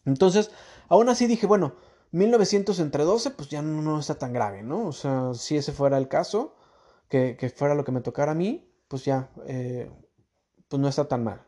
Entonces, 0.05 0.51
aún 0.89 1.09
así 1.09 1.27
dije, 1.27 1.47
bueno, 1.47 1.75
1900 2.13 2.81
entre 2.81 3.05
12, 3.05 3.31
pues 3.31 3.49
ya 3.49 3.63
no, 3.63 3.99
está 3.99 4.17
tan 4.19 4.33
grave, 4.33 4.63
¿no? 4.63 4.87
O 4.87 4.93
sea, 4.93 5.35
si 5.35 5.57
ese 5.57 5.73
fuera 5.73 5.99
el 5.99 6.09
caso, 6.09 6.57
que, 7.09 7.37
que 7.39 7.51
fuera 7.51 7.75
lo 7.75 7.85
que 7.85 7.93
me 7.93 8.01
tocara 8.01 8.33
a 8.33 8.35
mí, 8.35 8.73
pues 8.89 9.05
ya, 9.05 9.31
eh, 9.47 9.91
pues 10.69 10.81
no 10.81 10.89
está 10.89 11.07
tan 11.07 11.25
mal. 11.25 11.47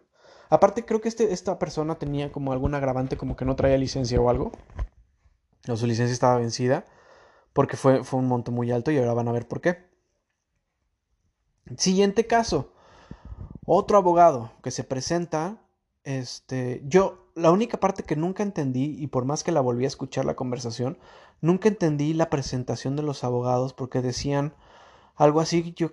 Aparte, 0.52 0.84
creo 0.84 1.00
que 1.00 1.08
este, 1.08 1.32
esta 1.32 1.58
persona 1.58 1.94
tenía 1.94 2.30
como 2.30 2.52
algún 2.52 2.74
agravante, 2.74 3.16
como 3.16 3.36
que 3.36 3.46
no 3.46 3.56
traía 3.56 3.78
licencia 3.78 4.20
o 4.20 4.28
algo. 4.28 4.52
O 5.66 5.76
su 5.76 5.86
licencia 5.86 6.12
estaba 6.12 6.36
vencida. 6.36 6.84
Porque 7.54 7.78
fue, 7.78 8.04
fue 8.04 8.20
un 8.20 8.28
monto 8.28 8.52
muy 8.52 8.70
alto 8.70 8.90
y 8.90 8.98
ahora 8.98 9.14
van 9.14 9.28
a 9.28 9.32
ver 9.32 9.48
por 9.48 9.62
qué. 9.62 9.88
Siguiente 11.78 12.26
caso. 12.26 12.74
Otro 13.64 13.96
abogado 13.96 14.52
que 14.62 14.70
se 14.70 14.84
presenta. 14.84 15.62
Este. 16.04 16.82
Yo, 16.84 17.21
la 17.34 17.50
única 17.50 17.78
parte 17.78 18.02
que 18.02 18.16
nunca 18.16 18.42
entendí, 18.42 18.96
y 18.98 19.06
por 19.06 19.24
más 19.24 19.44
que 19.44 19.52
la 19.52 19.60
volví 19.60 19.84
a 19.84 19.88
escuchar 19.88 20.24
la 20.24 20.36
conversación, 20.36 20.98
nunca 21.40 21.68
entendí 21.68 22.14
la 22.14 22.30
presentación 22.30 22.96
de 22.96 23.02
los 23.02 23.24
abogados 23.24 23.72
porque 23.72 24.02
decían 24.02 24.54
algo 25.16 25.40
así. 25.40 25.72
Yo 25.76 25.92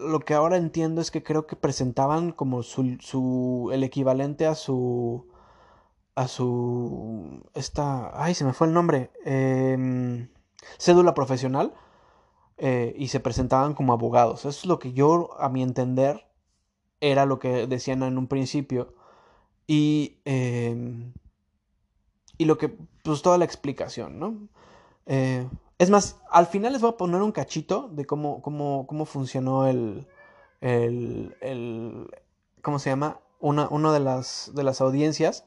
lo 0.00 0.20
que 0.20 0.34
ahora 0.34 0.56
entiendo 0.56 1.00
es 1.00 1.10
que 1.10 1.22
creo 1.22 1.46
que 1.46 1.56
presentaban 1.56 2.32
como 2.32 2.62
su, 2.62 2.96
su 3.00 3.70
el 3.72 3.84
equivalente 3.84 4.46
a 4.46 4.54
su 4.54 5.26
a 6.16 6.28
su 6.28 7.42
esta 7.54 8.10
ay 8.22 8.34
se 8.34 8.44
me 8.44 8.52
fue 8.52 8.66
el 8.66 8.74
nombre 8.74 9.10
em, 9.24 10.28
cédula 10.76 11.14
profesional 11.14 11.72
eh, 12.58 12.94
y 12.98 13.08
se 13.08 13.20
presentaban 13.20 13.74
como 13.74 13.92
abogados. 13.92 14.40
Eso 14.40 14.48
es 14.50 14.66
lo 14.66 14.78
que 14.78 14.92
yo 14.92 15.30
a 15.40 15.48
mi 15.48 15.62
entender 15.62 16.26
era 17.00 17.26
lo 17.26 17.38
que 17.38 17.66
decían 17.66 18.02
en 18.02 18.18
un 18.18 18.26
principio 18.26 18.94
y 19.70 20.18
em, 20.24 21.12
y 22.38 22.44
lo 22.44 22.58
que 22.58 22.70
pues 23.04 23.22
toda 23.22 23.38
la 23.38 23.44
explicación, 23.44 24.18
¿no? 24.18 24.48
Eh, 25.06 25.48
es 25.78 25.90
más, 25.90 26.20
al 26.28 26.48
final 26.48 26.72
les 26.72 26.82
voy 26.82 26.90
a 26.90 26.96
poner 26.96 27.22
un 27.22 27.30
cachito 27.30 27.88
de 27.92 28.04
cómo, 28.04 28.42
cómo, 28.42 28.84
cómo 28.88 29.04
funcionó 29.04 29.68
el, 29.68 30.08
el, 30.60 31.36
el, 31.40 32.10
¿cómo 32.62 32.80
se 32.80 32.90
llama? 32.90 33.20
Una, 33.38 33.68
una 33.68 33.92
de, 33.92 34.00
las, 34.00 34.50
de 34.54 34.64
las 34.64 34.80
audiencias 34.80 35.44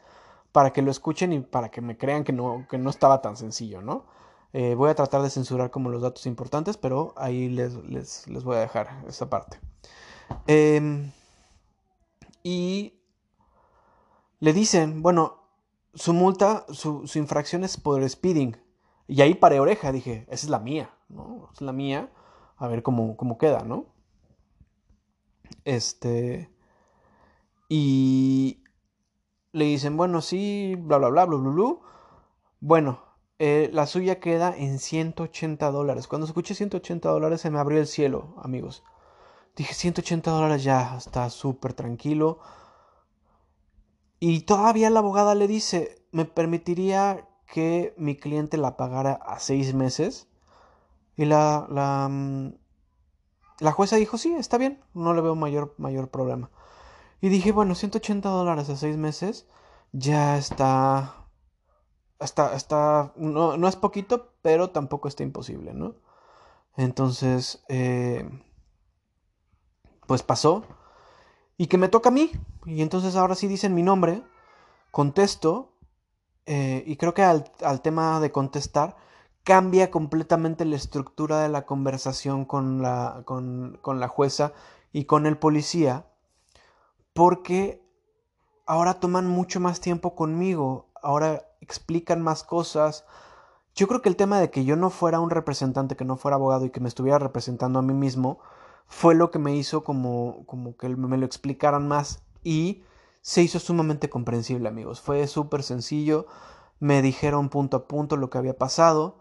para 0.53 0.71
que 0.71 0.81
lo 0.81 0.89
escuchen 0.89 1.33
y 1.33 1.41
para 1.41 1.69
que 1.69 1.81
me 1.81 1.97
crean 1.97 2.23
que 2.23 2.31
no, 2.31 2.65
que 2.69 2.77
no 2.77 2.89
estaba 2.91 3.21
tan 3.21 3.35
sencillo, 3.35 3.81
¿no? 3.81 4.05
Eh, 4.53 4.73
voy 4.75 4.89
a 4.89 4.95
tratar 4.95 5.21
de 5.21 5.31
censurar 5.31 5.69
como 5.69 5.89
los 5.89 6.01
datos 6.01 6.25
importantes, 6.27 6.77
pero 6.77 7.13
ahí 7.17 7.49
les, 7.49 7.75
les, 7.83 8.25
les 8.29 8.43
voy 8.45 8.55
a 8.55 8.61
dejar 8.61 9.03
esa 9.05 9.29
parte. 9.29 9.59
Em, 10.47 11.11
y 12.41 13.02
le 14.43 14.51
dicen, 14.51 15.01
bueno, 15.01 15.47
su 15.93 16.11
multa, 16.11 16.65
su, 16.67 17.07
su 17.07 17.17
infracción 17.17 17.63
es 17.63 17.77
por 17.77 18.07
speeding. 18.09 18.57
Y 19.07 19.21
ahí 19.21 19.35
paré 19.35 19.61
oreja, 19.61 19.93
dije, 19.93 20.25
esa 20.27 20.47
es 20.47 20.49
la 20.49 20.59
mía, 20.59 20.93
¿no? 21.07 21.47
Es 21.53 21.61
la 21.61 21.71
mía, 21.71 22.11
a 22.57 22.67
ver 22.67 22.83
cómo, 22.83 23.15
cómo 23.15 23.37
queda, 23.37 23.63
¿no? 23.63 23.85
Este. 25.63 26.53
Y 27.69 28.65
le 29.53 29.63
dicen, 29.63 29.95
bueno, 29.95 30.19
sí, 30.19 30.75
bla, 30.77 30.97
bla, 30.97 31.07
bla, 31.07 31.23
bla, 31.25 31.37
bla, 31.37 31.49
bla. 31.49 31.75
Bueno, 32.59 32.99
eh, 33.39 33.69
la 33.71 33.87
suya 33.87 34.19
queda 34.19 34.53
en 34.57 34.77
180 34.77 35.71
dólares. 35.71 36.09
Cuando 36.09 36.27
escuché 36.27 36.53
180 36.53 37.07
dólares 37.07 37.39
se 37.39 37.49
me 37.49 37.59
abrió 37.59 37.79
el 37.79 37.87
cielo, 37.87 38.35
amigos. 38.43 38.83
Dije, 39.55 39.73
180 39.73 40.31
dólares 40.31 40.65
ya, 40.65 40.97
está 40.97 41.29
súper 41.29 41.73
tranquilo. 41.73 42.39
Y 44.25 44.43
todavía 44.43 44.89
la 44.89 44.99
abogada 44.99 45.35
le 45.35 45.49
dice, 45.49 46.01
¿me 46.13 46.23
permitiría 46.23 47.27
que 47.45 47.93
mi 47.97 48.15
cliente 48.15 48.55
la 48.55 48.77
pagara 48.77 49.11
a 49.15 49.37
seis 49.39 49.73
meses? 49.73 50.29
Y 51.17 51.25
la, 51.25 51.67
la, 51.69 52.07
mm, 52.09 52.53
la 53.59 53.71
jueza 53.73 53.97
dijo, 53.97 54.17
sí, 54.17 54.33
está 54.33 54.57
bien, 54.57 54.81
no 54.93 55.13
le 55.13 55.19
veo 55.19 55.35
mayor, 55.35 55.75
mayor 55.77 56.07
problema. 56.09 56.49
Y 57.19 57.27
dije, 57.27 57.51
bueno, 57.51 57.75
180 57.75 58.29
dólares 58.29 58.69
a 58.69 58.77
seis 58.77 58.95
meses 58.95 59.45
ya 59.91 60.37
está... 60.37 61.27
Está, 62.17 62.55
está, 62.55 63.11
no, 63.17 63.57
no 63.57 63.67
es 63.67 63.75
poquito, 63.75 64.31
pero 64.41 64.69
tampoco 64.69 65.09
está 65.09 65.23
imposible, 65.23 65.73
¿no? 65.73 65.95
Entonces, 66.77 67.61
eh, 67.67 68.25
pues 70.07 70.23
pasó. 70.23 70.63
Y 71.57 71.67
que 71.67 71.77
me 71.77 71.87
toca 71.87 72.09
a 72.09 72.11
mí. 72.11 72.31
Y 72.65 72.81
entonces 72.81 73.15
ahora 73.15 73.35
sí 73.35 73.47
dicen 73.47 73.73
mi 73.73 73.83
nombre. 73.83 74.23
Contesto. 74.91 75.73
Eh, 76.45 76.83
y 76.85 76.97
creo 76.97 77.13
que 77.13 77.23
al, 77.23 77.51
al, 77.61 77.81
tema 77.81 78.19
de 78.19 78.31
contestar 78.31 78.97
cambia 79.43 79.91
completamente 79.91 80.65
la 80.65 80.75
estructura 80.75 81.39
de 81.41 81.49
la 81.49 81.65
conversación 81.65 82.43
con 82.43 82.81
la, 82.81 83.23
con, 83.25 83.79
con 83.81 84.01
la 84.01 84.09
jueza 84.09 84.51
y 84.91 85.05
con 85.05 85.25
el 85.25 85.37
policía. 85.37 86.05
Porque 87.13 87.83
ahora 88.65 88.95
toman 88.95 89.27
mucho 89.27 89.59
más 89.59 89.79
tiempo 89.79 90.15
conmigo. 90.15 90.87
Ahora 91.01 91.47
explican 91.61 92.21
más 92.21 92.43
cosas. 92.43 93.05
Yo 93.75 93.87
creo 93.87 94.01
que 94.01 94.09
el 94.09 94.15
tema 94.15 94.39
de 94.39 94.49
que 94.51 94.65
yo 94.65 94.75
no 94.75 94.89
fuera 94.89 95.19
un 95.19 95.29
representante, 95.29 95.95
que 95.95 96.05
no 96.05 96.17
fuera 96.17 96.35
abogado 96.35 96.65
y 96.65 96.69
que 96.69 96.79
me 96.79 96.89
estuviera 96.89 97.19
representando 97.19 97.79
a 97.79 97.81
mí 97.81 97.93
mismo, 97.93 98.39
fue 98.87 99.15
lo 99.15 99.31
que 99.31 99.39
me 99.39 99.55
hizo 99.55 99.83
como, 99.83 100.45
como 100.45 100.77
que 100.77 100.89
me 100.89 101.17
lo 101.17 101.25
explicaran 101.25 101.87
más 101.87 102.23
y 102.43 102.83
se 103.21 103.41
hizo 103.41 103.59
sumamente 103.59 104.09
comprensible, 104.09 104.67
amigos. 104.67 105.01
Fue 105.01 105.27
súper 105.27 105.63
sencillo. 105.63 106.27
Me 106.79 107.01
dijeron 107.01 107.49
punto 107.49 107.77
a 107.77 107.87
punto 107.87 108.17
lo 108.17 108.29
que 108.29 108.37
había 108.37 108.57
pasado. 108.57 109.19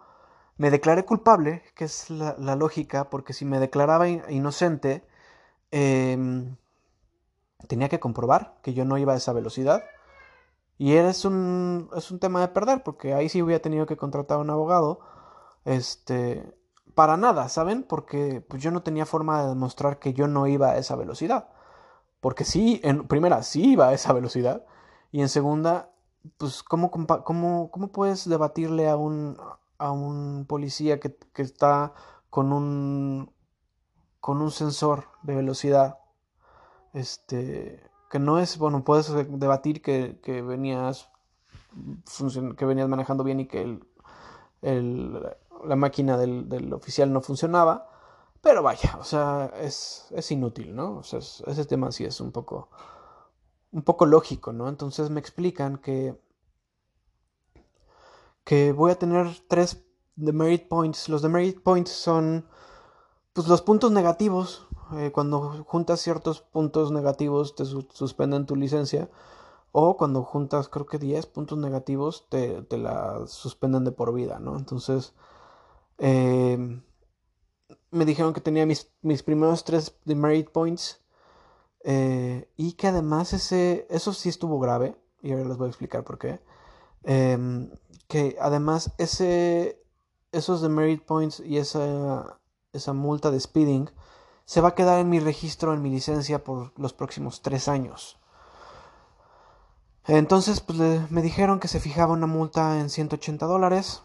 Me 0.58 0.70
declaré 0.70 1.04
culpable, 1.04 1.62
que 1.74 1.84
es 1.84 2.10
la, 2.10 2.56
lógica, 2.56 3.10
porque 3.10 3.32
si 3.32 3.44
me 3.44 3.60
declaraba 3.60 4.08
inocente, 4.08 5.06
eh, 5.70 6.18
tenía 7.68 7.88
que 7.88 8.00
comprobar 8.00 8.58
que 8.62 8.74
yo 8.74 8.84
no 8.84 8.98
iba 8.98 9.12
a 9.14 9.16
esa 9.16 9.32
velocidad. 9.32 9.82
Y 10.78 10.94
es 10.94 11.24
un, 11.24 11.88
es 11.96 12.10
un 12.10 12.18
tema 12.18 12.40
de 12.40 12.48
perder, 12.48 12.82
porque 12.82 13.14
ahí 13.14 13.28
sí 13.28 13.42
hubiera 13.42 13.62
tenido 13.62 13.86
que 13.86 13.96
contratar 13.96 14.38
a 14.38 14.40
un 14.40 14.50
abogado. 14.50 15.00
Este, 15.64 16.52
para 16.94 17.16
nada, 17.16 17.48
¿saben? 17.48 17.82
Porque 17.82 18.40
pues, 18.48 18.62
yo 18.62 18.70
no 18.70 18.82
tenía 18.82 19.06
forma 19.06 19.42
de 19.42 19.48
demostrar 19.48 19.98
que 19.98 20.12
yo 20.14 20.28
no 20.28 20.46
iba 20.46 20.70
a 20.70 20.78
esa 20.78 20.96
velocidad. 20.96 21.48
Porque 22.20 22.44
sí, 22.44 22.80
en 22.84 23.08
primera, 23.08 23.42
sí 23.42 23.72
iba 23.72 23.88
a 23.88 23.92
esa 23.94 24.12
velocidad. 24.12 24.64
Y 25.10 25.20
en 25.22 25.28
segunda, 25.28 25.90
pues, 26.38 26.62
¿cómo, 26.62 26.90
cómo, 26.90 27.70
cómo 27.70 27.88
puedes 27.92 28.28
debatirle 28.28 28.88
a 28.88 28.96
un, 28.96 29.36
a 29.78 29.92
un 29.92 30.46
policía 30.48 31.00
que, 31.00 31.16
que, 31.32 31.42
está 31.42 31.94
con 32.30 32.52
un, 32.52 33.32
con 34.20 34.40
un 34.40 34.50
sensor 34.50 35.06
de 35.22 35.36
velocidad? 35.36 35.98
Este, 36.94 37.82
que 38.10 38.18
no 38.18 38.38
es, 38.38 38.58
bueno, 38.58 38.84
puedes 38.84 39.10
debatir 39.38 39.82
que, 39.82 40.20
que 40.22 40.42
venías, 40.42 41.10
que 42.56 42.64
venías 42.64 42.88
manejando 42.88 43.24
bien 43.24 43.40
y 43.40 43.46
que 43.46 43.62
el, 43.62 43.84
el 44.62 45.36
la 45.64 45.76
máquina 45.76 46.16
del, 46.16 46.48
del, 46.48 46.72
oficial 46.72 47.12
no 47.12 47.20
funcionaba. 47.20 47.88
Pero 48.40 48.62
vaya, 48.62 48.96
o 48.98 49.04
sea, 49.04 49.52
es, 49.60 50.06
es 50.10 50.30
inútil, 50.32 50.74
¿no? 50.74 50.98
O 50.98 51.02
sea, 51.02 51.20
es, 51.20 51.42
ese 51.46 51.64
tema 51.64 51.92
sí 51.92 52.04
es 52.04 52.20
un 52.20 52.32
poco, 52.32 52.70
un 53.70 53.82
poco 53.82 54.04
lógico, 54.06 54.52
¿no? 54.52 54.68
Entonces 54.68 55.10
me 55.10 55.20
explican 55.20 55.78
que, 55.78 56.20
que 58.44 58.72
voy 58.72 58.90
a 58.90 58.98
tener 58.98 59.28
tres 59.48 59.84
demerit 60.16 60.68
points. 60.68 61.08
Los 61.08 61.22
demerit 61.22 61.62
points 61.62 61.90
son, 61.90 62.46
pues, 63.32 63.48
los 63.48 63.62
puntos 63.62 63.92
negativos. 63.92 64.66
Eh, 64.94 65.10
cuando 65.12 65.64
juntas 65.64 66.00
ciertos 66.00 66.42
puntos 66.42 66.90
negativos 66.92 67.54
te 67.54 67.64
su 67.64 67.82
suspenden 67.92 68.46
tu 68.46 68.56
licencia. 68.56 69.08
O 69.72 69.96
cuando 69.96 70.22
juntas, 70.22 70.68
creo 70.68 70.84
que 70.86 70.98
10 70.98 71.26
puntos 71.26 71.56
negativos, 71.56 72.26
te, 72.28 72.60
te 72.62 72.76
la 72.76 73.26
suspenden 73.26 73.84
de 73.84 73.92
por 73.92 74.12
vida, 74.12 74.38
¿no? 74.38 74.58
Entonces, 74.58 75.14
eh, 76.04 76.58
me 77.92 78.04
dijeron 78.04 78.34
que 78.34 78.40
tenía 78.40 78.66
mis, 78.66 78.90
mis 79.02 79.22
primeros 79.22 79.64
tres 79.64 79.94
demerit 80.04 80.50
points. 80.50 81.00
Eh, 81.84 82.48
y 82.56 82.72
que 82.72 82.88
además 82.88 83.32
ese, 83.32 83.86
eso 83.88 84.12
sí 84.12 84.28
estuvo 84.28 84.58
grave. 84.58 84.96
Y 85.22 85.30
ahora 85.30 85.44
les 85.44 85.56
voy 85.56 85.66
a 85.66 85.70
explicar 85.70 86.02
por 86.02 86.18
qué. 86.18 86.40
Eh, 87.04 87.70
que 88.08 88.36
además 88.40 88.92
ese, 88.98 89.80
esos 90.32 90.60
demerit 90.60 91.04
points 91.04 91.40
y 91.40 91.58
esa, 91.58 92.40
esa 92.72 92.92
multa 92.92 93.30
de 93.30 93.38
speeding 93.38 93.88
se 94.44 94.60
va 94.60 94.70
a 94.70 94.74
quedar 94.74 94.98
en 94.98 95.08
mi 95.08 95.20
registro, 95.20 95.72
en 95.72 95.82
mi 95.82 95.90
licencia 95.90 96.42
por 96.42 96.78
los 96.78 96.92
próximos 96.92 97.42
tres 97.42 97.68
años. 97.68 98.18
Entonces, 100.08 100.60
pues 100.60 100.78
me 101.12 101.22
dijeron 101.22 101.60
que 101.60 101.68
se 101.68 101.78
fijaba 101.78 102.12
una 102.12 102.26
multa 102.26 102.80
en 102.80 102.90
180 102.90 103.46
dólares 103.46 104.02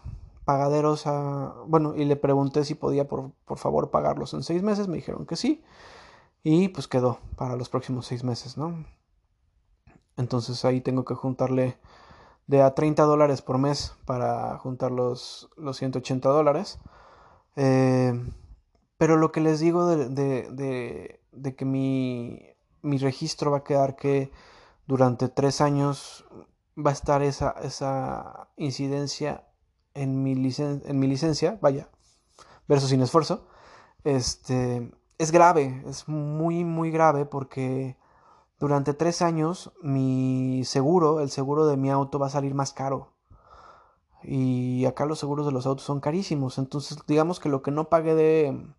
pagaderos 0.48 1.08
a... 1.08 1.56
Bueno, 1.68 1.94
y 1.94 2.06
le 2.06 2.16
pregunté 2.16 2.64
si 2.64 2.74
podía 2.74 3.06
por, 3.06 3.32
por, 3.44 3.58
favor 3.58 3.92
pagarlos 3.92 4.34
en 4.34 4.44
seis 4.44 4.64
meses, 4.64 4.88
me 4.88 4.96
dijeron 4.96 5.26
que 5.26 5.36
sí, 5.36 5.62
y 6.42 6.70
pues 6.70 6.88
quedó 6.88 7.20
para 7.36 7.58
los 7.58 7.68
próximos 7.68 8.06
seis 8.06 8.24
meses, 8.24 8.58
¿no? 8.58 8.86
Entonces 10.16 10.64
ahí 10.64 10.80
tengo 10.80 11.04
que 11.04 11.16
juntarle 11.16 11.78
de 12.48 12.62
a 12.62 12.74
30 12.74 13.04
dólares 13.04 13.42
por 13.42 13.58
mes 13.58 13.94
para 14.06 14.58
juntar 14.58 14.90
los, 14.90 15.50
los 15.58 15.76
180 15.76 16.30
dólares. 16.30 16.80
Eh, 17.58 18.14
pero 18.98 19.18
lo 19.18 19.34
que 19.34 19.42
les 19.42 19.60
digo 19.60 19.86
de, 19.86 20.08
de, 20.08 20.50
de, 20.50 21.22
de 21.34 21.56
que 21.58 21.66
mi, 21.66 22.40
mi, 22.82 22.98
registro 23.00 23.52
va 23.52 23.58
a 23.58 23.64
quedar 23.66 23.98
que 23.98 24.32
durante 24.88 25.28
tres 25.28 25.60
años 25.60 26.24
va 26.78 26.92
a 26.92 26.94
estar 26.94 27.22
esa, 27.22 27.52
esa 27.62 28.48
incidencia 28.56 29.44
en 30.02 30.24
mi, 30.24 30.32
en 30.32 31.00
mi 31.00 31.08
licencia, 31.08 31.58
vaya, 31.62 31.90
verso 32.68 32.88
sin 32.88 33.02
esfuerzo, 33.02 33.48
este, 34.04 34.92
es 35.18 35.32
grave, 35.32 35.84
es 35.88 36.08
muy, 36.08 36.64
muy 36.64 36.92
grave 36.92 37.26
porque 37.26 37.98
durante 38.60 38.94
tres 38.94 39.22
años 39.22 39.72
mi 39.82 40.64
seguro, 40.66 41.20
el 41.22 41.30
seguro 41.30 41.66
de 41.68 41.78
mi 41.78 41.90
auto 41.90 42.20
va 42.20 42.28
a 42.28 42.32
salir 42.32 42.54
más 42.54 42.74
caro. 42.74 43.14
Y 44.24 44.86
acá 44.86 45.06
los 45.06 45.20
seguros 45.20 45.46
de 45.46 45.52
los 45.52 45.66
autos 45.66 45.86
son 45.86 46.00
carísimos. 46.00 46.58
Entonces, 46.58 46.98
digamos 47.08 47.40
que 47.40 47.50
lo 47.50 47.62
que 47.62 47.72
no 47.72 47.88
pagué 47.88 48.16
de, 48.16 48.74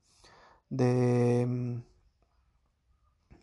de, 0.68 1.82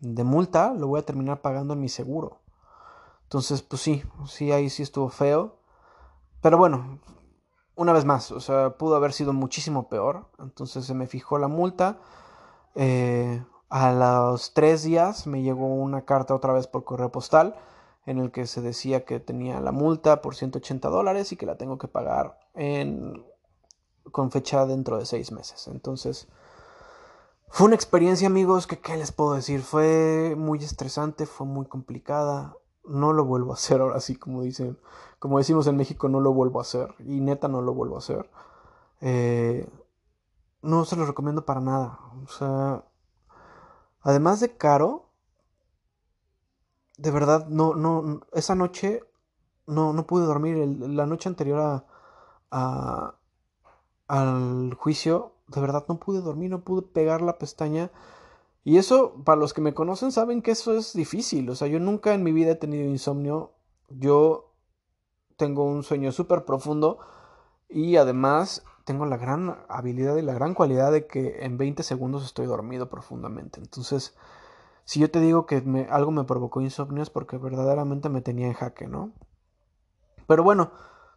de 0.00 0.24
multa, 0.24 0.74
lo 0.74 0.88
voy 0.88 1.00
a 1.00 1.06
terminar 1.06 1.40
pagando 1.40 1.74
en 1.74 1.80
mi 1.80 1.88
seguro. 1.88 2.40
Entonces, 3.24 3.62
pues 3.62 3.82
sí, 3.82 4.02
sí, 4.28 4.52
ahí 4.52 4.70
sí 4.70 4.82
estuvo 4.82 5.08
feo. 5.08 5.58
Pero 6.42 6.58
bueno, 6.58 7.00
una 7.76 7.92
vez 7.92 8.04
más, 8.04 8.32
o 8.32 8.40
sea, 8.40 8.70
pudo 8.70 8.96
haber 8.96 9.12
sido 9.12 9.32
muchísimo 9.32 9.88
peor. 9.88 10.26
Entonces 10.38 10.84
se 10.84 10.94
me 10.94 11.06
fijó 11.06 11.38
la 11.38 11.48
multa. 11.48 11.98
Eh, 12.74 13.42
a 13.68 13.92
los 13.92 14.54
tres 14.54 14.82
días 14.82 15.26
me 15.26 15.42
llegó 15.42 15.66
una 15.66 16.04
carta 16.04 16.34
otra 16.34 16.52
vez 16.52 16.66
por 16.66 16.84
correo 16.84 17.12
postal 17.12 17.54
en 18.06 18.18
el 18.18 18.30
que 18.30 18.46
se 18.46 18.60
decía 18.60 19.04
que 19.04 19.20
tenía 19.20 19.60
la 19.60 19.72
multa 19.72 20.22
por 20.22 20.34
180 20.34 20.88
dólares 20.88 21.32
y 21.32 21.36
que 21.36 21.46
la 21.46 21.56
tengo 21.56 21.76
que 21.76 21.88
pagar 21.88 22.38
en, 22.54 23.24
con 24.12 24.30
fecha 24.30 24.64
dentro 24.66 24.98
de 24.98 25.06
seis 25.06 25.32
meses. 25.32 25.66
Entonces, 25.66 26.28
fue 27.48 27.66
una 27.66 27.74
experiencia, 27.74 28.28
amigos, 28.28 28.66
que 28.66 28.78
qué 28.78 28.96
les 28.96 29.12
puedo 29.12 29.34
decir, 29.34 29.60
fue 29.62 30.34
muy 30.36 30.60
estresante, 30.60 31.26
fue 31.26 31.46
muy 31.46 31.66
complicada 31.66 32.54
no 32.86 33.12
lo 33.12 33.24
vuelvo 33.24 33.52
a 33.52 33.54
hacer 33.54 33.80
ahora 33.80 34.00
sí, 34.00 34.16
como 34.16 34.42
dicen, 34.42 34.78
como 35.18 35.38
decimos 35.38 35.66
en 35.66 35.76
México, 35.76 36.08
no 36.08 36.20
lo 36.20 36.32
vuelvo 36.32 36.58
a 36.58 36.62
hacer. 36.62 36.94
Y 37.00 37.20
neta 37.20 37.48
no 37.48 37.62
lo 37.62 37.74
vuelvo 37.74 37.96
a 37.96 37.98
hacer. 37.98 38.30
Eh, 39.00 39.68
no 40.62 40.84
se 40.84 40.96
lo 40.96 41.06
recomiendo 41.06 41.44
para 41.44 41.60
nada. 41.60 41.98
O 42.24 42.28
sea, 42.28 42.84
además 44.02 44.40
de 44.40 44.56
caro, 44.56 45.10
de 46.98 47.10
verdad, 47.10 47.46
no, 47.48 47.74
no, 47.74 48.20
esa 48.32 48.54
noche 48.54 49.02
no, 49.66 49.92
no 49.92 50.06
pude 50.06 50.24
dormir. 50.24 50.56
la 50.88 51.06
noche 51.06 51.28
anterior 51.28 51.84
a, 52.50 53.14
al 54.08 54.74
juicio 54.74 55.32
de 55.48 55.60
verdad 55.60 55.84
no 55.88 55.98
pude 55.98 56.20
dormir, 56.20 56.50
no 56.50 56.62
pude 56.62 56.82
pegar 56.82 57.22
la 57.22 57.38
pestaña. 57.38 57.90
Y 58.64 58.78
eso, 58.78 59.22
para 59.24 59.38
los 59.38 59.54
que 59.54 59.60
me 59.60 59.74
conocen, 59.74 60.10
saben 60.10 60.42
que 60.42 60.50
eso 60.50 60.76
es 60.76 60.92
difícil. 60.92 61.48
O 61.50 61.54
sea, 61.54 61.68
yo 61.68 61.78
nunca 61.78 62.14
en 62.14 62.24
mi 62.24 62.32
vida 62.32 62.52
he 62.52 62.56
tenido 62.56 62.84
insomnio. 62.84 63.52
Yo 63.88 64.52
tengo 65.36 65.64
un 65.64 65.82
sueño 65.82 66.12
súper 66.12 66.44
profundo 66.44 66.98
y 67.68 67.96
además 67.96 68.64
tengo 68.84 69.04
la 69.06 69.16
gran 69.16 69.58
habilidad 69.68 70.16
y 70.16 70.22
la 70.22 70.34
gran 70.34 70.54
cualidad 70.54 70.92
de 70.92 71.06
que 71.06 71.44
en 71.44 71.58
20 71.58 71.82
segundos 71.82 72.24
estoy 72.24 72.46
dormido 72.46 72.88
profundamente. 72.88 73.60
Entonces, 73.60 74.16
si 74.84 75.00
yo 75.00 75.10
te 75.10 75.20
digo 75.20 75.46
que 75.46 75.60
me, 75.62 75.88
algo 75.90 76.12
me 76.12 76.24
provocó 76.24 76.60
insomnio 76.60 77.02
es 77.02 77.10
porque 77.10 77.36
verdaderamente 77.36 78.08
me 78.08 78.20
tenía 78.20 78.46
en 78.46 78.52
jaque, 78.52 78.86
¿no? 78.86 79.10
Pero 80.28 80.44
bueno, 80.44 80.70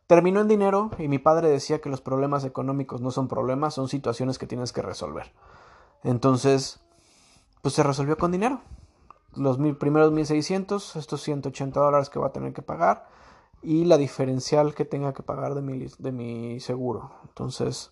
terminó 0.07 0.41
el 0.41 0.47
dinero 0.47 0.89
y 0.97 1.07
mi 1.07 1.19
padre 1.19 1.49
decía 1.49 1.79
que 1.79 1.89
los 1.89 2.01
problemas 2.01 2.43
económicos 2.43 3.01
no 3.01 3.11
son 3.11 3.27
problemas, 3.27 3.75
son 3.75 3.87
situaciones 3.87 4.39
que 4.39 4.47
tienes 4.47 4.73
que 4.73 4.81
resolver. 4.81 5.31
Entonces, 6.03 6.79
pues 7.61 7.75
se 7.75 7.83
resolvió 7.83 8.17
con 8.17 8.31
dinero. 8.31 8.61
Los 9.35 9.59
mil, 9.59 9.77
primeros 9.77 10.11
1600, 10.11 10.95
estos 10.95 11.21
180 11.21 11.79
dólares 11.79 12.09
que 12.09 12.17
va 12.17 12.27
a 12.27 12.31
tener 12.31 12.53
que 12.53 12.63
pagar 12.63 13.07
y 13.61 13.85
la 13.85 13.97
diferencial 13.97 14.73
que 14.73 14.85
tenga 14.85 15.13
que 15.13 15.23
pagar 15.23 15.55
de 15.55 15.61
mi, 15.61 15.87
de 15.97 16.11
mi 16.11 16.59
seguro. 16.59 17.11
Entonces, 17.27 17.91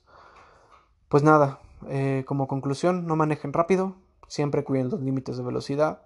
pues 1.09 1.23
nada, 1.23 1.59
eh, 1.87 2.23
como 2.27 2.47
conclusión, 2.47 3.05
no 3.05 3.15
manejen 3.15 3.53
rápido, 3.53 3.95
siempre 4.27 4.63
cuiden 4.63 4.89
los 4.89 5.01
límites 5.01 5.37
de 5.37 5.43
velocidad. 5.43 6.03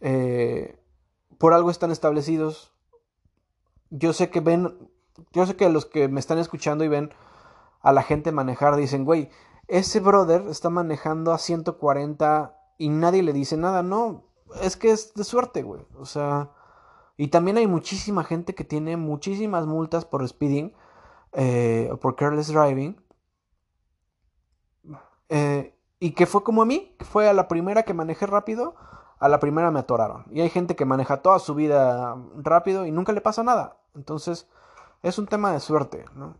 Eh, 0.00 0.78
por 1.38 1.54
algo 1.54 1.70
están 1.70 1.90
establecidos. 1.90 2.72
Yo 3.90 4.12
sé 4.12 4.30
que 4.30 4.40
ven, 4.40 4.90
yo 5.32 5.46
sé 5.46 5.56
que 5.56 5.68
los 5.68 5.86
que 5.86 6.08
me 6.08 6.20
están 6.20 6.38
escuchando 6.38 6.84
y 6.84 6.88
ven 6.88 7.12
a 7.80 7.92
la 7.92 8.02
gente 8.02 8.32
manejar 8.32 8.76
dicen, 8.76 9.04
güey, 9.04 9.30
ese 9.68 10.00
brother 10.00 10.46
está 10.48 10.68
manejando 10.68 11.32
a 11.32 11.38
140 11.38 12.56
y 12.78 12.88
nadie 12.88 13.22
le 13.22 13.32
dice 13.32 13.56
nada. 13.56 13.82
No, 13.82 14.24
es 14.62 14.76
que 14.76 14.90
es 14.90 15.14
de 15.14 15.24
suerte, 15.24 15.62
güey. 15.62 15.82
O 15.98 16.06
sea, 16.06 16.50
y 17.20 17.28
también 17.28 17.58
hay 17.58 17.66
muchísima 17.66 18.24
gente 18.24 18.54
que 18.54 18.64
tiene 18.64 18.96
muchísimas 18.96 19.66
multas 19.66 20.06
por 20.06 20.26
speeding 20.26 20.72
eh, 21.32 21.90
o 21.92 21.98
por 21.98 22.16
careless 22.16 22.48
driving. 22.48 22.98
Eh, 25.28 25.76
y 25.98 26.12
que 26.12 26.24
fue 26.24 26.42
como 26.42 26.62
a 26.62 26.64
mí, 26.64 26.96
fue 27.00 27.28
a 27.28 27.34
la 27.34 27.46
primera 27.46 27.82
que 27.82 27.92
manejé 27.92 28.24
rápido, 28.26 28.74
a 29.18 29.28
la 29.28 29.38
primera 29.38 29.70
me 29.70 29.80
atoraron. 29.80 30.24
Y 30.30 30.40
hay 30.40 30.48
gente 30.48 30.76
que 30.76 30.86
maneja 30.86 31.18
toda 31.18 31.38
su 31.40 31.54
vida 31.54 32.16
rápido 32.38 32.86
y 32.86 32.90
nunca 32.90 33.12
le 33.12 33.20
pasa 33.20 33.42
nada. 33.42 33.76
Entonces, 33.94 34.48
es 35.02 35.18
un 35.18 35.26
tema 35.26 35.52
de 35.52 35.60
suerte, 35.60 36.06
¿no? 36.14 36.36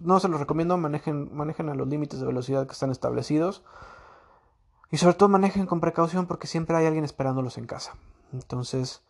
No 0.00 0.18
se 0.18 0.28
los 0.28 0.40
recomiendo, 0.40 0.78
manejen, 0.78 1.28
manejen 1.36 1.68
a 1.68 1.74
los 1.74 1.86
límites 1.86 2.20
de 2.20 2.26
velocidad 2.26 2.66
que 2.66 2.72
están 2.72 2.90
establecidos. 2.90 3.62
Y 4.90 4.96
sobre 4.96 5.16
todo 5.16 5.28
manejen 5.28 5.66
con 5.66 5.80
precaución 5.80 6.24
porque 6.24 6.46
siempre 6.46 6.74
hay 6.74 6.86
alguien 6.86 7.04
esperándolos 7.04 7.58
en 7.58 7.66
casa. 7.66 7.98
Entonces, 8.32 9.04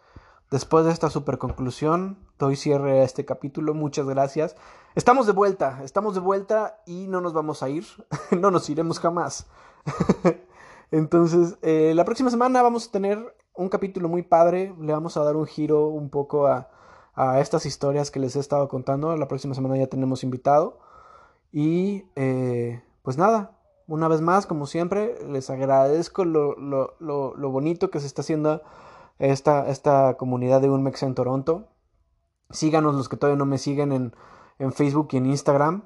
Después 0.50 0.84
de 0.84 0.92
esta 0.92 1.10
super 1.10 1.38
conclusión, 1.38 2.18
doy 2.38 2.56
cierre 2.56 3.00
a 3.00 3.04
este 3.04 3.24
capítulo. 3.24 3.74
Muchas 3.74 4.06
gracias. 4.06 4.56
Estamos 4.94 5.26
de 5.26 5.32
vuelta, 5.32 5.80
estamos 5.82 6.14
de 6.14 6.20
vuelta 6.20 6.80
y 6.86 7.08
no 7.08 7.20
nos 7.20 7.32
vamos 7.32 7.62
a 7.62 7.68
ir. 7.68 7.84
no 8.30 8.50
nos 8.50 8.68
iremos 8.70 9.00
jamás. 9.00 9.46
Entonces, 10.90 11.56
eh, 11.62 11.92
la 11.96 12.04
próxima 12.04 12.30
semana 12.30 12.62
vamos 12.62 12.86
a 12.86 12.92
tener 12.92 13.34
un 13.54 13.68
capítulo 13.68 14.08
muy 14.08 14.22
padre. 14.22 14.74
Le 14.80 14.92
vamos 14.92 15.16
a 15.16 15.24
dar 15.24 15.34
un 15.34 15.46
giro 15.46 15.88
un 15.88 16.10
poco 16.10 16.46
a, 16.46 16.68
estas 17.40 17.64
historias 17.64 18.10
que 18.10 18.20
les 18.20 18.36
he 18.36 18.40
estado 18.40 18.68
contando. 18.68 19.16
La 19.16 19.28
próxima 19.28 19.54
semana 19.54 19.76
ya 19.76 19.86
tenemos 19.86 20.22
invitado. 20.22 20.78
Y 21.52 22.04
eh, 22.16 22.82
pues 23.02 23.16
nada, 23.16 23.56
una 23.86 24.08
vez 24.08 24.20
más, 24.20 24.46
como 24.46 24.66
siempre, 24.66 25.16
les 25.28 25.48
agradezco 25.50 26.24
lo, 26.24 26.54
lo, 26.56 26.96
lo 26.98 27.50
bonito 27.50 27.90
que 27.90 28.00
se 28.00 28.06
está 28.06 28.22
haciendo 28.22 28.62
esta, 29.18 29.68
esta 29.68 30.16
comunidad 30.16 30.60
de 30.60 30.70
Unmex 30.70 31.02
en 31.02 31.14
Toronto. 31.14 31.68
Síganos 32.50 32.94
los 32.94 33.08
que 33.08 33.16
todavía 33.16 33.38
no 33.38 33.46
me 33.46 33.58
siguen 33.58 33.92
en, 33.92 34.14
en 34.58 34.72
Facebook 34.72 35.08
y 35.12 35.16
en 35.16 35.26
Instagram. 35.26 35.82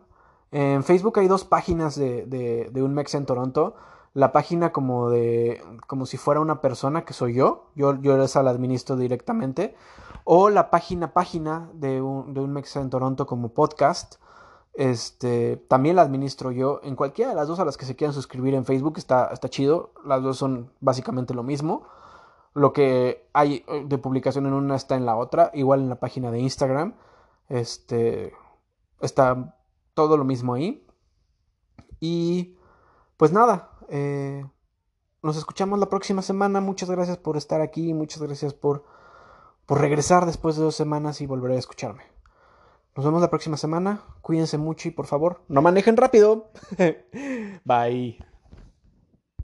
En 0.51 0.83
Facebook 0.83 1.19
hay 1.19 1.29
dos 1.29 1.45
páginas 1.45 1.97
de, 1.97 2.27
de, 2.27 2.71
de 2.73 2.83
Unmex 2.83 3.15
en 3.15 3.27
Toronto. 3.27 3.75
La 4.15 4.33
página 4.33 4.73
como 4.73 5.11
de 5.11 5.63
como 5.87 6.07
si 6.07 6.17
fuera 6.17 6.41
una 6.41 6.61
persona 6.61 7.05
que 7.05 7.13
soy 7.13 7.35
yo, 7.35 7.71
yo, 7.75 8.01
yo 8.01 8.21
esa 8.23 8.43
la 8.43 8.51
administro 8.51 8.97
directamente, 8.97 9.77
o 10.25 10.49
la 10.51 10.71
página 10.71 11.13
página 11.13 11.71
de 11.75 12.01
un, 12.01 12.35
de 12.35 12.41
Unmex 12.41 12.77
en 12.77 12.91
Toronto 12.91 13.27
como 13.27 13.51
podcast. 13.51 14.17
Este, 14.73 15.57
también 15.57 15.97
la 15.97 16.03
administro 16.03 16.53
yo. 16.53 16.81
En 16.83 16.97
cualquiera 16.97 17.31
de 17.31 17.37
las 17.37 17.49
dos 17.49 17.59
a 17.61 17.65
las 17.65 17.77
que 17.77 17.85
se 17.85 17.97
quieran 17.97 18.15
suscribir 18.15 18.55
en 18.55 18.65
Facebook 18.65 18.95
está, 18.97 19.27
está 19.33 19.49
chido. 19.49 19.93
Las 20.05 20.23
dos 20.23 20.39
son 20.39 20.71
básicamente 20.81 21.35
lo 21.35 21.43
mismo. 21.43 21.83
Lo 22.55 22.73
que 22.73 23.29
hay 23.33 23.65
eh, 23.69 23.85
de 23.87 23.99
publicación 23.99 24.47
en 24.47 24.53
una 24.53 24.77
está 24.77 24.97
en 24.97 25.07
la 25.07 25.17
otra, 25.17 25.51
igual 25.55 25.81
en 25.81 25.89
la 25.89 26.01
página 26.01 26.31
de 26.31 26.41
Instagram. 26.41 26.95
Este 27.49 28.33
está 29.01 29.57
todo 29.95 30.17
lo 30.17 30.25
mismo 30.25 30.55
ahí. 30.55 30.87
Y 32.01 32.57
pues 33.17 33.33
nada, 33.33 33.71
eh, 33.89 34.45
nos 35.23 35.37
escuchamos 35.37 35.79
la 35.79 35.89
próxima 35.89 36.23
semana. 36.23 36.61
Muchas 36.61 36.91
gracias 36.91 37.17
por 37.17 37.37
estar 37.37 37.61
aquí, 37.61 37.93
muchas 37.95 38.23
gracias 38.23 38.55
por, 38.55 38.85
por 39.67 39.81
regresar 39.81 40.27
después 40.27 40.57
de 40.57 40.63
dos 40.63 40.77
semanas 40.77 41.21
y 41.21 41.27
volver 41.27 41.53
a 41.53 41.59
escucharme. 41.59 42.05
Nos 42.97 43.05
vemos 43.05 43.21
la 43.21 43.31
próxima 43.31 43.57
semana. 43.57 44.03
Cuídense 44.23 44.59
mucho 44.59 44.89
y 44.89 44.91
por 44.91 45.07
favor, 45.07 45.43
no 45.49 45.63
manejen 45.63 45.97
rápido. 45.97 46.51
Bye. 47.65 48.28